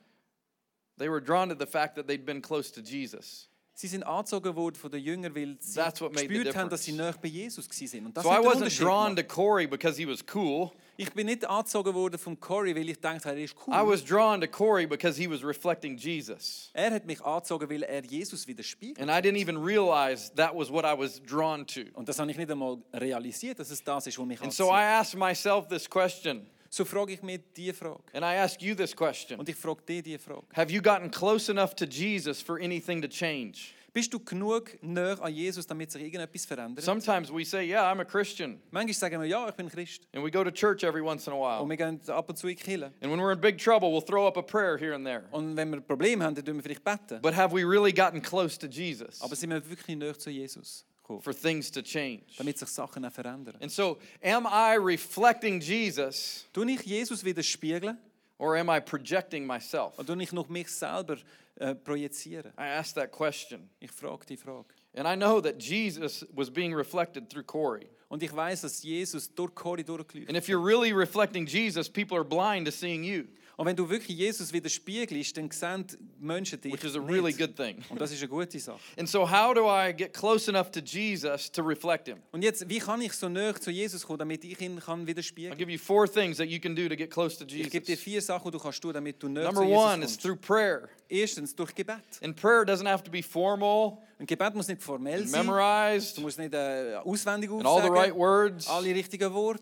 They 0.97 1.09
were 1.09 1.21
drawn 1.21 1.47
to 1.47 1.55
the 1.55 1.65
fact 1.65 1.95
that 1.95 2.05
they'd 2.05 2.25
been 2.25 2.41
close 2.41 2.71
to 2.73 2.81
Jesus. 2.81 3.47
Sie 3.77 3.87
sind 3.87 4.03
angezogen 4.03 4.55
worden 4.55 4.75
von 4.75 4.89
den 4.89 5.03
Jüngern, 5.03 5.35
weil 5.35 5.57
sie 5.59 5.75
That's 5.75 5.99
what 5.99 6.13
made 6.13 6.21
the 6.21 6.27
gespürt 6.33 6.55
haben, 6.55 6.69
dass 6.69 6.85
sie 6.85 6.93
difference. 6.93 7.17
näher 7.17 7.21
bei 7.21 7.27
Jesus 7.27 7.67
gewesen 7.67 7.87
sind. 7.87 8.05
Und 8.05 8.15
das 8.15 8.23
So 8.23 8.31
hat 8.31 8.39
I 8.39 8.41
den 8.41 8.49
wasn't 8.49 8.55
Unterschied 8.55 8.81
drawn 8.87 9.15
to. 9.17 9.23
Corey 9.23 9.67
because 9.67 9.97
he 10.01 10.07
was 10.07 10.23
cool. 10.33 10.71
Ich 10.95 11.11
bin 11.11 11.25
nicht 11.25 11.43
angezogen 11.45 11.93
worden 11.93 12.17
von 12.17 12.39
Corey, 12.39 12.73
weil 12.73 12.87
ich 12.87 12.97
dachte, 13.01 13.27
er 13.27 13.37
ist 13.37 13.53
cool. 13.67 13.73
I 13.73 13.85
was 13.85 14.01
drawn 14.01 14.39
to 14.39 14.47
Corey 14.47 14.87
because 14.87 15.21
he 15.21 15.29
was 15.29 15.43
reflecting 15.43 15.97
Jesus. 15.97 16.69
er 16.73 16.89
hat 16.91 17.05
mich 17.05 17.21
angezogen, 17.21 17.69
weil 17.69 17.83
er 17.83 18.01
Jesus 18.05 18.47
widerspiegelt. 18.47 19.01
And 19.01 19.09
I 19.11 19.15
didn't 19.27 19.37
even 19.41 19.57
realize 19.61 20.31
that 20.37 20.55
was 20.55 20.71
what 20.71 20.85
I 20.85 20.97
was 20.97 21.21
drawn 21.21 21.67
to. 21.67 21.81
Und 21.95 22.07
das 22.07 22.17
habe 22.17 22.31
ich 22.31 22.37
nicht 22.37 22.49
einmal 22.49 22.77
realisiert, 22.93 23.59
dass 23.59 23.71
es 23.71 23.83
das 23.83 24.07
ist, 24.07 24.17
was 24.17 24.25
mich 24.25 24.41
And 24.41 24.53
so 24.53 24.67
I 24.69 24.75
anzieht. 24.75 25.01
asked 25.01 25.19
myself 25.19 25.67
this 25.67 25.89
question, 25.89 26.47
So 26.75 26.83
frage 26.83 27.13
ich 27.13 27.23
mir 27.23 27.37
diese 27.37 27.73
Frage. 27.73 28.03
and 28.11 28.25
I 28.25 28.35
ask 28.35 28.61
you 28.61 28.75
this 28.75 28.93
question 28.93 29.39
Und 29.39 29.47
ich 29.47 29.55
frage 29.55 29.81
dich 29.83 30.03
diese 30.03 30.19
Frage. 30.19 30.43
Have 30.53 30.73
you 30.73 30.81
gotten 30.81 31.09
close 31.09 31.49
enough 31.49 31.73
to 31.73 31.85
Jesus 31.85 32.41
for 32.41 32.59
anything 32.59 33.01
to 33.01 33.07
change? 33.07 33.73
Bist 33.93 34.13
du 34.13 34.19
genug 34.19 34.77
näher 34.81 35.17
an 35.21 35.33
Jesus, 35.33 35.65
damit 35.65 35.89
sich 35.89 36.03
irgendetwas 36.03 36.45
verändert? 36.45 36.83
Sometimes 36.83 37.31
we 37.31 37.45
say, 37.45 37.65
Yeah, 37.65 37.89
I'm 37.89 38.01
a 38.01 38.03
Christian. 38.03 38.59
Manchmal 38.71 38.93
sagen 38.93 39.21
wir, 39.21 39.25
ja, 39.25 39.47
ich 39.47 39.55
bin 39.55 39.69
Christ. 39.69 40.05
And 40.13 40.21
we 40.21 40.29
go 40.29 40.43
to 40.43 40.51
church 40.51 40.83
every 40.83 41.01
once 41.01 41.27
in 41.27 41.33
a 41.33 41.37
while. 41.37 41.63
Und 41.63 41.69
wir 41.69 41.77
gehen 41.77 42.01
ab 42.09 42.27
und 42.27 42.35
zu 42.37 42.49
in 42.49 42.57
die 42.57 42.61
Kirche. 42.61 42.91
And 42.99 43.09
when 43.09 43.21
we're 43.21 43.31
in 43.31 43.39
big 43.39 43.57
trouble, 43.57 43.87
we'll 43.93 44.05
throw 44.05 44.27
up 44.27 44.35
a 44.35 44.41
prayer 44.41 44.77
here 44.77 44.93
and 44.93 45.05
there. 45.05 45.23
Und 45.31 45.55
wenn 45.55 45.69
wir 45.69 45.77
ein 45.77 45.87
Problem 45.87 46.21
haben, 46.21 46.35
dann 46.35 46.43
tun 46.43 46.57
wir 46.57 46.63
vielleicht 46.63 46.83
beten. 46.83 47.21
But 47.21 47.37
have 47.37 47.55
we 47.55 47.63
really 47.63 47.93
gotten 47.93 48.21
close 48.21 48.59
to 48.59 48.67
Jesus 48.67 49.21
Aber 49.21 49.33
sind 49.37 49.51
wir 49.51 49.65
wirklich 49.69 49.95
näher 49.95 50.19
zu 50.19 50.29
Jesus 50.29 50.85
for 51.21 51.33
things 51.33 51.71
to 51.71 51.81
change? 51.81 52.23
damit 52.37 52.57
sich 52.57 52.69
Sachen 52.69 53.09
verändern? 53.09 53.55
And 53.61 53.71
so, 53.71 53.97
am 54.23 54.45
I 54.45 54.77
reflecting 54.77 55.59
Jesus 55.59 56.45
Tue 56.53 56.71
ich 56.71 56.81
Jesus 56.81 57.23
widerspiegeln 57.23 57.97
or 58.37 58.57
am 58.57 58.69
I 58.69 58.79
projecting 58.79 59.45
myself? 59.45 59.97
oder 59.97 60.13
tue 60.13 60.23
ich 60.23 60.31
noch 60.31 60.49
mich 60.49 60.69
selber 60.69 61.17
äh, 61.55 61.75
projizieren? 61.75 62.51
I 62.57 62.77
ask 62.77 62.95
that 62.95 63.11
question. 63.11 63.69
Ich 63.79 63.91
frage 63.91 64.25
die 64.25 64.37
Frage. 64.37 64.73
And 64.95 65.07
I 65.07 65.15
know 65.15 65.41
that 65.41 65.59
Jesus 65.59 66.23
was 66.33 66.49
being 66.49 66.73
reflected 66.73 67.29
through 67.29 67.43
Corey. 67.43 67.87
Und 68.07 68.23
ich 68.23 68.33
weiß, 68.33 68.61
dass 68.61 68.81
Jesus 68.83 69.33
durch 69.33 69.53
Corey 69.53 69.83
durchgeleuchtet 69.83 70.29
And 70.29 70.37
if 70.37 70.47
you're 70.47 70.63
really 70.63 70.93
reflecting 70.93 71.45
Jesus, 71.45 71.89
people 71.89 72.15
are 72.17 72.23
blind 72.23 72.65
to 72.65 72.71
seeing 72.71 73.03
you, 73.03 73.25
Und 73.57 73.65
wenn 73.67 73.75
du 73.75 73.89
wirklich 73.89 74.17
Jesus 74.17 74.51
widerspiegelst, 74.51 75.37
dann 75.37 75.49
sehen 75.49 75.85
Menschen 76.19 76.59
dich 76.59 76.73
which 76.73 76.83
is 76.83 76.95
a 76.95 76.99
really 76.99 77.27
nicht. 77.33 77.39
good 77.39 77.55
thing. 77.55 77.77
Und 77.89 78.01
das 78.01 78.11
ist 78.11 78.19
eine 78.19 78.27
gute 78.29 78.59
Sache. 78.59 78.79
And 78.97 79.07
so, 79.07 79.29
how 79.29 79.53
do 79.53 79.65
I 79.69 79.93
get 79.95 80.13
close 80.13 80.49
enough 80.51 80.71
to 80.71 80.79
Jesus 80.81 81.49
to 81.51 81.61
reflect 81.61 82.07
him? 82.07 82.17
Und 82.31 82.41
jetzt, 82.43 82.67
wie 82.67 82.79
kann 82.79 83.01
ich 83.01 83.13
so 83.13 83.29
näher 83.29 83.55
zu 83.55 83.71
Jesus 83.71 84.05
kommen, 84.05 84.19
damit 84.19 84.43
ich 84.43 84.59
ihn 84.59 84.79
kann 84.79 85.03
I'll 85.03 85.07
widerspiegeln 85.07 85.57
give 85.57 85.71
you 85.71 85.77
four 85.79 86.05
things 86.11 86.37
that 86.37 86.47
you 86.47 86.59
can 86.59 86.75
do 86.75 86.89
to 86.89 86.95
get 86.95 87.09
close 87.09 87.37
to 87.37 87.45
Ich 87.45 87.69
gebe 87.69 87.85
dir 87.85 87.91
Jesus. 87.93 88.03
vier 88.03 88.21
Sachen, 88.21 88.51
die 88.51 88.57
du 88.57 88.61
kannst 88.63 88.81
tun, 88.81 88.93
damit 88.93 89.21
du 89.23 89.29
näher 89.29 89.45
Number 89.45 89.61
zu 89.61 89.67
Jesus 89.67 89.83
one 89.83 90.03
is 90.05 90.17
through 90.17 90.35
prayer. 90.41 90.89
Erstens 91.07 91.55
durch 91.55 91.73
Gebet. 91.73 91.97
And 92.21 92.35
prayer 92.35 92.63
doesn't 92.65 92.87
have 92.89 93.03
to 93.03 93.11
be 93.11 93.21
formal, 93.23 93.97
Ein 94.19 94.25
Gebet 94.25 94.53
muss 94.55 94.67
nicht 94.67 94.81
formell 94.81 95.25
sein. 95.27 95.45
memorized, 95.45 96.17
Du 96.17 96.21
musst 96.21 96.39
nicht 96.39 96.53
äh, 96.53 96.95
auswendig 97.03 97.49
and 97.51 97.65
all 97.65 97.81
the 97.81 97.89
aufsagen. 97.89 97.95
right 97.97 98.15
words. 98.15 98.67
alle 98.67 98.93
richtigen 98.93 99.31
Worte. 99.33 99.61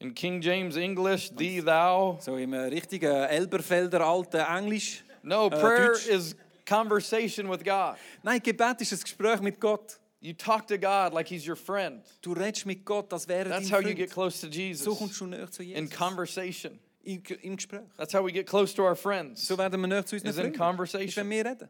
In 0.00 0.12
King 0.14 0.40
James 0.42 0.76
English, 0.76 1.30
thee, 1.30 1.60
thou. 1.60 2.18
So 2.20 2.36
im 2.36 2.52
richtigen 2.52 3.10
Elberfelder 3.10 4.00
alten 4.00 4.40
Englisch. 4.40 5.02
No, 5.22 5.46
Äh, 5.46 5.50
prayer 5.60 5.92
is 6.08 6.34
conversation 6.66 7.48
with 7.48 7.64
God. 7.64 7.96
Nein, 8.22 8.40
Gebet 8.42 8.80
ist 8.80 8.92
ein 8.92 9.00
Gespräch 9.00 9.40
mit 9.40 9.58
Gott. 9.60 9.98
You 10.20 10.32
talk 10.32 10.66
to 10.68 10.76
God 10.78 11.12
like 11.12 11.28
He's 11.28 11.46
your 11.46 11.56
friend. 11.56 12.02
Du 12.22 12.32
redest 12.32 12.66
mit 12.66 12.84
Gott, 12.84 13.12
als 13.12 13.28
wäre 13.28 13.48
er 13.50 13.50
That's 13.50 13.68
dein 13.68 13.82
how 13.82 13.88
you 13.88 13.94
get 13.94 14.10
close 14.10 14.40
to 14.40 14.48
Jesus. 14.48 14.84
So 14.84 14.90
Jesus. 14.92 14.98
kommst 14.98 15.20
du 15.20 15.26
näher 15.26 15.50
zu 15.50 15.62
In 15.62 15.88
conversation. 15.88 16.78
Im, 17.02 17.22
Im 17.42 17.56
Gespräch. 17.56 17.82
That's 17.98 18.14
how 18.14 18.24
we 18.24 18.32
get 18.32 18.46
close 18.46 18.74
to 18.74 18.82
our 18.82 18.96
friends. 18.96 19.46
So 19.46 19.56
werden 19.58 19.80
wir 19.80 19.86
näher 19.86 20.04
zu 20.04 20.16
unseren 20.16 20.30
Is 20.30 20.38
in 20.38 20.52
conversation. 20.58 21.24
Wenn 21.24 21.30
wir 21.30 21.44
reden. 21.44 21.68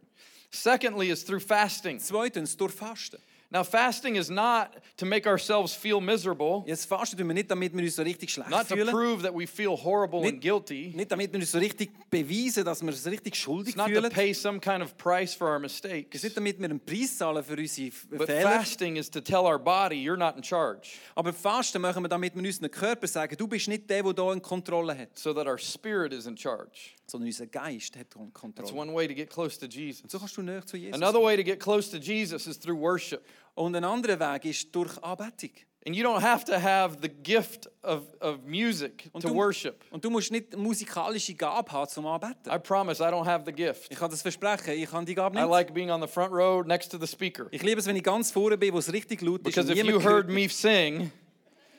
Secondly, 0.50 1.10
is 1.10 1.24
through 1.24 1.42
fasting. 1.42 1.98
Zweitens, 1.98 2.56
durch 2.56 2.72
Fasten. 2.72 3.18
Now, 3.54 3.62
fasting 3.62 4.16
is 4.16 4.30
not 4.30 4.72
to 4.96 5.06
make 5.06 5.28
ourselves 5.28 5.72
feel 5.74 6.00
miserable, 6.00 6.64
Jetzt 6.66 6.86
fasten 6.86 7.16
tun 7.16 7.28
wir 7.28 7.34
nicht, 7.34 7.48
damit 7.48 7.72
wir 7.72 7.84
uns 7.84 7.94
so 7.94 8.02
richtig 8.02 8.30
schlecht 8.32 8.50
not 8.50 8.66
to 8.68 8.74
fühlen. 8.74 8.90
prove 8.90 9.22
that 9.22 9.32
we 9.32 9.46
feel 9.46 9.76
horrible 9.76 10.18
and 10.24 10.32
Nicht, 10.32 10.40
guilty. 10.42 10.92
nicht 10.92 11.12
damit 11.12 11.32
wir 11.32 11.38
uns 11.38 11.52
so 11.52 11.58
richtig 11.58 11.92
beweisen, 12.10 12.64
dass 12.64 12.82
wir 12.82 12.88
uns 12.88 13.06
richtig 13.06 13.36
schuldig 13.36 13.76
It's 13.76 13.76
not 13.76 13.94
to 13.94 14.08
pay 14.10 14.34
some 14.34 14.58
kind 14.58 14.82
of 14.82 14.96
price 14.98 15.34
for 15.34 15.46
our 15.50 15.58
Es 15.58 15.62
mistakes. 15.82 16.16
ist 16.16 16.24
nicht, 16.24 16.36
damit 16.36 16.58
wir 16.58 16.64
einen 16.64 16.80
Preis 16.80 17.16
zahlen 17.16 17.44
für 17.44 17.56
unsere 17.56 17.92
But 18.10 18.26
Fehler. 18.26 18.50
fasting 18.50 18.96
is 18.96 19.08
to 19.08 19.20
tell 19.20 19.42
our 19.46 19.60
body, 19.60 19.94
you're 20.04 20.16
not 20.16 20.34
in 20.36 20.42
charge, 20.42 20.88
Aber 21.14 21.32
Fasten 21.32 21.80
machen 21.80 22.02
wir, 22.02 22.08
damit 22.08 22.34
wir 22.34 22.42
unseren 22.42 22.68
Körper 22.72 23.06
sagen, 23.06 23.36
du 23.36 23.46
bist 23.46 23.68
nicht 23.68 23.88
der, 23.88 24.02
der 24.02 24.12
hier 24.24 24.32
eine 24.32 24.40
Kontrolle 24.40 24.98
hat, 24.98 25.16
so 25.16 25.32
that 25.32 25.46
our 25.46 25.58
spirit 25.58 26.12
is 26.12 26.26
in 26.26 26.36
charge. 26.36 26.90
sondern 27.06 27.28
unser 27.28 27.46
Geist 27.46 27.96
hat 27.96 28.08
That's 28.10 28.32
Kontrolle. 28.32 28.72
one 28.74 28.92
way 28.92 29.06
to 29.06 29.14
get 29.14 29.30
close 29.30 29.56
to 29.60 29.66
Jesus. 29.66 30.02
Und 30.02 30.10
so 30.10 30.18
kannst 30.18 30.36
du 30.36 30.42
näher 30.42 30.64
zu 30.66 30.76
Jesus. 30.76 30.96
Another 31.00 31.22
way 31.22 31.36
to 31.36 31.44
get 31.44 31.60
close 31.60 31.88
to 31.90 31.98
Jesus 31.98 32.46
is 32.48 32.58
through 32.58 32.80
worship. 32.80 33.22
Und 33.54 33.76
ein 33.76 33.84
anderer 33.84 34.18
Weg 34.18 34.44
ist 34.46 34.74
durch 34.74 34.96
Anbetung. 35.02 35.50
And 35.86 35.94
you 35.94 36.02
don't 36.02 36.22
have 36.22 36.44
to 36.46 36.54
have 36.54 36.96
the 37.02 37.10
gift 37.10 37.68
of, 37.82 38.04
of 38.20 38.38
music 38.46 39.10
Und 39.12 39.20
to 39.20 39.28
du, 39.28 39.34
worship. 39.34 39.84
und 39.90 40.02
du 40.02 40.08
musst 40.08 40.32
nicht 40.32 40.56
musikalische 40.56 41.34
Gabe 41.34 41.70
haben 41.70 41.88
zum 41.90 42.06
Anbeten. 42.06 42.50
I 42.50 42.58
promise 42.58 43.02
I 43.02 43.08
don't 43.08 43.26
have 43.26 43.44
the 43.44 43.52
gift. 43.52 43.92
Ich 43.92 43.98
kann 43.98 44.10
das 44.10 44.22
versprechen, 44.22 44.70
ich 44.72 44.90
habe 44.90 45.04
die 45.04 45.14
Gabe 45.14 45.36
I 45.38 45.42
nicht. 45.42 45.50
like 45.50 45.74
being 45.74 45.90
on 45.90 46.00
the 46.00 46.08
front 46.08 46.32
row 46.32 46.64
next 46.64 46.90
to 46.90 46.98
the 46.98 47.06
speaker. 47.06 47.48
Ich 47.50 47.62
liebe 47.62 47.80
es, 47.80 47.86
wenn 47.86 47.96
ich 47.96 48.02
ganz 48.02 48.30
vorne 48.30 48.56
bin, 48.56 48.72
wo 48.72 48.78
es 48.78 48.90
richtig 48.90 49.20
laut 49.20 49.40
ist. 49.40 49.54
Because 49.54 49.70
if 49.70 49.84
you 49.84 50.02
heard 50.02 50.28
me 50.30 50.48
sing, 50.48 51.12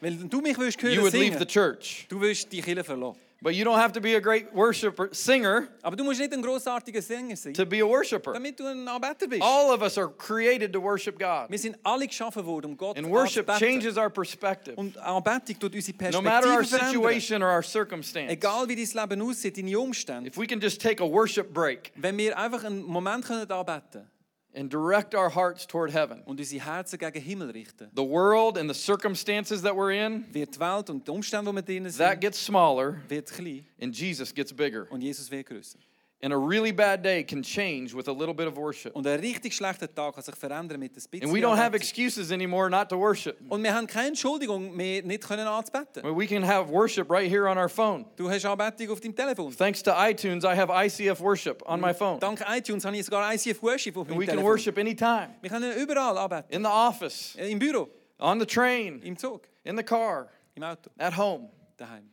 Weil 0.01 0.15
du 0.17 0.39
mich 0.39 0.55
willst 0.59 0.79
you 0.83 0.89
hören 0.89 1.01
would 1.01 1.13
leave 1.13 1.25
singen, 1.25 1.39
the 1.39 1.45
church. 1.47 2.05
du 2.07 2.21
willst 2.21 2.51
die 2.51 2.61
Kirche 2.61 2.83
verlassen. 2.83 3.19
But 3.41 3.53
you 3.53 3.63
don't 3.63 3.77
have 3.77 3.91
to 3.93 4.01
be 4.01 4.15
a 4.15 4.19
great 4.19 4.53
worshiper, 4.53 5.09
singer 5.11 5.67
Aber 5.81 5.95
du 5.95 6.03
musst 6.03 6.19
nicht 6.19 6.33
ein 6.33 6.41
großartiger 6.41 7.01
Sänger 7.01 7.35
sein, 7.35 7.53
to 7.53 7.65
be 7.65 7.81
a 7.81 7.85
worshiper. 7.85 8.33
damit 8.33 8.59
du 8.59 8.65
ein 8.65 8.87
Anbeter 8.87 9.27
bist. 9.27 9.41
All 9.41 9.71
of 9.71 9.81
us 9.81 9.97
are 9.97 10.09
created 10.09 10.73
to 10.73 10.81
worship 10.81 11.19
God. 11.19 11.49
Wir 11.49 11.59
sind 11.59 11.77
alle 11.83 12.07
geschaffen 12.07 12.45
worden, 12.45 12.71
um 12.71 12.77
Gott 12.77 12.97
And 12.97 13.07
worship 13.09 13.47
changes 13.59 13.97
our 13.97 14.09
perspective. 14.09 14.75
Und 14.77 14.97
Anbetung 14.97 15.59
tut 15.59 15.75
unsere 15.75 16.11
No 16.11 16.21
matter 16.21 16.49
our 16.49 16.63
situation 16.63 17.43
or 17.43 17.49
our 17.49 17.63
circumstance. 17.63 18.31
Egal 18.31 18.67
wie 18.67 18.75
dein 18.75 19.09
Leben 19.09 19.21
aussieht, 19.21 19.57
deine 19.57 19.77
Umstände. 19.77 20.29
If 20.29 20.37
we 20.37 20.47
can 20.47 20.59
just 20.59 20.81
take 20.81 21.03
a 21.03 21.07
worship 21.07 21.53
break 21.53 21.91
Wenn 21.95 22.17
wir 22.17 22.37
einfach 22.37 22.63
einen 22.63 22.83
Moment 22.83 23.25
können 23.25 23.49
anbeten 23.49 24.07
and 24.55 24.69
direct 24.69 25.13
our 25.13 25.29
hearts 25.29 25.65
toward 25.67 25.91
heaven, 25.91 26.21
und 26.25 26.39
unsere 26.39 26.63
Herzen 26.63 26.97
gegen 26.97 27.21
Himmel 27.21 27.51
richten, 27.51 27.89
the 27.95 28.03
world 28.03 28.57
and 28.57 28.69
the 28.69 28.73
circumstances 28.73 29.61
that 29.61 29.73
we're 29.73 29.91
in, 29.91 30.25
wird 30.33 30.55
die 30.55 30.59
Welt 30.59 30.89
und 30.89 31.05
die 31.05 31.11
Umstände, 31.11 31.49
wo 31.51 31.53
wir 31.53 31.61
drinnen 31.61 31.91
that 31.97 32.19
gets 32.21 32.39
smaller 32.39 32.97
wird 33.07 33.31
klein 33.31 33.65
and 33.81 33.95
Jesus 33.95 34.33
gets 34.33 34.53
bigger. 34.53 34.87
und 34.89 35.01
Jesus 35.01 35.29
wird 35.29 35.47
größer. 35.47 35.79
And 36.21 36.33
a 36.33 36.37
really 36.37 36.71
bad 36.71 37.03
day 37.03 37.23
can 37.23 37.43
change 37.43 37.93
with 37.93 38.07
a 38.07 38.11
little 38.11 38.33
bit 38.33 38.47
of 38.47 38.55
worship. 38.57 38.95
Und 38.95 39.05
ein 39.05 39.19
richtig 39.19 39.53
schlechter 39.53 39.93
Tag 39.93 40.15
kann 40.15 40.23
sich 40.23 40.35
verändern 40.35 40.79
mit 40.79 40.91
ein 40.93 40.95
bisschen 40.95 41.23
And 41.23 41.31
we 41.33 41.39
don't 41.41 41.57
have 41.57 41.75
excuses 41.75 42.31
anymore 42.31 42.69
not 42.69 42.89
to 42.89 42.97
worship. 42.97 43.37
Und 43.49 43.61
wir 43.61 43.73
haben 43.75 43.85
keine 43.85 44.07
Entschuldigung 44.07 44.75
mehr, 44.75 45.03
nicht 45.03 45.23
können 45.27 45.45
anzubeten. 45.45 46.03
We 46.17 46.25
can 46.25 46.41
have 46.47 46.69
worship 46.71 47.11
right 47.11 47.29
here 47.29 47.47
on 47.49 47.57
our 47.57 47.69
phone. 47.69 48.05
Du 48.15 48.29
hast 48.29 48.45
Anbetung 48.45 48.89
auf 48.91 49.01
deinem 49.01 49.15
Telefon. 49.15 49.51
Thanks 49.55 49.83
to 49.83 49.91
iTunes, 49.91 50.43
I 50.45 50.55
have 50.55 50.71
ICF 50.71 51.19
worship 51.19 51.61
on 51.67 51.79
my 51.81 51.93
phone. 51.93 52.19
Dank 52.19 52.39
iTunes 52.49 52.85
habe 52.85 52.95
ich 52.97 53.05
sogar 53.05 53.31
ICF 53.33 53.61
Worship 53.61 53.97
auf 53.97 54.07
And 54.07 54.11
meinem 54.11 54.19
we 54.21 54.25
can 54.25 54.35
Telefon. 54.37 54.49
worship 54.51 54.77
anytime 54.79 55.35
Wir 55.41 55.49
können 55.49 55.77
überall 55.77 56.17
anbeten. 56.17 56.49
in 56.49 56.63
the 56.63 56.69
office, 56.69 57.35
Äh, 57.37 57.51
Im 57.51 57.59
Büro, 57.59 57.89
on 58.19 58.39
the 58.39 58.45
train, 58.47 59.01
im 59.03 59.17
Zug, 59.17 59.47
in 59.63 59.75
the 59.77 59.83
car, 59.83 60.29
im 60.55 60.63
Auto, 60.63 60.89
at 60.97 61.15
home. 61.15 61.49
daheim. 61.77 62.09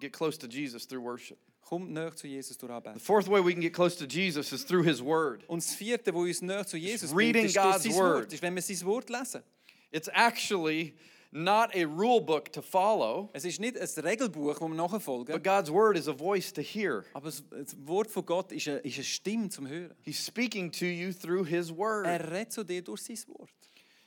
Get 0.00 0.12
close 0.12 0.36
to 0.38 0.48
Jesus 0.48 0.84
through 0.86 1.02
worship. 1.04 1.38
Komm 1.62 1.92
näher 1.92 2.14
zu 2.14 2.26
Jesus 2.26 2.58
durch 2.58 2.72
The 2.94 3.00
fourth 3.00 3.28
way 3.28 3.40
we 3.42 3.52
can 3.52 3.60
get 3.60 3.72
close 3.72 3.96
to 3.96 4.04
Jesus 4.04 4.52
is 4.52 4.64
through 4.64 4.84
his 4.84 5.02
word. 5.02 5.44
Und 5.48 5.62
das 5.62 5.74
vierte, 5.74 6.12
wo 6.12 6.20
uns 6.20 6.42
näher 6.42 6.66
zu 6.66 6.76
Jesus 6.76 7.12
bringt, 7.12 7.36
reading 7.36 7.46
ist 7.46 7.56
durch 7.56 7.64
God's 7.64 7.82
sein 7.84 7.94
word. 7.94 8.14
Wort, 8.22 8.32
ist, 8.32 8.42
wenn 8.42 8.54
wir 8.54 8.62
sein 8.62 8.86
Wort 8.86 9.08
lesen. 9.08 9.42
It's 9.90 10.08
actually 10.08 10.94
not 11.32 11.74
a 11.74 11.84
rule 11.84 12.20
book 12.20 12.52
to 12.52 12.60
follow, 12.60 13.30
Es 13.32 13.44
ist 13.44 13.58
nicht 13.58 13.78
ein 13.78 14.04
Regelbuch, 14.04 14.52
das 14.52 14.60
wir 14.60 14.68
nachfolgen, 14.68 15.34
but 15.34 15.42
God's 15.42 15.70
word 15.70 15.96
is 15.96 16.08
a 16.08 16.12
voice 16.12 16.52
to 16.52 16.60
hear. 16.60 17.04
aber 17.14 17.30
das 17.30 17.42
Wort 17.86 18.10
von 18.10 18.24
Gott 18.26 18.52
ist 18.52 18.68
eine, 18.68 18.78
ist 18.78 18.96
eine 18.96 19.04
Stimme 19.04 19.48
zum 19.48 19.66
Hören. 19.66 19.94
He's 20.02 20.24
speaking 20.24 20.70
to 20.70 20.84
you 20.84 21.12
through 21.12 21.46
his 21.46 21.74
word. 21.74 22.06
Er 22.06 22.30
redet 22.30 22.52
zu 22.52 22.64
dir 22.64 22.82
durch 22.82 23.02
sein 23.02 23.18
Wort. 23.28 23.50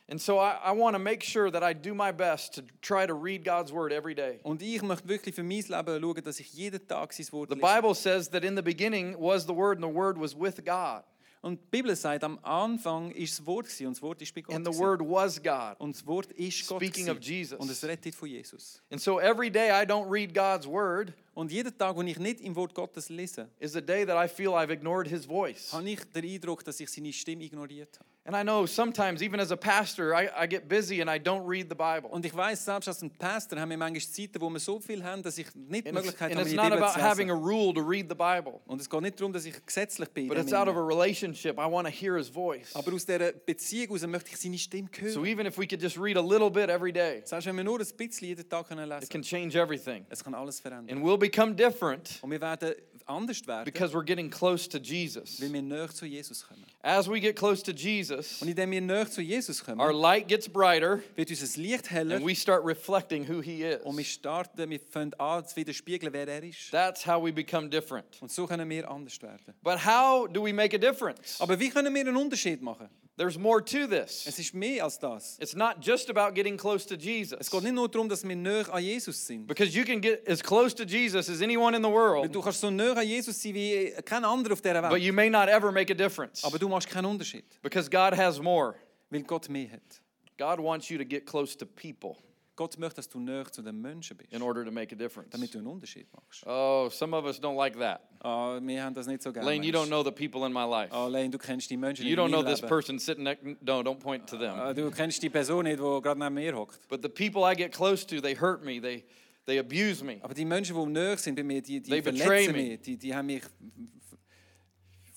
And 0.08 0.22
so 0.22 0.38
I, 0.40 0.58
I 0.64 0.72
want 0.72 0.96
to 0.96 1.00
make 1.00 1.24
sure 1.24 1.50
that 1.50 1.64
I 1.64 1.74
do 1.74 1.96
my 1.96 2.12
best 2.12 2.54
to 2.56 2.62
try 2.82 3.08
to 3.08 3.14
read 3.16 3.44
God's 3.44 3.72
word 3.74 3.92
every 3.92 4.14
day. 4.14 4.40
Und 4.44 4.62
ich 4.62 4.82
möchte 4.84 5.08
wirklich 5.08 5.34
für 5.34 5.42
mein 5.44 5.62
Leben 5.68 6.00
schauen, 6.02 6.24
dass 6.24 6.40
ich 6.40 6.54
jeden 6.54 6.88
Tag 6.88 7.12
sein 7.14 7.26
Wort 7.32 7.50
The 7.50 7.56
lese. 7.56 7.66
Bible 7.76 7.96
says 7.96 8.30
that 8.30 8.44
in 8.44 8.56
the 8.56 8.62
beginning 8.62 9.16
was 9.20 9.46
the 9.48 9.54
word, 9.56 9.78
and 9.82 9.84
the 9.84 9.96
word 9.96 10.20
was 10.20 10.36
with 10.38 10.64
God, 10.64 11.04
Und 11.42 11.60
die 11.62 11.68
Bibel 11.78 11.96
sagt, 11.96 12.24
am 12.24 12.40
Anfang 12.44 13.12
ist 13.12 13.38
das 13.40 13.46
Wort 13.46 13.66
gewesen, 13.66 13.88
und 13.88 13.94
das 13.98 14.02
Wort 14.02 14.20
ist 14.22 14.34
bei 14.34 14.42
Gott. 14.42 14.56
and 14.56 14.66
the 14.66 14.72
gewesen. 14.72 14.84
word 14.84 15.02
was 15.02 15.42
God. 15.42 15.76
Und 15.80 15.96
das 15.96 16.06
Wort 16.08 16.32
ist 16.34 16.68
Gott. 16.68 16.78
Speaking 16.84 17.06
gewesen. 17.06 17.18
of 17.18 17.24
Jesus. 17.24 17.60
Und 17.60 17.70
es 17.72 17.84
redet 17.84 18.14
von 18.16 18.28
Jesus. 18.30 18.82
And 18.92 19.02
so 19.02 19.20
every 19.20 19.50
day 19.52 19.70
I 19.72 19.86
don't 19.86 20.08
read 20.10 20.34
God's 20.36 20.68
word, 20.68 21.14
Und 21.34 21.52
jeden 21.52 21.76
Tag, 21.78 21.96
wo 21.96 22.02
ich 22.04 22.18
nicht 22.20 22.42
im 22.42 22.56
Wort 22.56 22.74
Gottes 22.76 23.10
lese, 23.10 23.50
is 23.60 23.76
a 23.76 23.82
day 23.82 24.06
that 24.06 24.16
I 24.24 24.28
feel 24.28 24.50
I've 24.54 24.72
ignored 24.72 25.08
his 25.08 25.26
voice. 25.26 25.72
habe 25.74 25.90
ich 25.90 26.00
den 26.14 26.26
Eindruck, 26.26 26.64
dass 26.64 26.80
ich 26.80 26.90
seine 26.92 27.12
Stimme 27.12 27.44
ignoriert 27.44 27.98
habe. 28.00 28.10
And 28.28 28.36
I 28.36 28.42
know 28.42 28.66
sometimes, 28.66 29.22
even 29.22 29.40
as 29.40 29.52
a 29.52 29.56
pastor, 29.58 30.16
I, 30.16 30.28
I 30.36 30.48
get 30.48 30.68
busy 30.68 31.00
and 31.00 31.08
I 31.12 31.20
don't 31.20 31.46
read 31.46 31.70
the 31.70 31.76
Bible. 31.76 32.10
Und 32.10 32.26
ich 32.26 32.36
weiß 32.36 32.66
selbst 32.66 32.88
als 32.88 33.04
ein 33.04 33.12
Pastor 33.12 33.60
haben 33.60 33.70
wir 33.70 33.78
manchmal 33.78 34.02
Zeiten, 34.02 34.42
wo 34.42 34.50
wir 34.50 34.60
so 34.60 34.80
viel 34.80 35.04
haben, 35.04 35.22
dass 35.22 35.38
ich 35.38 35.46
nicht 35.54 35.86
die 35.86 35.92
Möglichkeit 35.92 36.32
and 36.32 36.40
habe, 36.40 36.50
it's 36.50 36.56
not 36.56 36.72
Bibel 36.72 36.84
about 36.84 36.94
zu 37.00 37.04
having 37.04 37.30
a 37.30 37.36
rule 37.36 37.72
to 37.72 37.82
read 37.82 38.08
the 38.10 38.16
Bible, 38.16 38.60
Und 38.66 38.82
es 38.82 38.90
geht 38.90 39.02
nicht 39.02 39.20
darum, 39.22 39.32
dass 39.32 39.46
ich 39.46 39.64
gesetzlich 39.64 40.10
bin. 40.10 40.28
but 40.28 40.40
it's 40.40 40.54
out 40.54 40.68
of 40.68 40.76
a 40.76 40.82
relationship. 40.82 41.60
I 41.60 41.68
want 41.72 41.86
to 41.88 41.94
hear 41.94 42.18
his 42.18 42.28
voice. 42.28 42.76
Aber 42.76 42.92
aus 42.94 43.06
dieser 43.06 43.32
Beziehung 43.32 43.90
heraus 43.96 44.08
möchte 44.08 44.32
ich 44.32 44.38
seine 44.38 44.58
Stimme 44.58 44.90
hören. 44.98 45.14
So 45.14 45.24
even 45.24 45.46
if 45.46 45.60
we 45.60 45.68
could 45.68 45.80
just 45.84 45.96
read 46.00 46.18
a 46.18 46.22
little 46.22 46.50
bit 46.50 46.72
every 46.72 46.92
day, 46.92 47.22
Selbst 47.26 47.46
wenn 47.46 47.56
wir 47.56 47.64
nur 47.64 47.80
ein 47.80 47.86
bisschen 47.96 48.28
jeden 48.28 48.50
Tag 48.50 48.68
können 48.68 48.90
lesen. 48.90 49.04
it 49.04 49.10
can 49.12 49.22
change 49.22 49.56
everything. 49.56 50.04
es 50.10 50.24
kann 50.24 50.34
alles 50.34 50.60
verändern. 50.60 50.98
And 50.98 51.06
we'll 51.06 51.20
become 51.20 51.54
different 51.54 52.18
Und 52.24 52.32
wir 52.32 52.42
werden 52.42 52.74
anders 53.06 53.46
werden, 53.48 53.66
because 53.66 53.94
we're 53.94 54.04
getting 54.04 54.30
close 54.30 54.68
to 54.70 54.78
Jesus. 54.78 55.40
weil 55.42 55.52
wir 55.54 55.62
näher 55.62 55.90
zu 55.90 56.06
Jesus 56.06 56.46
kommen. 56.48 56.64
As 56.82 57.10
we 57.10 57.20
get 57.20 57.36
close 57.36 57.64
to 57.64 57.72
Jesus, 57.72 58.42
Und 58.42 58.48
indem 58.50 58.72
wir 58.72 58.82
näher 58.82 59.10
zu 59.10 59.22
Jesus 59.22 59.64
our 59.68 59.94
light 59.94 60.28
gets 60.28 60.48
brighter 60.50 61.00
wird 61.16 61.30
unser 61.30 61.62
Licht 61.62 61.90
heller 61.92 62.16
and 62.16 62.26
we 62.26 62.36
start 62.36 62.64
reflecting 62.66 63.28
who 63.28 63.42
he 63.42 63.64
und 63.84 63.96
wir 63.96 64.02
is. 64.02 64.08
starten, 64.08 64.70
wir 64.70 64.80
fangen 64.80 65.14
an 65.20 65.46
zu 65.48 65.56
widerspiegeln, 65.56 66.12
wer 66.14 66.28
er 66.28 66.44
ist. 66.44 66.72
That's 66.72 67.06
how 67.06 67.24
we 67.24 67.32
become 67.32 67.70
different. 67.70 68.06
Und 68.22 68.32
so 68.32 68.46
können 68.48 68.70
wir 68.70 68.90
anders 68.90 69.22
werden. 69.22 69.54
But 69.64 69.86
how 69.86 70.28
do 70.28 70.44
we 70.44 70.54
make 70.54 70.76
a 70.76 70.80
difference? 70.80 71.40
Aber 71.40 71.60
wie 71.60 71.70
können 71.70 71.94
wir 71.94 72.02
einen 72.02 72.16
Unterschied 72.18 72.62
machen? 72.62 72.90
There's 73.18 73.38
more 73.38 73.64
to 73.64 73.88
this. 73.88 74.26
Es 74.28 74.38
ist 74.40 74.54
mehr 74.54 74.84
als 74.84 75.00
das. 75.00 75.38
It's 75.40 75.56
not 75.56 75.78
just 75.82 76.10
about 76.10 76.34
getting 76.36 76.58
close 76.58 76.86
to 76.88 76.96
Jesus. 76.96 77.38
Es 77.40 77.50
geht 77.50 77.64
nicht 77.64 77.74
nur 77.74 77.88
darum, 77.88 78.10
dass 78.10 78.28
wir 78.28 78.36
näher 78.36 78.74
an 78.74 78.84
Jesus 78.84 79.26
sind. 79.26 79.48
Because 79.48 79.74
you 79.78 79.86
can 79.86 80.02
get 80.02 80.28
as 80.28 80.44
close 80.44 80.76
to 80.76 80.84
Jesus 80.84 81.30
as 81.30 81.42
anyone 81.42 81.74
in 81.78 81.82
the 81.82 81.90
world, 81.90 82.34
Du 82.36 82.42
kannst 82.42 82.60
so 82.60 82.70
näher 82.70 82.98
an 82.98 83.08
Jesus 83.08 83.42
sein 83.42 83.54
wie 83.54 83.94
kein 84.04 84.26
anderer 84.26 84.54
auf 84.54 84.62
dieser 84.62 84.82
but 84.90 85.00
you 85.00 85.14
may 85.14 85.30
not 85.30 85.48
ever 85.48 85.72
make 85.72 85.90
a 85.92 85.96
difference 85.96 86.44
Aber 86.44 86.60
du 86.60 86.68
machst 86.68 86.90
keinen 86.90 87.06
Unterschied, 87.06 87.46
because 87.62 87.90
God 87.90 88.14
has 88.18 88.40
more. 88.42 88.76
weil 89.10 89.24
Gott 89.24 89.48
mehr 89.48 89.70
hat. 89.72 90.02
God 90.38 90.60
wants 90.60 90.90
you 90.90 90.98
to 90.98 91.06
get 91.06 91.26
close 91.26 91.56
to 91.58 91.66
people 91.66 92.18
Gott 92.56 92.78
möchte, 92.80 92.98
dass 92.98 93.10
du 93.10 93.20
näher 93.20 93.46
zu 93.52 93.62
den 93.62 93.82
Menschen 93.82 94.16
bist, 94.18 94.32
in 94.32 94.42
order 94.42 94.64
to 94.64 94.72
make 94.72 94.94
a 94.96 94.98
difference. 94.98 95.30
damit 95.32 95.54
du 95.54 95.58
einen 95.58 95.68
Unterschied 95.68 96.08
machst. 96.14 96.46
Oh, 96.46 96.90
some 96.90 97.16
of 97.16 97.26
us 97.26 97.40
don't 97.40 97.58
like 97.58 97.78
that. 97.78 98.02
Ah, 98.22 98.60
wir 98.62 98.84
haben 98.84 98.94
das 98.94 99.08
nicht 99.08 99.22
so 99.22 99.32
gerne. 99.34 99.50
Layne, 99.50 99.66
you 99.66 99.74
don't 99.74 99.88
know 99.88 100.04
the 100.04 100.12
people 100.12 100.46
in 100.46 100.54
my 100.54 100.64
life. 100.64 100.94
Ah, 100.94 101.08
Layne, 101.08 101.30
du 101.30 101.38
kennst 101.38 101.70
die 101.70 101.78
Menschen 101.78 102.06
You 102.06 102.12
nicht 102.12 102.20
don't 102.20 102.30
know 102.30 102.42
meinem 102.42 102.52
this 102.54 102.62
Leben. 102.62 102.70
person 102.70 103.00
sitting 103.00 103.24
next. 103.24 103.44
No, 103.62 103.82
don't 103.82 104.00
point 104.00 104.28
to 104.30 104.38
them. 104.38 104.54
Ah, 104.56 104.74
du 104.74 104.90
kennst 104.92 105.22
die 105.22 105.30
Person 105.30 105.64
nicht, 105.66 105.80
die 105.80 106.02
gerade 106.02 106.20
neben 106.20 106.36
mir 106.36 106.56
hockt. 106.56 106.88
But 106.88 107.02
the 107.04 107.10
people 107.10 107.42
I 107.44 107.56
get 107.56 107.72
close 107.72 108.06
to, 108.08 108.22
they 108.22 108.36
hurt 108.36 108.64
me. 108.64 108.80
They 108.82 109.04
they 109.46 109.60
abuse 109.60 110.04
me. 110.04 110.18
Aber 110.22 110.34
die 110.34 110.46
Menschen, 110.46 110.76
die 110.76 110.86
näher 110.92 111.18
sind 111.18 111.36
bei 111.36 111.44
mir, 111.44 111.62
die, 111.62 111.82
die 111.82 111.90
They 111.90 112.02
betray 112.02 112.46
verletzen 112.46 112.52
me. 112.54 112.64
mich, 112.70 112.82
die, 112.82 112.98
die 112.98 113.14
haben 113.16 113.26
mich 113.28 113.44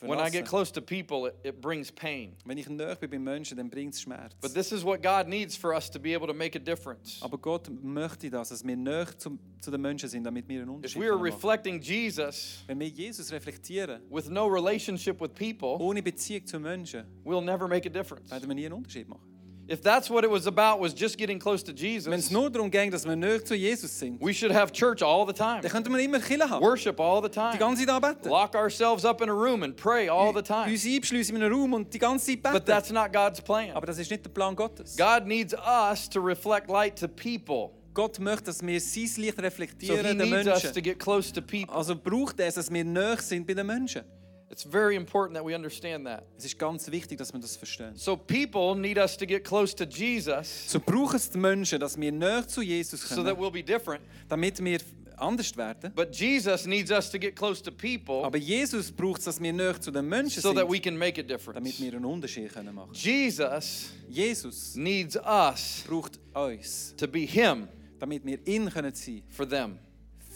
When 0.01 0.21
I 0.21 0.31
get 0.31 0.47
close 0.47 0.71
to 0.73 0.81
people, 0.81 1.27
it, 1.27 1.37
it 1.43 1.61
brings 1.61 1.91
pain. 1.91 2.37
Wenn 2.45 2.59
ich 2.59 2.69
näher 2.69 2.97
bin 2.97 3.11
bei 3.11 3.19
Menschen, 3.19 3.57
dann 3.57 3.69
bringt 3.69 3.95
es 3.95 4.01
Schmerz. 4.01 4.35
But 4.41 4.55
this 4.55 4.71
is 4.71 4.85
what 4.85 5.03
God 5.03 5.27
needs 5.29 5.57
for 5.57 5.75
us 5.75 5.91
to 5.91 5.99
be 5.99 6.15
able 6.15 6.29
to 6.29 6.35
make 6.35 6.55
a 6.55 6.61
difference. 6.61 7.19
Aber 7.21 7.37
Gott 7.37 7.69
möchte 7.83 8.31
das, 8.31 8.51
dass 8.51 8.65
wir 8.65 8.77
näher 8.77 9.19
zum, 9.19 9.39
zu 9.61 9.71
den 9.71 9.81
Menschen 9.81 10.09
sind, 10.09 10.25
damit 10.25 10.49
wir 10.49 10.63
einen 10.63 10.85
If 10.85 10.95
we 10.97 11.09
are 11.09 11.21
reflecting 11.21 11.81
Jesus 11.81 12.63
Wenn 12.67 12.79
wir 12.79 12.89
Jesus 12.89 13.33
reflektieren, 13.33 14.03
with 14.11 14.29
no 14.29 14.47
relationship 14.47 15.21
with 15.21 15.35
people, 15.35 15.85
ohne 15.85 16.03
Beziehung 16.03 16.47
zu 16.47 16.61
Menschen, 16.61 17.05
we'll 17.25 17.43
never 17.43 17.67
make 17.67 17.89
a 17.89 17.93
difference. 17.93 18.31
werden 18.31 18.49
wir 18.49 18.55
nie 18.55 18.67
einen 18.67 18.75
Unterschied 18.75 19.09
machen. 19.09 19.38
If 19.71 19.83
that's 19.83 20.09
what 20.09 20.25
it 20.25 20.31
was 20.31 20.47
about, 20.47 20.81
was 20.81 20.95
just 20.99 21.19
getting 21.19 21.39
close 21.39 21.63
to 21.63 21.73
Wenn 21.73 22.15
es 22.15 22.27
Jesus, 22.27 22.31
nur 22.31 22.49
darum 22.51 22.71
ging, 22.71 22.91
dass 22.91 23.05
wir 23.05 23.15
näher 23.17 23.45
zu 23.45 23.55
Jesus 23.55 23.99
sind, 23.99 24.19
we 24.21 24.33
should 24.33 24.51
have 24.55 24.73
church 24.73 25.03
all 25.03 25.27
the 25.27 25.33
time, 25.35 25.61
dann 25.61 25.71
könnten 25.71 25.93
wir 25.93 26.01
immer 26.03 26.21
Kille 26.21 26.49
haben. 26.49 26.65
worship 26.65 26.99
all 26.99 27.21
the 27.23 27.29
Die 27.29 27.35
time, 27.35 27.59
ganze 27.59 27.85
Zeit 27.85 27.95
anbeten. 27.95 28.31
lock 28.31 28.55
ourselves 28.55 29.05
up 29.05 29.21
in 29.21 29.29
a 29.29 29.33
room 29.33 29.63
and 29.63 29.77
pray 29.77 30.09
all 30.09 30.33
the 30.35 30.41
time. 30.43 30.71
Uns 30.73 30.87
einbeschließen 30.87 31.37
in 31.37 31.43
einem 31.43 31.53
Raum 31.53 31.73
und 31.75 31.93
die 31.93 31.99
ganze 31.99 32.27
Zeit 32.33 32.43
But 32.43 32.53
beten. 32.53 32.65
that's 32.67 32.91
not 32.91 33.13
God's 33.13 33.43
plan. 33.43 33.73
Aber 33.75 33.87
das 33.87 33.99
ist 33.99 34.11
nicht 34.11 34.25
der 34.25 34.31
Plan 34.31 34.57
Gottes. 34.57 34.97
God 34.97 35.27
needs 35.27 35.55
us 35.55 36.09
to 36.09 36.21
reflect 36.21 36.71
light 36.71 36.99
to 36.99 37.07
people. 37.07 37.71
Gott 37.93 38.19
möchte, 38.21 38.45
dass 38.45 38.65
wir 38.65 38.81
sein 38.81 39.03
Licht 39.17 39.37
So 39.37 39.43
reflektieren 39.43 40.07
he 40.07 40.17
den 40.17 40.31
Menschen. 40.31 41.69
Also 41.69 41.97
braucht 41.97 42.39
es, 42.41 42.55
dass 42.55 42.73
wir 42.73 42.85
näher 42.85 43.17
sind 43.19 43.47
bei 43.47 43.55
den 43.55 43.67
Menschen. 43.67 44.03
It's 44.51 44.65
very 44.65 44.97
important 44.97 45.35
that 45.37 45.45
we 45.45 45.55
understand 45.55 46.07
that. 46.07 46.25
Es 46.39 46.45
ist 46.47 46.59
ganz 46.59 46.91
wichtig, 46.91 47.19
dass 47.19 47.33
wir 47.33 47.41
das 47.41 47.57
verstehen. 47.57 47.97
So 47.97 48.17
people 48.17 48.75
need 48.75 48.97
us 48.97 49.17
to 49.17 49.27
get 49.27 49.45
close 49.45 49.75
to 49.77 49.85
Jesus 49.85 50.49
So 50.71 50.81
brauchen 50.81 51.17
es 51.17 51.29
die 51.31 51.39
Menschen, 51.39 51.79
dass 51.79 51.99
wir 52.01 52.11
näher 52.11 52.47
zu 52.49 52.63
Jesus 52.63 53.01
so 53.09 53.23
that 53.23 53.37
we'll 53.37 53.51
be 53.53 53.63
different. 53.63 54.03
damit 54.29 54.63
wir 54.65 54.81
anders 55.19 55.55
werden. 55.57 55.93
But 55.95 56.15
Jesus 56.15 56.65
needs 56.65 56.91
us 56.91 57.11
to 57.11 57.19
get 57.19 57.37
close 57.37 57.63
to 57.63 57.71
people 57.71 58.25
Aber 58.25 58.39
Jesus 58.39 58.91
braucht 58.91 59.27
dass 59.27 59.39
wir 59.39 59.53
näher 59.53 59.79
zu 59.81 59.91
den 59.91 60.09
Menschen 60.09 60.41
so 60.41 60.55
that 60.55 60.71
we 60.71 60.81
can 60.81 60.97
make 60.97 61.21
a 61.21 61.23
difference. 61.25 61.55
damit 61.57 61.79
wir 61.81 61.93
einen 61.93 62.05
Unterschied 62.07 62.51
können 62.53 62.75
machen 62.75 62.93
Jesus 62.95 63.91
Jesus 64.09 64.75
needs 64.77 65.17
us 65.17 65.85
braucht 65.87 66.19
uns, 66.35 66.95
to 66.97 67.07
be 67.07 67.27
Him 67.27 67.69
damit 67.99 68.25
wir 68.25 68.39
ihn 68.47 68.71
können 68.71 68.95
sein 68.95 69.23
for 69.29 69.47
them. 69.47 69.79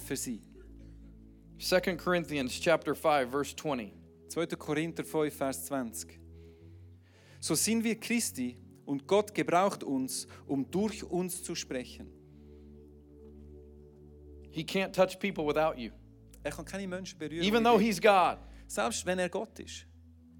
für 0.07 0.17
sie. 0.17 0.41
2 1.61 1.81
Corinthians 1.97 2.61
chapter 2.61 2.95
5 2.95 3.31
verse 3.31 3.55
20. 3.57 3.93
2. 4.33 4.47
Korinther 4.57 5.05
5, 5.05 5.35
Vers 5.35 5.67
20. 5.67 6.19
So 7.39 7.55
sind 7.55 7.85
wir 7.85 7.99
Christi 8.01 8.57
und 8.87 9.07
Gott 9.07 9.35
gebraucht 9.35 9.85
uns, 9.85 10.27
um 10.47 10.71
durch 10.71 11.05
uns 11.05 11.43
zu 11.43 11.55
sprechen. 11.55 12.09
He 14.51 14.63
can't 14.63 14.93
touch 14.93 15.19
people 15.19 15.47
without 15.47 15.79
you. 15.79 15.91
Er 16.43 16.51
kann 16.51 16.65
keine 16.65 16.89
Menschen 16.89 17.19
berühren. 17.19 17.45
Even 17.45 17.63
though 17.63 17.79
he's 17.79 18.01
God, 18.01 18.39
Selbst 18.67 19.05
wenn 19.05 19.19
er 19.19 19.29
Gott 19.29 19.59
ist, 19.59 19.87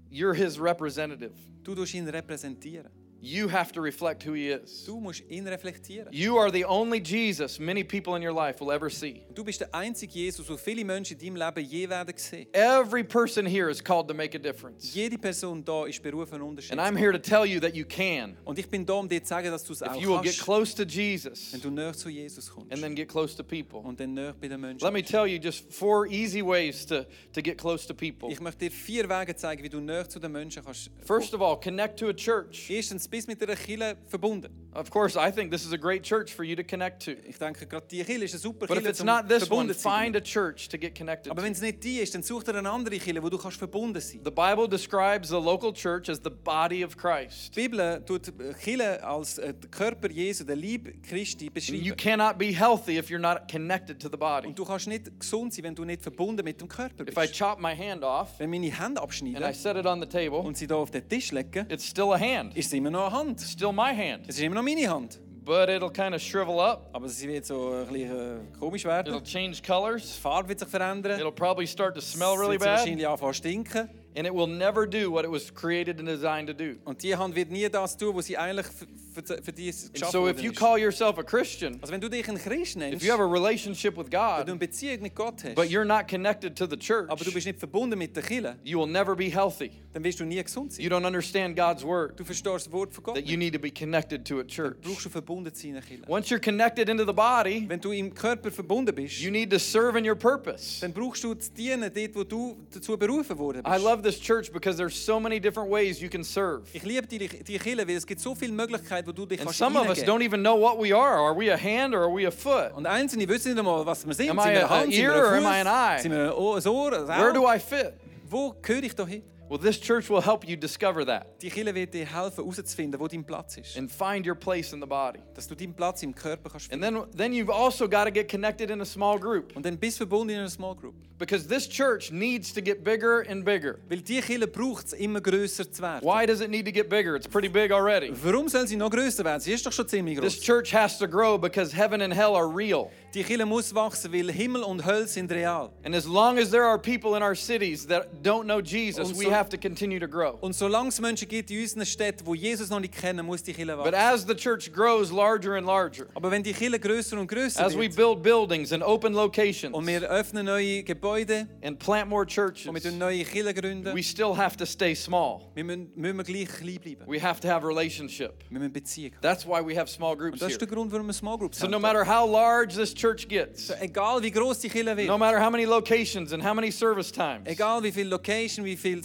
you're 0.09 0.33
his 0.33 0.59
representative. 0.59 1.33
du 1.63 1.83
ihn 1.83 2.07
repräsentieren. 2.09 2.91
You 3.25 3.47
have 3.47 3.71
to 3.71 3.81
reflect 3.81 4.21
who 4.23 4.33
he 4.33 4.49
is. 4.49 4.83
Du 4.85 4.99
musst 4.99 5.23
ihn 5.29 5.47
reflektieren. 5.47 6.09
You 6.11 6.37
are 6.37 6.51
the 6.51 6.65
only 6.65 6.99
Jesus 6.99 7.57
many 7.57 7.81
people 7.81 8.15
in 8.17 8.21
your 8.21 8.33
life 8.33 8.59
will 8.59 8.69
ever 8.69 8.89
see. 8.89 9.23
Du 9.33 9.45
bist 9.45 9.61
der 9.61 9.73
einzige 9.73 10.11
Jesus, 10.13 10.45
so 10.45 10.57
viele 10.57 10.83
Menschen 10.83 11.17
in 11.17 11.33
deinem 11.33 11.37
Leben 11.37 11.65
je 11.65 11.87
werden 11.87 12.13
sehen. 12.17 12.47
Every 12.51 13.01
person 13.01 13.45
here 13.45 13.69
is 13.69 13.81
called 13.81 14.09
to 14.09 14.13
make 14.13 14.35
a 14.35 14.39
difference. 14.39 14.93
Jede 14.93 15.17
Person 15.17 15.63
da 15.63 15.85
ist 15.85 16.03
berufen, 16.03 16.33
einen 16.33 16.43
Unterschied 16.43 16.77
And 16.77 16.81
I'm 16.81 16.97
here 16.97 17.13
to 17.13 17.17
tell 17.17 17.45
you 17.45 17.61
that 17.61 17.73
you 17.73 17.85
can. 17.85 18.35
Und 18.43 18.59
ich 18.59 18.67
bin 18.69 18.85
da, 18.85 18.95
um 18.95 19.07
dir 19.07 19.23
zu 19.23 19.29
sagen, 19.29 19.49
dass 19.49 19.63
du 19.63 19.71
es 19.71 19.81
auch 19.81 19.95
If 19.95 20.01
you 20.01 20.09
will 20.09 20.21
get 20.21 20.37
close 20.37 20.75
to 20.75 20.83
Jesus 20.83 21.53
wenn 21.53 21.61
du 21.61 21.69
näher 21.69 21.93
zu 21.93 22.09
Jesus 22.09 22.49
kommst 22.49 22.73
and 22.73 22.81
then 22.81 22.93
get 22.93 23.07
close 23.07 23.37
to 23.37 23.43
people. 23.43 23.79
und 23.79 23.97
dann 24.01 24.15
näher 24.15 24.33
bei 24.33 24.49
den 24.49 24.59
Menschen 24.59 24.83
Let 24.83 24.91
me 24.93 25.01
tell 25.01 25.25
you 25.25 25.39
just 25.39 25.73
four 25.73 26.07
easy 26.07 26.41
ways 26.41 26.85
to, 26.87 27.05
to 27.31 27.41
get 27.41 27.57
close 27.57 27.87
to 27.87 27.93
people. 27.93 28.29
Ich 28.29 28.41
möchte 28.41 28.65
dir 28.65 28.71
vier 28.71 29.07
Wege 29.07 29.33
zeigen, 29.33 29.63
wie 29.63 29.69
du 29.69 29.79
näher 29.79 30.09
zu 30.09 30.19
den 30.19 30.33
Menschen 30.33 30.61
kannst. 30.61 30.91
First 31.05 31.33
of 31.33 31.41
all, 31.41 31.57
connect 31.57 31.97
to 31.99 32.09
a 32.09 32.13
church. 32.13 32.69
Erstens, 32.69 33.12
bist 33.13 33.27
mit 33.27 33.41
einer 33.43 33.55
Kirche 33.55 33.95
verbunden. 34.07 34.49
Of 34.73 34.89
course, 34.89 35.15
I 35.15 35.31
think 35.31 35.51
this 35.51 35.63
is 35.63 35.71
a 35.71 35.77
great 35.77 36.01
church 36.03 36.33
for 36.33 36.43
you 36.43 36.55
to 36.55 36.63
connect 36.63 37.03
to. 37.05 37.11
Ich 37.11 37.37
denke, 37.37 37.67
gerade 37.67 37.85
die 37.91 38.03
Kirche 38.03 38.23
ist 38.25 38.33
eine 38.33 38.39
super 38.39 38.65
But 38.65 38.77
if 38.77 38.83
Kirche, 38.83 38.89
it's 38.89 39.03
not 39.03 39.27
this 39.29 39.43
one, 39.51 39.67
verbunden 39.71 39.75
zu 39.75 39.87
find 39.89 40.15
a 40.15 40.19
church 40.19 40.67
to 40.69 40.77
get 40.79 40.95
connected 40.97 41.29
Aber 41.31 41.41
to. 41.41 41.45
wenn 41.45 41.51
es 41.53 41.61
nicht 41.61 41.83
die 41.83 41.99
ist, 41.99 42.15
dann 42.15 42.23
such 42.23 42.43
dir 42.43 42.55
eine 42.55 42.67
andere 42.71 42.97
Kirche, 42.97 43.21
wo 43.21 43.29
du 43.29 43.37
kannst 43.37 43.57
verbunden 43.57 44.01
sein 44.01 44.21
The 44.25 44.31
Bible 44.31 44.67
describes 44.67 45.29
the 45.29 45.35
local 45.35 45.71
church 45.71 46.09
as 46.09 46.19
the 46.23 46.31
body 46.31 46.83
of 46.83 46.97
Christ. 46.97 47.55
Die 47.55 47.67
Bibel 47.69 48.03
tut 48.03 48.33
Kirche 48.63 49.03
als 49.03 49.37
äh, 49.37 49.53
der 49.53 49.69
Körper 49.69 50.09
Jesu, 50.09 50.43
der 50.43 50.55
Lieb 50.55 51.03
Christi, 51.03 51.45
And 51.45 51.55
you 51.69 51.93
beschreiben. 51.93 51.97
cannot 51.97 52.39
be 52.39 52.47
healthy 52.51 52.97
if 52.97 53.09
you're 53.11 53.19
not 53.19 53.47
connected 53.51 53.99
to 54.01 54.09
the 54.09 54.17
body. 54.17 54.47
Und 54.47 54.57
du 54.57 54.65
kannst 54.65 54.87
nicht 54.87 55.19
gesund 55.19 55.53
sein, 55.53 55.65
wenn 55.65 55.75
du 55.75 55.85
nicht 55.85 56.01
verbunden 56.01 56.43
mit 56.43 56.59
dem 56.59 56.67
Körper 56.67 57.03
If 57.03 57.15
I 57.15 57.21
bist. 57.27 57.35
chop 57.37 57.59
my 57.59 57.75
hand 57.75 58.03
off 58.03 58.39
Wenn 58.39 58.49
meine 58.49 58.71
Hände 58.71 58.83
and 58.83 58.97
I 58.97 59.03
abschneiden 59.03 59.53
set 59.53 59.77
it 59.77 59.85
on 59.85 60.01
the 60.01 60.07
table, 60.07 60.39
und 60.39 60.57
sie 60.57 60.65
da 60.65 60.75
auf 60.77 60.89
den 60.89 61.07
Tisch 61.07 61.31
legen, 61.31 61.67
it's 61.69 61.85
still 61.87 62.11
a 62.11 62.19
hand. 62.19 62.57
ist 62.57 62.67
es 62.67 62.73
immer 62.73 62.89
noch 62.89 63.02
eine 63.07 63.15
Hand. 63.17 63.41
Still 63.41 63.71
my 63.71 63.93
hand. 63.95 64.23
Es 64.27 64.35
ist 64.37 64.41
immer 64.41 64.55
noch 64.55 64.63
meine 64.63 64.89
Hand. 64.89 65.19
But 65.45 65.67
it'll 65.67 65.91
kind 65.91 66.15
of 66.15 66.21
shrivel 66.21 66.59
up. 66.61 66.89
Aber 66.93 67.09
sie 67.09 67.27
wird 67.27 67.45
so 67.45 67.71
ein 67.71 67.87
bisschen 67.87 68.11
äh, 68.55 68.57
komisch 68.57 68.85
It'll 68.85 68.89
werden. 68.91 69.23
change 69.25 69.57
Die 69.57 69.61
colors. 69.61 70.15
Farbe 70.15 70.47
wird 70.49 70.59
sich 70.59 70.69
verändern. 70.69 71.19
It'll 71.19 71.31
probably 71.33 71.67
start 71.67 71.95
to 71.95 72.01
smell 72.01 72.33
Es 72.35 72.39
really 72.39 72.51
wird 72.53 72.61
sie 72.61 72.65
bad. 72.65 72.79
wahrscheinlich 72.79 73.07
anfangen 73.07 73.33
stinken. 73.33 73.89
And 74.15 74.25
it 74.27 74.33
will 74.33 74.47
never 74.47 74.87
do 74.87 75.11
what 75.11 75.25
it 75.25 75.31
was 75.31 75.53
created 75.53 75.99
and 75.99 76.07
designed 76.07 76.47
to 76.47 76.53
do. 76.53 76.75
Und 76.85 77.01
die 77.03 77.15
Hand 77.15 77.35
wird 77.35 77.49
nie 77.51 77.67
das 77.67 77.97
tun, 77.97 78.15
was 78.15 78.27
sie 78.27 78.37
eigentlich 78.37 78.67
für, 79.13 79.41
für, 79.41 79.53
die 79.53 79.69
And 79.69 79.93
geschaffen 79.93 80.11
so 80.11 80.27
if 80.27 80.41
you 80.41 80.51
call 80.51 80.77
yourself 80.77 81.17
a 81.17 81.23
Christian, 81.23 81.79
Also 81.81 81.93
wenn 81.93 82.01
du 82.01 82.09
dich 82.09 82.27
ein 82.27 82.37
Christ 82.37 82.77
if 82.77 83.03
you 83.03 83.11
have 83.11 83.21
a 83.21 83.25
relationship 83.25 83.97
with 83.97 84.07
wenn 84.11 84.11
du 84.11 84.19
eine 84.19 84.45
God, 84.51 84.59
Beziehung 84.59 85.01
mit 85.01 85.15
Gott 85.15 85.43
hast, 85.43 85.55
but 85.55 85.67
you're 85.69 85.85
not 85.85 86.07
connected 86.07 86.55
to 86.55 86.65
the 86.65 86.77
church, 86.77 87.09
aber 87.09 87.23
du 87.23 87.31
bist 87.31 87.45
nicht 87.45 87.59
verbunden 87.59 87.97
mit 87.97 88.15
der 88.15 88.23
Kirche, 88.23 88.55
you 88.63 88.79
will 88.79 88.87
never 88.87 89.15
be 89.15 89.29
healthy. 89.29 89.71
dann 89.93 90.03
wirst 90.03 90.19
du 90.19 90.25
nie 90.25 90.41
gesund 90.43 90.73
sein. 90.73 90.83
You 90.83 90.89
don't 90.89 91.05
understand 91.05 91.55
God's 91.55 91.83
word. 91.83 92.19
Du 92.19 92.23
verstehst 92.23 92.43
das 92.65 92.71
Wort 92.71 92.93
von 92.93 93.03
Gott 93.03 93.15
That 93.15 93.25
you 93.25 93.37
need 93.37 93.53
to 93.53 93.59
be 93.59 93.71
connected 93.71 94.25
to 94.25 94.39
a 94.39 94.43
church. 94.43 94.77
brauchst 94.81 95.05
du 95.05 95.09
verbunden 95.09 95.53
zu 95.53 95.61
sein 95.61 95.69
in 95.69 95.73
der 95.75 95.83
Kirche. 95.83 96.03
Once 96.09 96.29
you're 96.29 96.39
connected 96.39 96.89
into 96.89 97.05
the 97.05 97.13
body, 97.13 97.65
Wenn 97.67 97.79
du 97.79 97.91
im 97.91 98.13
Körper 98.13 98.51
verbunden 98.51 98.93
bist, 98.95 99.19
you 99.19 99.31
need 99.31 99.51
to 99.51 99.59
serve 99.59 99.97
in 99.97 100.05
your 100.07 100.15
purpose. 100.15 100.81
dann 100.81 100.93
brauchst 100.93 101.23
du 101.23 101.33
zu 101.35 101.51
dienen 101.51 101.91
dort, 101.93 102.15
wo 102.15 102.23
du 102.23 102.57
dazu 102.71 102.97
berufen 102.97 103.37
worden 103.37 103.63
I 103.65 103.77
love 103.77 104.01
this 104.01 104.19
church 104.19 104.51
because 104.51 104.77
there's 104.77 104.95
so 104.95 105.19
many 105.19 105.39
different 105.39 105.69
ways 105.69 106.01
you 106.01 106.09
can 106.09 106.23
serve. 106.23 106.63
Ich 106.73 106.83
liebe 106.83 107.07
die, 107.07 107.19
die 107.19 107.59
Kirche, 107.59 107.87
weil 107.87 107.95
es 107.95 108.05
gibt 108.05 108.21
so 108.21 108.35
viele 108.35 108.53
Möglichkeiten, 108.53 109.02
wo 109.05 109.11
du 109.11 109.25
dich 109.25 109.39
And 109.39 109.47
kannst 109.47 109.59
some 109.59 109.77
of 109.79 109.87
us 109.87 110.03
don't 110.03 110.21
even 110.23 110.41
know 110.41 110.55
what 110.55 110.79
we 110.79 110.93
are. 110.93 111.19
Are 111.19 111.37
we 111.37 111.51
a 111.51 111.57
hand 111.57 111.93
or 111.93 112.03
are 112.03 112.13
we 112.13 112.25
a 112.27 112.31
foot? 112.31 112.73
Und 112.73 112.85
einzelne 112.85 113.27
wissen 113.27 113.49
nicht 113.53 113.59
einmal, 113.59 113.85
was 113.85 114.05
wir 114.05 114.13
sind. 114.13 114.29
Am 114.29 114.39
sind 114.39 114.51
I 114.51 114.53
wir 114.53 114.59
eine 114.59 114.69
Hand, 114.69 114.93
sind 114.93 115.03
wir 115.03 115.13
ear 115.13 115.25
or 115.25 115.31
ein 115.33 115.45
am 115.45 115.53
I 115.53 115.59
an 115.59 115.67
eye? 115.67 115.95
Fuß, 115.95 116.01
sind 116.03 116.11
wir 116.11 116.23
ein 116.23 116.31
Ohr, 116.33 116.57
ein 116.57 116.67
Ohr, 116.67 116.93
ein 116.93 117.07
Where 117.07 117.33
do 117.33 117.47
I 117.51 117.59
fit? 117.59 117.93
Wo 118.29 118.55
gehöre 118.61 118.83
ich 118.83 118.95
da 118.95 119.05
hin? 119.05 119.23
Well, 119.49 119.59
this 119.59 119.79
church 119.79 120.09
will 120.09 120.21
help 120.21 120.47
you 120.47 120.55
discover 120.55 121.05
that 121.05 121.41
Die 121.41 121.49
Kirche 121.49 121.75
wird 121.75 121.93
dir 121.93 122.05
helfen, 122.05 122.43
herauszufinden, 122.43 122.99
wo 122.99 123.07
dein 123.07 123.23
Platz 123.23 123.57
ist. 123.57 123.77
and 123.77 123.91
find 123.91 124.25
your 124.25 124.35
place 124.35 124.73
in 124.73 124.79
the 124.81 124.87
body. 124.87 125.19
Dass 125.35 125.47
du 125.47 125.55
deinen 125.55 125.73
Platz 125.73 126.01
im 126.01 126.15
Körper 126.15 126.49
kannst 126.49 126.71
And 126.71 126.81
then, 126.81 127.03
then 127.15 127.33
you've 127.33 127.51
also 127.51 127.87
got 127.87 128.05
to 128.05 128.11
get 128.11 128.29
connected 128.29 128.69
in 128.71 128.81
a 128.81 128.85
small 128.85 129.19
group 129.19 129.55
Und 129.55 129.65
dann 129.65 129.77
bist 129.77 129.97
verbunden 129.97 130.29
in 130.33 130.39
einer 130.39 130.49
Small 130.49 130.75
Group. 130.75 130.95
because 131.19 131.47
this 131.47 131.67
church 131.67 132.11
needs 132.11 132.51
to 132.53 132.61
get 132.61 132.83
bigger 132.83 133.21
and 133.29 133.43
bigger. 133.45 133.79
Weil 133.89 133.99
die 134.01 134.21
Kirche 134.21 134.47
braucht 134.47 134.87
es, 134.87 134.93
immer 134.93 135.21
grösser 135.21 135.69
zu 135.71 135.81
werden. 135.81 136.01
Why 136.07 136.25
does 136.25 136.41
it 136.41 136.49
need 136.49 136.65
to 136.65 136.71
get 136.71 136.89
bigger? 136.89 137.15
It's 137.15 137.27
pretty 137.27 137.49
big 137.49 137.71
already. 137.71 138.11
Warum 138.11 138.47
soll 138.49 138.65
sie 138.67 138.75
noch 138.77 138.89
grösser 138.89 139.23
werden? 139.23 139.41
Sie 139.41 139.51
ist 139.53 139.65
doch 139.65 139.71
schon 139.71 139.87
ziemlich 139.87 140.19
This 140.19 140.39
church 140.39 140.73
has 140.73 140.97
to 140.97 141.07
grow 141.07 141.37
because 141.37 141.75
heaven 141.75 142.01
and 142.01 142.13
hell 142.13 142.35
are 142.35 142.47
real. 142.47 142.89
Die 143.13 143.23
Kirche 143.23 143.45
muss 143.45 143.75
wachsen, 143.75 144.11
weil 144.11 144.31
Himmel 144.31 144.63
und 144.63 144.83
Hölle 144.83 145.07
sind 145.07 145.31
real. 145.31 145.69
And 145.83 145.93
as 145.93 146.05
long 146.05 146.39
as 146.39 146.49
there 146.49 146.63
are 146.65 146.79
people 146.79 147.15
in 147.15 147.21
our 147.21 147.35
cities 147.35 147.85
that 147.85 148.07
don't 148.23 148.45
know 148.45 148.59
Jesus, 148.59 149.09
Und 149.09 149.19
we 149.19 149.31
have 149.31 149.49
to 149.49 149.57
continue 149.57 149.99
to 149.99 150.07
grow. 150.07 150.37
Und 150.41 150.55
solange 150.55 150.89
es 150.89 150.99
Menschen 150.99 151.27
gibt 151.27 151.51
in 151.51 151.61
unseren 151.61 151.85
Städten, 151.85 152.25
die 152.25 152.37
Jesus 152.39 152.69
noch 152.71 152.79
nicht 152.79 152.95
kennen, 152.95 153.23
muss 153.25 153.43
die 153.43 153.53
Kirche 153.53 153.77
But 153.77 153.93
as 153.93 154.25
the 154.25 154.33
church 154.33 154.73
grows 154.73 155.11
larger 155.11 155.53
and 155.57 155.67
larger, 155.67 156.07
Aber 156.15 156.31
wenn 156.31 156.41
die 156.41 156.53
Kirche 156.53 156.79
grösser 156.79 157.19
und 157.19 157.27
grösser 157.27 157.63
as 157.63 157.77
we 157.77 157.87
build 157.87 158.23
buildings 158.23 158.73
and 158.73 158.81
open 158.83 159.13
und 159.13 159.21
locations 159.21 159.75
wir 159.85 160.09
öffnen 160.09 160.45
neue 160.45 160.81
Gebäude 160.81 161.47
and 161.61 161.77
plant 161.77 162.09
more 162.09 162.21
und 162.23 162.29
wir 162.29 162.33
churches, 162.33 162.83
tun 162.83 162.97
neue 162.97 163.23
Kirchen 163.25 163.53
gründen, 163.53 163.95
we 163.95 164.01
still 164.01 164.35
have 164.35 164.57
to 164.57 164.65
stay 164.65 164.95
small. 164.95 165.41
wir 165.53 165.63
müssen, 165.63 165.91
müssen 165.95 166.23
gleich 166.23 166.47
klein 166.47 166.79
bleiben. 166.81 167.05
We 167.07 167.21
have 167.21 167.39
to 167.41 167.47
have 167.47 167.63
relationship. 167.63 168.33
Wir 168.49 168.59
müssen 168.59 168.73
Beziehung. 168.73 169.11
That's 169.21 169.45
why 169.45 169.61
we 169.63 169.77
have 169.77 169.87
small 169.87 170.15
groups 170.15 170.33
Und 170.33 170.41
das 170.41 170.47
here. 170.47 170.53
ist 170.53 170.61
der 170.61 170.67
Grund, 170.67 170.91
warum 170.91 171.05
wir 171.05 171.13
Small 171.13 171.37
Groups 171.37 171.59
So 171.59 171.65
haben. 171.65 171.71
no 171.71 171.79
matter 171.79 172.03
how 172.03 172.27
large 172.27 172.73
this 172.75 172.93
church 173.03 173.27
gets, 173.27 173.69
Egal 173.81 174.21
wie 174.21 174.31
groß 174.31 174.61
die 174.61 174.69
Kirche 174.69 174.95
wird, 174.95 175.07
no 175.07 175.17
matter 175.17 175.39
how 175.39 175.49
many 175.49 175.65
locations 175.65 176.31
and 176.31 176.41
how 176.41 176.53
many 176.53 176.71
service 176.71 177.11
times, 177.11 177.47
egal 177.47 177.81
wie 177.81 177.91
viel 177.91 178.07
Location, 178.07 178.63
wie 178.63 178.75
viel 178.77 179.01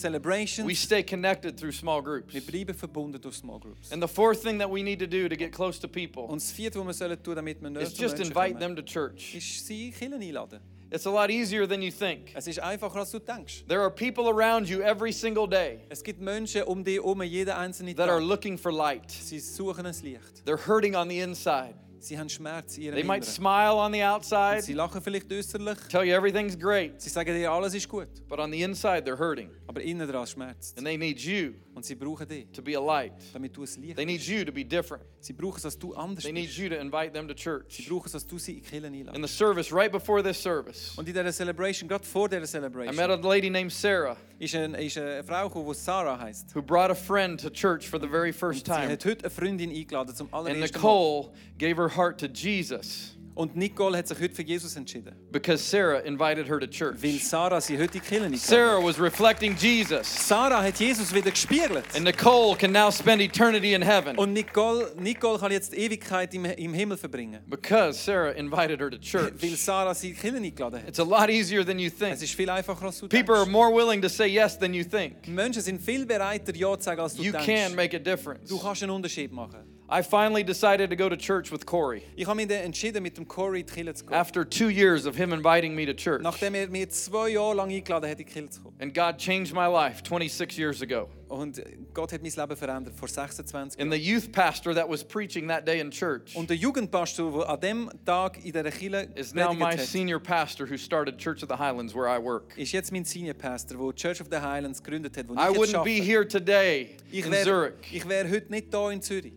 we 0.64 0.74
stay 0.74 1.02
connected 1.02 1.56
through 1.56 1.72
small 1.72 2.00
groups. 2.00 2.32
wir 2.32 2.42
bleiben 2.42 2.74
verbunden 2.74 3.20
durch 3.20 3.36
Small 3.36 3.58
Groups. 3.58 3.90
And 3.90 4.00
the 4.00 4.08
fourth 4.08 4.42
thing 4.42 4.58
that 4.58 4.70
we 4.70 4.82
need 4.82 5.00
to 5.00 5.06
do 5.06 5.28
to 5.28 5.36
get 5.36 5.52
close 5.52 5.80
to 5.80 5.88
people 5.88 6.24
Und 6.28 6.40
das 6.40 6.52
vierte, 6.52 6.78
was 6.78 6.86
wir 6.86 7.08
sollen 7.08 7.22
tun, 7.22 7.36
damit 7.36 7.60
wir 7.60 7.68
is 7.70 7.74
näher 7.74 7.94
zu 7.94 8.02
just 8.02 8.20
invite 8.20 8.58
them 8.58 8.76
to 8.76 8.82
church. 8.82 9.34
ist 9.34 9.66
sie 9.66 9.90
Kirchen 9.90 10.22
einladen. 10.22 10.60
It's 10.90 11.06
a 11.06 11.10
lot 11.10 11.30
easier 11.30 11.66
than 11.66 11.82
you 11.82 11.90
think. 11.90 12.30
Es 12.34 12.46
ist 12.46 12.60
einfacher, 12.60 13.00
als 13.00 13.10
du 13.10 13.18
denkst. 13.18 13.64
There 13.66 13.80
are 13.80 13.90
people 13.90 14.28
around 14.28 14.68
you 14.68 14.80
every 14.80 15.12
single 15.12 15.46
day 15.46 15.80
Es 15.90 16.02
gibt 16.02 16.20
Menschen 16.20 16.62
um 16.62 16.82
dich 16.82 16.96
herum, 16.96 17.22
jeden 17.22 17.50
einzelnen 17.50 17.94
that 17.96 18.08
are 18.08 18.22
looking 18.22 18.56
for 18.56 18.72
light. 18.72 19.10
Sie 19.10 19.38
suchen 19.38 19.84
ein 19.84 19.94
Licht. 20.02 20.46
They're 20.46 20.66
hurting 20.66 20.94
on 20.94 21.10
the 21.10 21.20
inside. 21.20 21.74
Sie 22.00 22.18
haben 22.18 22.28
Schmerz 22.28 22.76
in 22.76 22.84
ihrem 22.84 22.94
They 22.96 23.04
might 23.04 23.22
Inneren. 23.22 23.32
smile 23.34 23.74
on 23.74 23.92
the 23.92 23.98
Sie 23.98 24.04
outside, 24.04 24.72
lachen 24.74 25.02
vielleicht 25.02 25.32
äußerlich. 25.32 25.78
tell 25.88 26.04
you 26.04 26.14
everything's 26.14 26.58
great, 26.58 27.00
Sie 27.00 27.08
sagen 27.10 27.34
dir, 27.34 27.50
alles 27.50 27.74
ist 27.74 27.88
gut. 27.88 28.08
but 28.28 28.38
on 28.38 28.50
the 28.52 28.62
inside 28.62 29.02
they're 29.04 29.18
hurting. 29.18 29.50
Aber 29.66 29.80
innen 29.82 30.08
dran 30.08 30.26
schmerzt. 30.26 30.76
And 30.78 30.86
they 30.86 30.96
need 30.96 31.18
you 31.20 31.54
Und 31.78 31.84
sie 31.84 31.94
brauchen 31.94 32.26
dich, 32.26 32.46
to 32.52 32.60
be 32.60 32.76
a 32.76 32.80
light. 32.80 33.12
damit 33.32 33.56
du 33.56 33.62
ein 33.62 33.68
Licht 33.82 33.94
They 33.96 34.04
need 34.04 34.20
you 34.22 34.44
to 34.44 34.50
be 34.50 34.64
different. 34.64 35.04
Sie 35.20 35.32
brauchen 35.32 35.58
es, 35.58 35.62
dass 35.62 35.78
du 35.78 35.94
anders 35.94 36.24
They 36.24 36.32
need 36.32 36.46
bist. 36.46 36.58
you 36.58 36.68
to 36.68 36.74
invite 36.74 37.12
them 37.12 37.28
to 37.28 37.34
Sie 37.36 37.42
church. 37.44 37.86
brauchen 37.88 38.06
es, 38.06 38.12
dass 38.12 38.26
du 38.26 38.36
sie 38.36 38.54
in 38.58 38.62
die 38.64 38.68
Kirche 39.04 39.14
In 39.14 39.22
the 39.22 39.28
service, 39.28 39.72
right 39.72 39.92
before 39.92 40.20
this 40.22 40.42
service, 40.42 40.92
Und 40.98 41.06
in 41.08 41.14
dieser 41.14 41.32
Celebration, 41.32 41.88
gerade 41.88 42.04
vor 42.04 42.26
I 42.32 42.44
Celebration, 42.44 42.96
met 42.96 43.10
a 43.10 43.14
lady 43.16 43.48
named 43.48 43.70
Sarah 43.72 44.16
ist 44.40 44.54
eine, 44.56 44.76
ist 44.84 44.98
eine 44.98 45.22
Frau 45.22 45.48
die 45.48 45.74
Sarah 45.74 46.18
heißt. 46.18 46.52
who 46.54 46.60
brought 46.62 46.90
a 46.90 46.94
friend 46.96 47.40
to 47.40 47.48
church 47.48 47.88
for 47.88 48.00
the 48.00 48.08
very 48.08 48.32
first 48.32 48.66
Sie 48.66 48.72
time. 48.72 48.88
hat 48.90 49.04
heute 49.04 49.20
eine 49.24 49.30
Freundin 49.30 49.70
eingeladen 49.70 50.16
zum 50.16 50.26
And 50.32 50.34
allerersten 50.48 50.80
Mal. 50.80 50.82
Nicole 50.82 51.32
gave 51.58 51.76
her 51.80 51.88
heart 51.96 52.18
to 52.18 52.26
Jesus 52.26 53.14
Und 53.38 53.54
Nicole 53.54 53.96
hat 53.96 54.08
sich 54.08 54.18
heute 54.20 54.34
für 54.34 54.42
Jesus 54.42 54.74
entschieden. 54.74 55.14
because 55.30 55.62
Sarah 55.62 56.00
invited 56.00 56.48
her 56.48 56.58
to 56.58 56.66
church. 56.66 57.00
Weil 57.00 57.20
Sarah 57.20 57.60
sie 57.60 57.74
heute 57.78 57.84
in 57.84 57.90
die 57.92 58.00
Kirche 58.00 58.24
eingeladen 58.24 58.36
Sarah 58.36 58.82
was 58.82 58.98
reflecting 58.98 59.54
Jesus, 59.56 60.08
Sarah 60.26 60.60
hat 60.60 60.80
Jesus 60.80 61.14
wieder 61.14 61.30
gespiegelt. 61.30 61.84
and 61.94 62.04
Nicole 62.04 62.56
can 62.56 62.72
now 62.72 62.90
spend 62.90 63.22
eternity 63.22 63.74
in 63.74 63.82
heaven 63.82 64.18
Und 64.18 64.32
Nicole, 64.32 64.92
Nicole 64.98 65.38
kann 65.38 65.52
jetzt 65.52 65.72
Ewigkeit 65.72 66.34
im, 66.34 66.46
im 66.46 66.74
Himmel 66.74 66.96
verbringen. 66.96 67.40
because 67.46 67.96
Sarah 68.02 68.32
invited 68.32 68.80
her 68.80 68.90
to 68.90 68.98
church. 68.98 69.32
Weil. 69.40 69.56
Sarah 69.56 69.94
sie 69.94 70.08
in 70.08 70.14
die 70.16 70.20
Kirche 70.20 70.36
eingeladen 70.38 70.80
hat. 70.82 70.88
It's 70.88 70.98
a 70.98 71.04
lot 71.04 71.30
easier 71.30 71.64
than 71.64 71.78
you 71.78 71.90
think. 71.90 72.14
Es 72.14 72.22
ist 72.22 72.34
viel 72.34 72.50
einfacher, 72.50 72.86
als 72.86 72.98
du 72.98 73.06
People 73.08 73.36
are 73.36 73.46
more 73.46 73.72
willing 73.72 74.02
to 74.02 74.08
say 74.08 74.26
yes 74.26 74.58
than 74.58 74.74
you 74.74 74.82
think. 74.82 75.28
Menschen 75.28 75.62
sind 75.62 75.80
viel 75.80 76.04
bereiter, 76.04 76.52
Ja 76.56 76.76
zu 76.76 76.82
sagen, 76.82 77.00
als 77.00 77.14
du 77.14 77.22
You 77.22 77.30
can 77.32 77.76
make 77.76 77.94
a 77.94 78.00
difference. 78.00 78.48
Du 78.48 78.58
kannst 78.58 78.82
einen 78.82 78.90
Unterschied 78.90 79.30
machen. 79.30 79.77
I 79.90 80.02
finally 80.02 80.44
decided 80.44 80.90
to 80.90 80.96
go 80.96 81.08
to 81.08 81.16
church 81.16 81.50
with 81.50 81.64
Corey 81.64 82.02
Ich 82.14 82.26
habe 82.26 82.36
mich 82.36 82.50
entschieden, 82.50 83.02
mit 83.02 83.16
dem 83.16 83.26
Corey 83.26 83.60
in 83.60 83.66
die 83.66 83.72
Kirche 83.72 83.94
zu 83.94 84.04
gehen. 84.04 84.14
after 84.14 84.44
two 84.44 84.68
years 84.68 85.06
of 85.06 85.16
him 85.16 85.32
inviting 85.32 85.74
me 85.74 85.86
to 85.86 85.94
church. 85.94 86.22
Nachdem 86.22 86.54
er 86.54 86.68
mir 86.68 86.88
zwei 86.90 87.30
Jahre 87.30 87.54
lang 87.54 87.70
eingeladen 87.70 88.10
hat, 88.10 88.18
in 88.20 88.26
die 88.26 88.30
Kirche 88.30 88.50
zu 88.50 88.60
kommen. 88.60 88.76
And 88.80 88.92
God 88.94 89.16
changed 89.16 89.54
my 89.54 89.66
life 89.66 90.02
26 90.04 90.58
years 90.58 90.82
ago. 90.82 91.08
Und 91.28 91.62
Gott 91.94 92.12
hat 92.12 92.22
mein 92.22 92.32
Leben 92.32 92.56
verändert, 92.56 92.94
vor 92.96 93.08
26 93.08 93.80
And 93.80 93.90
the 93.92 93.98
youth 93.98 94.30
pastor 94.32 94.74
that 94.74 94.88
was 94.88 95.02
preaching 95.02 95.48
that 95.48 95.66
day 95.66 95.80
in 95.80 95.90
church 95.90 96.34
Und 96.36 96.48
der 96.50 96.56
Jugendpastor, 96.56 97.30
der 97.32 97.48
an 97.48 97.60
dem 97.60 97.90
Tag 98.04 98.36
in 98.44 98.52
dieser 98.52 98.70
Kirche 98.70 99.08
is 99.14 99.34
now 99.34 99.54
my 99.54 99.72
hat, 99.72 99.80
senior 99.80 100.18
pastor 100.20 100.66
who 100.66 100.76
started 100.76 101.16
Church 101.18 101.42
of 101.42 101.48
the 101.48 101.56
Highlands 101.56 101.94
where 101.94 102.08
I 102.08 102.18
work. 102.22 102.56
ist 102.58 102.72
jetzt 102.72 102.92
mein 102.92 103.04
Senior 103.06 103.34
Pastor, 103.34 103.78
der 103.78 103.94
Church 103.94 104.20
of 104.20 104.28
the 104.30 104.38
Highlands 104.38 104.82
gegründet 104.82 105.16
hat, 105.16 105.26
wo 105.28 105.34
ich 105.34 105.40
I 105.40 105.48
wouldn't 105.48 105.82
be 105.84 106.02
here 106.02 106.26
today 106.28 106.96
Ich 107.10 107.24
in 107.24 107.32
wäre 107.32 107.44
Zurich 107.44 107.92
ich 107.92 108.06
wär 108.08 108.28
heute 108.28 108.50
nicht 108.50 108.72
da 108.72 108.90
in 108.90 109.00
Zürich, 109.02 109.32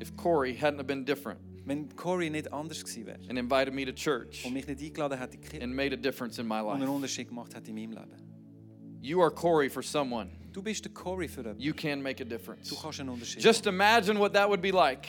if 0.00 0.14
Corey 0.16 0.54
hadn't 0.54 0.78
have 0.78 0.86
been 0.86 1.04
different 1.04 1.40
wenn 1.64 1.88
Corey 1.96 2.30
nicht 2.30 2.50
anders 2.52 2.82
gewesen 2.82 3.06
wäre 3.06 3.18
and 3.28 3.38
invited 3.38 3.74
me 3.74 3.84
to 3.84 3.92
church 3.92 4.44
und 4.46 4.54
mich 4.54 4.66
nicht 4.66 4.80
eingeladen 4.80 5.18
hätte 5.18 5.34
in 5.36 5.40
die 5.42 5.48
Kirche 5.48 5.64
and 5.64 5.74
made 5.74 5.92
a 5.92 5.96
difference 5.96 6.38
in 6.38 6.46
my 6.48 6.60
und 6.60 6.70
einen 6.70 6.80
life. 6.82 6.92
Unterschied 6.92 7.28
gemacht 7.28 7.54
hat 7.54 7.68
in 7.68 7.74
meinem 7.74 7.92
Leben. 7.92 8.22
You 9.02 9.20
are 9.22 9.30
Corey 9.30 9.68
for 9.70 9.82
someone. 9.82 10.30
Du 10.52 10.62
bist 10.62 10.84
der 10.84 10.92
Corey 10.92 11.28
für 11.28 11.42
jemanden. 11.42 11.60
You 11.60 11.72
can 11.74 12.02
make 12.02 12.20
a 12.22 12.24
Du 12.24 12.30
difference. 12.30 12.74
kannst 12.82 13.00
einen 13.00 13.10
Unterschied 13.10 13.42
Just 13.44 13.66
imagine 13.66 14.18
what 14.18 14.32
that 14.32 14.48
would 14.48 14.62
be 14.62 14.70
like. 14.72 15.06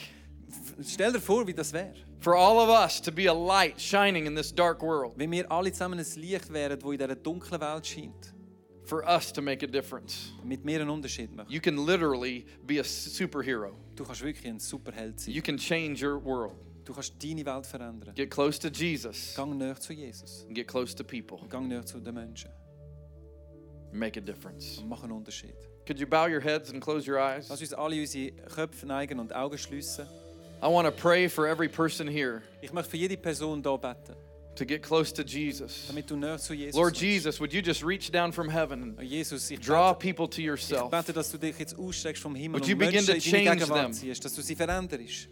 Stell 0.82 1.12
dir 1.12 1.20
vor, 1.20 1.46
wie 1.46 1.54
das 1.54 1.72
wäre. 1.72 1.94
for 2.20 2.34
all 2.36 2.58
of 2.58 2.68
us 2.68 3.00
to 3.00 3.10
be 3.10 3.26
a 3.28 3.32
light 3.32 3.80
shining 3.80 4.26
in 4.26 4.34
this 4.34 4.52
dark 4.52 4.82
world, 4.82 5.14
Wenn 5.16 5.30
wir 5.30 5.50
alle 5.50 5.72
zusammen 5.72 5.98
ein 5.98 6.06
Licht 6.20 6.52
wären, 6.52 6.78
das 6.78 6.90
in 6.92 6.98
dieser 6.98 7.16
dunklen 7.16 7.60
Welt 7.60 7.86
scheint, 7.86 8.34
for 8.84 9.02
us 9.08 9.32
to 9.32 9.40
make 9.40 9.64
a 9.64 9.68
difference. 9.68 10.32
damit 10.40 10.64
wir 10.64 10.80
einen 10.80 10.90
Unterschied 10.90 11.34
machen. 11.34 11.50
You 11.50 11.60
can 11.60 11.78
literally 11.86 12.44
be 12.66 12.78
a 12.80 12.84
superhero. 12.84 13.72
Du 14.00 14.06
kannst 14.06 14.22
wirklich 14.24 14.46
ein 14.46 14.58
Superheld 14.58 15.20
sein. 15.20 15.34
You 15.34 15.42
can 15.42 15.58
change 15.58 16.02
your 16.02 16.24
world. 16.24 16.54
Du 16.86 16.94
kannst 16.94 17.22
deine 17.22 17.44
Welt 17.44 17.66
verändern. 17.66 18.14
Get 18.14 18.30
close 18.30 18.58
to 18.58 18.68
Jesus 18.68 19.34
Gang 19.36 19.58
näher 19.58 19.78
zu 19.78 19.92
Jesus. 19.92 20.46
and 20.46 20.54
get 20.54 20.66
close 20.66 20.96
to 20.96 21.04
people. 21.04 21.46
Gang 21.50 21.68
näher 21.68 21.84
zu 21.84 22.00
den 22.00 22.14
Menschen. 22.14 22.50
Make 23.92 24.18
a 24.18 24.22
difference. 24.22 24.78
Und 24.78 24.88
mach 24.88 25.02
einen 25.02 25.12
Unterschied. 25.12 25.54
Could 25.86 26.00
you 26.00 26.06
bow 26.06 26.26
your 26.26 26.40
heads 26.40 26.72
and 26.72 26.82
close 26.82 27.06
your 27.06 27.18
eyes? 27.18 27.50
Lass 27.50 27.60
uns 27.60 27.74
alle 27.74 28.00
unsere 28.00 28.32
Köpfe 28.32 28.86
neigen 28.86 29.20
und 29.20 29.34
Augen 29.34 29.58
schliessen. 29.58 30.06
I 30.62 30.66
want 30.66 30.88
to 30.88 30.92
pray 30.92 31.28
for 31.28 31.46
every 31.46 31.68
person 31.68 32.08
here 32.08 32.40
Ich 32.62 32.72
möchte 32.72 32.92
für 32.92 32.96
jede 32.96 33.18
Person 33.18 33.62
hier 33.62 33.76
beten, 33.76 34.16
to 34.56 34.64
get 34.66 34.82
close 34.82 35.12
to 35.14 35.22
Jesus. 35.22 35.86
damit 35.88 36.10
du 36.10 36.16
näher 36.16 36.38
zu 36.38 36.52
Jesus 36.54 36.74
Lord. 36.76 36.96
Jesus, 37.00 37.40
would 37.40 37.52
you 37.52 37.60
just 37.62 37.82
reach 37.84 38.10
down 38.10 38.32
from 38.32 38.48
heaven 38.48 38.96
Oh, 38.98 39.02
Jesus, 39.02 39.48
Draw 39.60 39.94
people 39.94 40.28
to 40.28 40.42
yourself 40.42 40.90
bete, 40.90 41.12
dass 41.12 41.30
du 41.30 41.38
dich 41.38 41.58
jetzt 41.58 41.78
ausstreckst 41.78 42.22
vom 42.22 42.34
Himmel 42.34 42.60
Would 42.60 42.68
you 42.68 42.76
begin 42.76 43.04
to 43.06 43.14
change 43.18 43.64
them? 43.66 43.92
ziehst, 43.92 44.24
dass 44.24 44.34
du 44.34 44.42
sie 44.42 44.54
veränderst, 44.54 45.28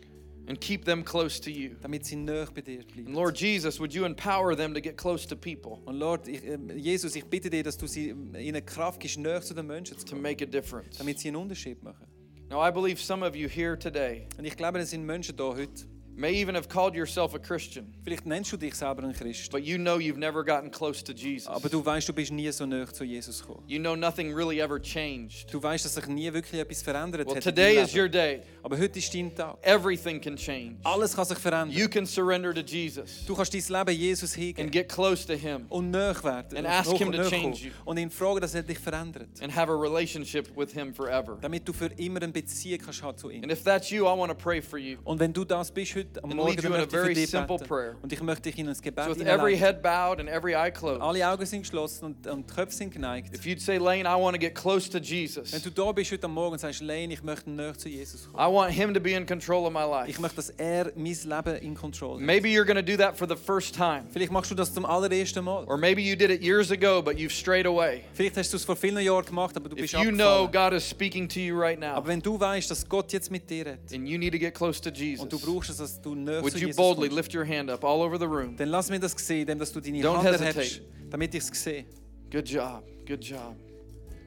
and 0.48 0.58
keep 0.60 0.84
them 0.86 1.04
close 1.04 1.38
to 1.40 1.50
you. 1.50 1.72
damit 1.82 2.06
sie 2.06 2.16
näher 2.16 2.48
bei 2.54 2.62
dir 2.62 2.82
And. 2.84 3.12
Lord 3.12 3.36
Jesus, 3.38 3.78
would 3.80 3.92
you 3.92 4.04
empower 4.06 4.56
them 4.56 4.72
to 4.72 4.80
get 4.80 4.96
close 4.96 5.26
to 5.28 5.36
people 5.36 5.82
Und 5.84 5.98
Lord, 5.98 6.26
äh, 6.28 6.56
Jesus, 6.76 7.14
ich 7.16 7.24
bitte 7.26 7.50
dich, 7.50 7.64
dass 7.64 7.76
du 7.76 7.86
sie 7.86 8.10
ihnen 8.38 8.64
Kraft 8.64 9.00
gibst, 9.00 9.18
näher 9.18 9.42
zu 9.42 9.52
den 9.52 9.66
Menschen 9.66 9.98
zu 9.98 10.04
to 10.06 10.10
kommen, 10.12 10.22
make 10.22 10.42
a 10.42 10.46
difference? 10.46 10.96
damit 10.96 11.18
sie 11.18 11.28
einen 11.28 11.36
Unterschied 11.36 11.78
um 11.80 11.84
machen. 11.84 12.06
Now, 12.50 12.66
I 12.66 12.70
believe 12.70 12.98
some 12.98 13.22
of 13.22 13.36
you 13.36 13.46
here 13.46 13.78
today, 13.78 14.26
Und 14.38 14.46
ich 14.46 14.56
glaube, 14.56 14.78
es 14.78 14.88
sind 14.88 15.04
Menschen 15.04 15.36
da 15.36 15.44
heute, 15.54 15.84
may 16.18 16.32
even 16.34 16.54
have 16.54 16.68
called 16.68 16.94
yourself 16.94 17.34
a 17.34 17.38
Christian, 17.38 17.94
Vielleicht 18.02 18.26
nennst 18.26 18.52
du 18.52 18.56
dich 18.56 18.74
selber 18.74 19.04
ein 19.04 19.12
Christ, 19.12 19.50
but 19.52 19.62
you 19.62 19.78
know 19.78 19.98
you've 19.98 20.18
never 20.18 20.44
gotten 20.44 20.70
close 20.70 21.02
to 21.04 21.12
Jesus. 21.12 21.46
aber 21.46 21.68
du 21.68 21.84
weißt, 21.84 22.08
du 22.08 22.12
bist 22.12 22.32
nie 22.32 22.50
so 22.50 22.66
nah 22.66 22.86
zu 22.86 23.04
Jesus 23.04 23.40
gekommen. 23.40 23.62
You 23.68 23.78
know 23.78 23.94
nothing 23.94 24.34
really 24.34 24.60
ever 24.60 24.80
changed. 24.80 25.52
Du 25.52 25.62
weißt, 25.62 25.84
dass 25.84 25.94
sich 25.94 26.06
nie 26.06 26.32
wirklich 26.32 26.60
etwas 26.60 26.82
verändert 26.82 27.26
Well, 27.26 27.36
hat. 27.36 27.44
today 27.44 27.80
is 27.80 27.94
your 27.94 28.08
day. 28.08 28.42
Aber 28.62 28.76
heute 28.78 28.98
ist 28.98 29.14
dein 29.14 29.34
Tag. 29.34 29.58
Everything 29.62 30.20
can 30.20 30.36
change. 30.36 30.76
Alles 30.82 31.14
kann 31.14 31.24
sich 31.24 31.38
verändern. 31.38 31.70
You 31.70 31.88
can 31.88 32.04
surrender 32.06 32.52
to 32.52 32.60
Jesus 32.60 33.24
Du 33.26 33.34
kannst 33.34 33.54
dein 33.54 33.62
Leben 33.68 33.98
Jesus 33.98 34.34
and 34.34 34.42
hingeben 34.44 34.70
get 34.70 34.88
close 34.88 35.26
to 35.26 35.34
Him 35.34 35.66
und 35.68 35.90
näher 35.90 36.22
werden. 36.24 36.56
And 36.58 36.66
ask 36.66 36.90
him 36.96 37.12
to 37.12 37.22
change 37.28 37.64
you. 37.64 37.70
Und 37.84 37.98
ihn 37.98 38.10
fragen, 38.10 38.40
dass 38.40 38.54
er 38.54 38.62
dich 38.62 38.78
verändert. 38.78 39.28
and 39.40 39.54
have 39.54 39.70
a 39.70 39.76
relationship 39.76 40.48
with 40.56 40.72
Him 40.72 40.92
forever. 40.92 41.38
Damit 41.40 41.68
du 41.68 41.72
für 41.72 41.86
immer 41.96 42.20
eine 42.22 42.32
Beziehung 42.32 42.80
kannst 42.80 43.20
zu 43.20 43.30
ihm. 43.30 43.42
And 43.42 43.52
if 43.52 43.62
that's 43.62 43.90
you, 43.90 44.06
I 44.06 44.18
want 44.18 44.30
to 44.30 44.36
pray 44.36 44.60
for 44.60 44.78
you. 44.78 44.98
Und 45.04 45.20
wenn 45.20 45.32
du 45.32 45.44
das 45.44 45.70
bist 45.70 45.94
heute 45.94 46.07
am 46.22 46.30
And 46.30 46.34
Morgen, 46.36 46.50
lead 46.50 46.64
dann 46.64 46.64
you 46.64 46.68
in 46.70 46.74
a 46.74 46.78
möchte 46.78 46.96
ich 46.96 47.00
very 47.02 47.14
für 47.14 47.20
dich 47.20 47.30
simple 47.30 47.56
beten. 47.58 47.68
prayer. 47.68 47.94
Und 48.02 48.12
ich 48.12 48.22
möchte 48.22 48.42
dich 48.50 48.58
in 48.58 48.68
ein 48.68 48.76
Gebet 48.80 49.04
So 49.04 49.10
with 49.10 49.20
every 49.20 49.56
hineinleiten. 49.56 49.58
head 49.58 49.82
bowed 49.82 50.20
and 50.20 50.28
every 50.28 50.54
eye 50.54 50.70
closed, 50.70 51.02
Alle 51.02 51.28
Augen 51.28 51.44
sind 51.46 51.62
geschlossen 51.62 52.04
und, 52.06 52.26
und 52.26 52.50
die 52.50 52.54
Köpfe 52.54 52.74
sind 52.74 52.92
geneigt. 52.92 53.34
if 53.34 53.44
you'd 53.44 53.60
say, 53.60 53.76
Layne, 53.78 54.08
I 54.08 54.14
want 54.20 54.34
to 54.34 54.40
get 54.40 54.54
close 54.54 54.88
to 54.88 54.94
Wenn 54.98 55.02
Jesus. 55.02 55.50
du 55.62 55.70
da 55.70 55.92
bist 55.92 56.10
heute 56.12 56.24
am 56.24 56.34
Morgen 56.34 56.52
und 56.54 56.58
sagst, 56.58 56.80
Layne, 56.80 57.12
ich 57.12 57.22
möchte 57.22 57.50
näher 57.50 57.76
zu 57.76 57.88
Jesus 57.88 58.24
kommen. 58.30 58.38
I 58.38 58.52
want 58.52 58.72
Him 58.72 58.94
to 58.94 59.00
be 59.00 59.12
in 59.12 59.26
control 59.26 59.66
of 59.66 59.72
my 59.72 59.80
Ich 60.06 60.16
life. 60.16 60.20
möchte, 60.22 60.36
dass 60.36 60.50
er 60.50 60.92
mein 60.96 61.04
Leben 61.24 61.56
in 61.62 61.74
Kontrolle 61.74 62.20
hat. 62.20 62.26
Maybe 62.26 62.48
you're 62.48 62.64
going 62.64 62.76
to 62.76 62.82
do 62.82 62.96
that 62.96 63.16
for 63.16 63.28
the 63.28 63.36
first 63.36 63.74
time. 63.74 64.04
Vielleicht 64.12 64.32
machst 64.32 64.50
du 64.50 64.54
das 64.54 64.72
zum 64.72 64.84
allerersten 64.86 65.44
Mal. 65.44 65.64
Or 65.66 65.76
maybe 65.76 66.00
you 66.02 66.16
did 66.16 66.30
it 66.30 66.42
years 66.42 66.70
ago, 66.70 67.02
but 67.02 67.16
you've 67.16 67.32
strayed 67.32 67.66
away. 67.66 68.02
Vielleicht 68.14 68.36
hast 68.36 68.52
du 68.52 68.56
es 68.56 68.64
vor 68.64 68.76
vielen 68.76 68.98
Jahren 69.04 69.24
gemacht, 69.24 69.56
aber 69.56 69.68
du 69.68 69.76
If 69.76 69.82
bist 69.82 69.94
you 69.94 70.10
know 70.10 70.44
abgefallen. 70.44 70.70
God 70.72 70.76
is 70.78 70.88
speaking 70.88 71.28
to 71.28 71.40
you 71.40 71.58
right 71.58 71.78
now 71.78 71.94
Aber 71.94 72.08
wenn 72.08 72.20
du 72.20 72.38
weißt, 72.38 72.70
dass 72.70 72.88
Gott 72.88 73.12
jetzt 73.12 73.30
mit 73.30 73.48
dir 73.48 73.66
redet 73.66 73.92
and 73.92 74.06
you 74.08 74.18
need 74.18 74.32
to 74.32 74.38
get 74.38 74.54
close 74.54 74.80
to 74.80 74.88
und 74.88 74.98
Jesus, 74.98 75.28
du 75.28 75.38
brauchst 75.38 75.70
es, 75.70 75.76
dass 75.78 75.97
would 76.04 76.60
you 76.60 76.74
boldly 76.74 77.08
lift 77.08 77.34
your 77.34 77.44
hand 77.44 77.70
up 77.70 77.84
all 77.84 78.02
over 78.02 78.18
the 78.18 78.28
room? 78.28 78.56
dann 78.56 78.70
lass 78.70 78.90
mir 78.90 78.98
das 78.98 79.12
sehen, 79.12 79.42
indem 79.42 79.58
dass 79.58 79.72
du 79.72 79.80
deine 79.80 80.00
Don't 80.00 80.22
Hand 80.22 80.40
hesitate. 80.40 80.82
damit 81.10 81.34
ich 81.34 81.42
es 81.42 81.62
sehe. 81.62 81.84
Good 82.30 82.48
job. 82.48 82.84
Good 83.06 83.24
job. 83.24 83.56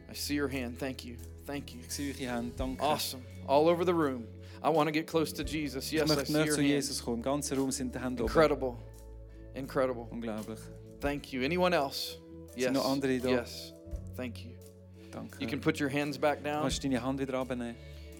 I 0.10 0.16
see 0.16 0.36
your 0.36 0.50
hand. 0.50 0.80
Thank 0.80 1.06
you. 1.06 1.16
Thank 1.46 1.74
you. 1.74 1.80
Ich 1.88 1.94
sehe 1.94 2.14
eure 2.14 2.38
Hände. 2.38 2.54
Danke. 2.58 2.82
Awesome. 2.82 3.24
All 3.48 3.68
over 3.68 3.86
the 3.86 3.94
room. 3.94 4.26
I 4.64 4.70
want 4.70 4.88
to 4.88 4.92
get 4.92 5.08
close 5.08 5.34
to 5.34 5.44
Jesus. 5.44 5.92
Yes, 5.92 6.10
I 6.10 6.16
möchte 6.16 6.26
see 6.28 6.34
näher 6.34 6.46
your 6.46 6.56
zu 6.56 6.62
hand. 6.62 6.70
Jesus 6.70 7.04
kommen. 7.04 7.18
Im 7.18 7.24
ganzen 7.24 7.58
Raum 7.58 7.72
sind 7.72 7.96
die 7.96 8.00
Hände. 8.00 8.24
Incredible. 8.24 8.76
Incredible. 9.56 10.08
Unglaublich. 10.12 10.60
Thank 11.00 11.34
you. 11.34 11.44
Anyone 11.44 11.76
else? 11.76 12.18
Yes. 12.56 12.72
noch 12.72 12.86
andere 12.86 13.20
da? 13.20 13.30
Yes. 13.30 13.74
Thank 14.16 14.44
you. 14.44 14.52
Danke. 15.12 15.40
You 15.40 15.48
can 15.48 15.60
put 15.60 15.80
your 15.80 15.90
hands 15.90 16.18
back 16.18 16.44
down. 16.44 16.62
kannst 16.62 16.84
deine 16.84 17.02
Hand 17.02 17.20
wieder 17.20 17.34
abnehmen. 17.34 17.76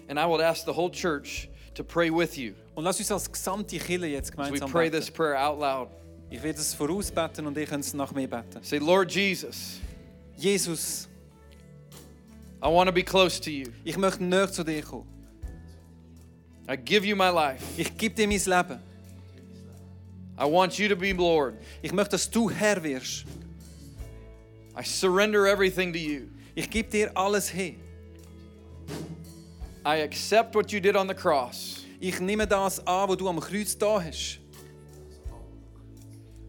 And 0.08 0.18
I 0.18 0.26
would 0.26 0.40
ask 0.40 0.64
the 0.64 0.72
whole 0.72 0.90
church 0.90 1.48
to 1.74 1.84
pray 1.84 2.10
with 2.10 2.36
you 2.36 2.54
Und 2.74 2.84
lass 2.84 2.98
uns 2.98 3.10
als 3.10 3.30
gesamte 3.30 3.78
Kirche 3.78 4.06
jetzt 4.06 4.38
as 4.38 4.50
we 4.50 4.58
pray 4.60 4.88
beten. 4.90 5.00
this 5.00 5.10
prayer 5.10 5.36
out 5.36 5.58
loud. 5.58 5.88
Ich 6.30 6.42
werde 6.42 6.58
es 6.58 6.72
vorausbeten 6.72 7.46
und 7.46 7.56
ihr 7.58 7.66
könnt 7.66 7.84
es 7.84 7.92
nach 7.92 8.12
mir 8.12 8.28
beten. 8.28 8.62
Say, 8.62 8.78
Lord 8.78 9.10
Jesus, 9.12 9.80
Jesus, 10.36 11.08
I 12.62 12.68
want 12.68 12.88
to 12.88 12.92
be 12.92 13.02
close 13.02 13.40
to 13.40 13.50
you. 13.50 13.66
ich 13.84 13.96
möchte 13.98 14.24
näher 14.24 14.50
zu 14.50 14.64
dir 14.64 14.82
kommen. 14.82 15.06
I 16.68 16.76
give 16.76 17.04
you 17.04 17.16
my 17.16 17.28
life. 17.28 17.62
Ich 17.76 17.96
gebe 17.96 18.14
dir 18.14 18.26
mein 18.26 18.38
Leben. 18.38 18.80
I 20.38 20.44
want 20.44 20.78
you 20.78 20.88
to 20.88 20.96
be 20.96 21.12
Lord. 21.12 21.54
Ich 21.82 21.92
möchte, 21.92 22.12
dass 22.12 22.30
du 22.30 22.48
Herr 22.50 22.82
wirst. 22.82 23.26
I 24.78 24.82
surrender 24.82 25.46
everything 25.46 25.92
to 25.92 25.98
you. 25.98 26.28
Ich 26.54 26.70
gebe 26.70 26.88
dir 26.88 27.14
alles 27.14 27.48
hin. 27.50 27.76
I 29.84 30.02
accept 30.02 30.54
what 30.54 30.70
you 30.72 30.80
did 30.80 30.96
on 30.96 31.08
the 31.08 31.14
cross 31.14 31.84
Ich 32.00 32.20
nehme 32.20 32.46
das 32.46 32.78
an, 32.86 33.08
was 33.08 33.16
du 33.16 33.28
am 33.28 33.38
Kreuz 33.40 33.76
da 33.76 34.00
hast. 34.02 34.38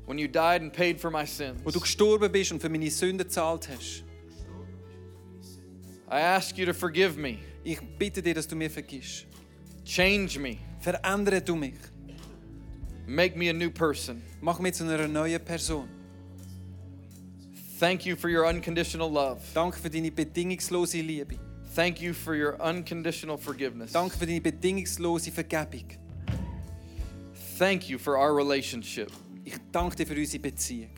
when 0.06 0.18
you 0.18 0.28
died 0.28 0.62
and 0.62 0.72
paid 0.74 1.00
for 1.00 1.10
my 1.10 1.26
sins. 1.26 1.60
Wo 1.64 1.72
du 1.72 1.80
gestorben 1.80 2.32
bist 2.32 2.52
und 2.52 2.60
für 2.62 2.70
meine 2.70 2.90
Sünden 2.92 3.20
gezahlt 3.20 3.68
hast. 3.70 4.04
I 6.12 6.20
ask 6.22 6.58
you 6.58 6.66
to 6.66 6.74
forgive 6.74 7.18
me, 7.18 7.40
Ich 7.64 7.80
bitte 7.98 8.22
dir, 8.22 8.34
dass 8.36 8.48
du 8.48 8.56
mir 8.56 8.70
vergisst. 8.70 9.26
change 9.86 10.38
me, 10.40 10.58
Verändere 10.80 11.42
du 11.42 11.56
mich. 11.56 11.76
make 13.08 13.36
me 13.38 13.50
a 13.50 13.54
new 13.54 13.70
person. 13.72 14.22
Mach 14.42 14.60
mich 14.60 14.74
zu 14.76 14.84
einer 14.84 15.08
neuen 15.08 15.44
Person. 15.44 15.88
Thank 17.80 18.06
you 18.06 18.16
for 18.16 18.30
your 18.30 18.46
unconditional 18.48 19.10
love. 19.12 19.40
Danke 19.54 19.78
für 19.80 19.90
deine 19.90 20.12
bedingungslose 20.12 21.00
Liebe. 21.02 21.38
Thank 21.76 22.02
you 22.02 22.14
for 22.14 22.36
your 22.36 22.56
unconditional 22.62 23.38
forgiveness. 23.38 23.92
Danke 23.94 24.18
für 24.18 24.26
deine 24.26 24.42
bedingungslose 24.42 25.32
Vergebung. 25.32 25.86
Thank 27.58 27.90
you 27.90 27.98
for 27.98 28.18
our 28.18 28.36
relationship. 28.36 29.12
Ich 29.44 29.56
danke 29.72 29.96
dir 29.96 30.06
für 30.08 30.16
unsere 30.16 30.42
Beziehung. 30.42 30.92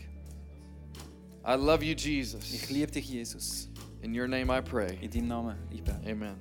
I 1.48 1.54
love 1.56 1.84
you, 1.84 1.94
Ich 1.96 2.06
Jesus. 2.06 2.70
liebe 2.70 2.92
dich, 2.92 3.08
Jesus. 3.08 3.70
In 4.02 4.14
your 4.14 4.28
name 4.28 4.50
I 4.52 4.62
pray. 4.62 4.98
In 5.02 5.12
deinem 5.12 5.28
Namen. 5.28 5.58
Ich 5.72 5.84
bete. 5.84 6.00
Amen. 6.06 6.36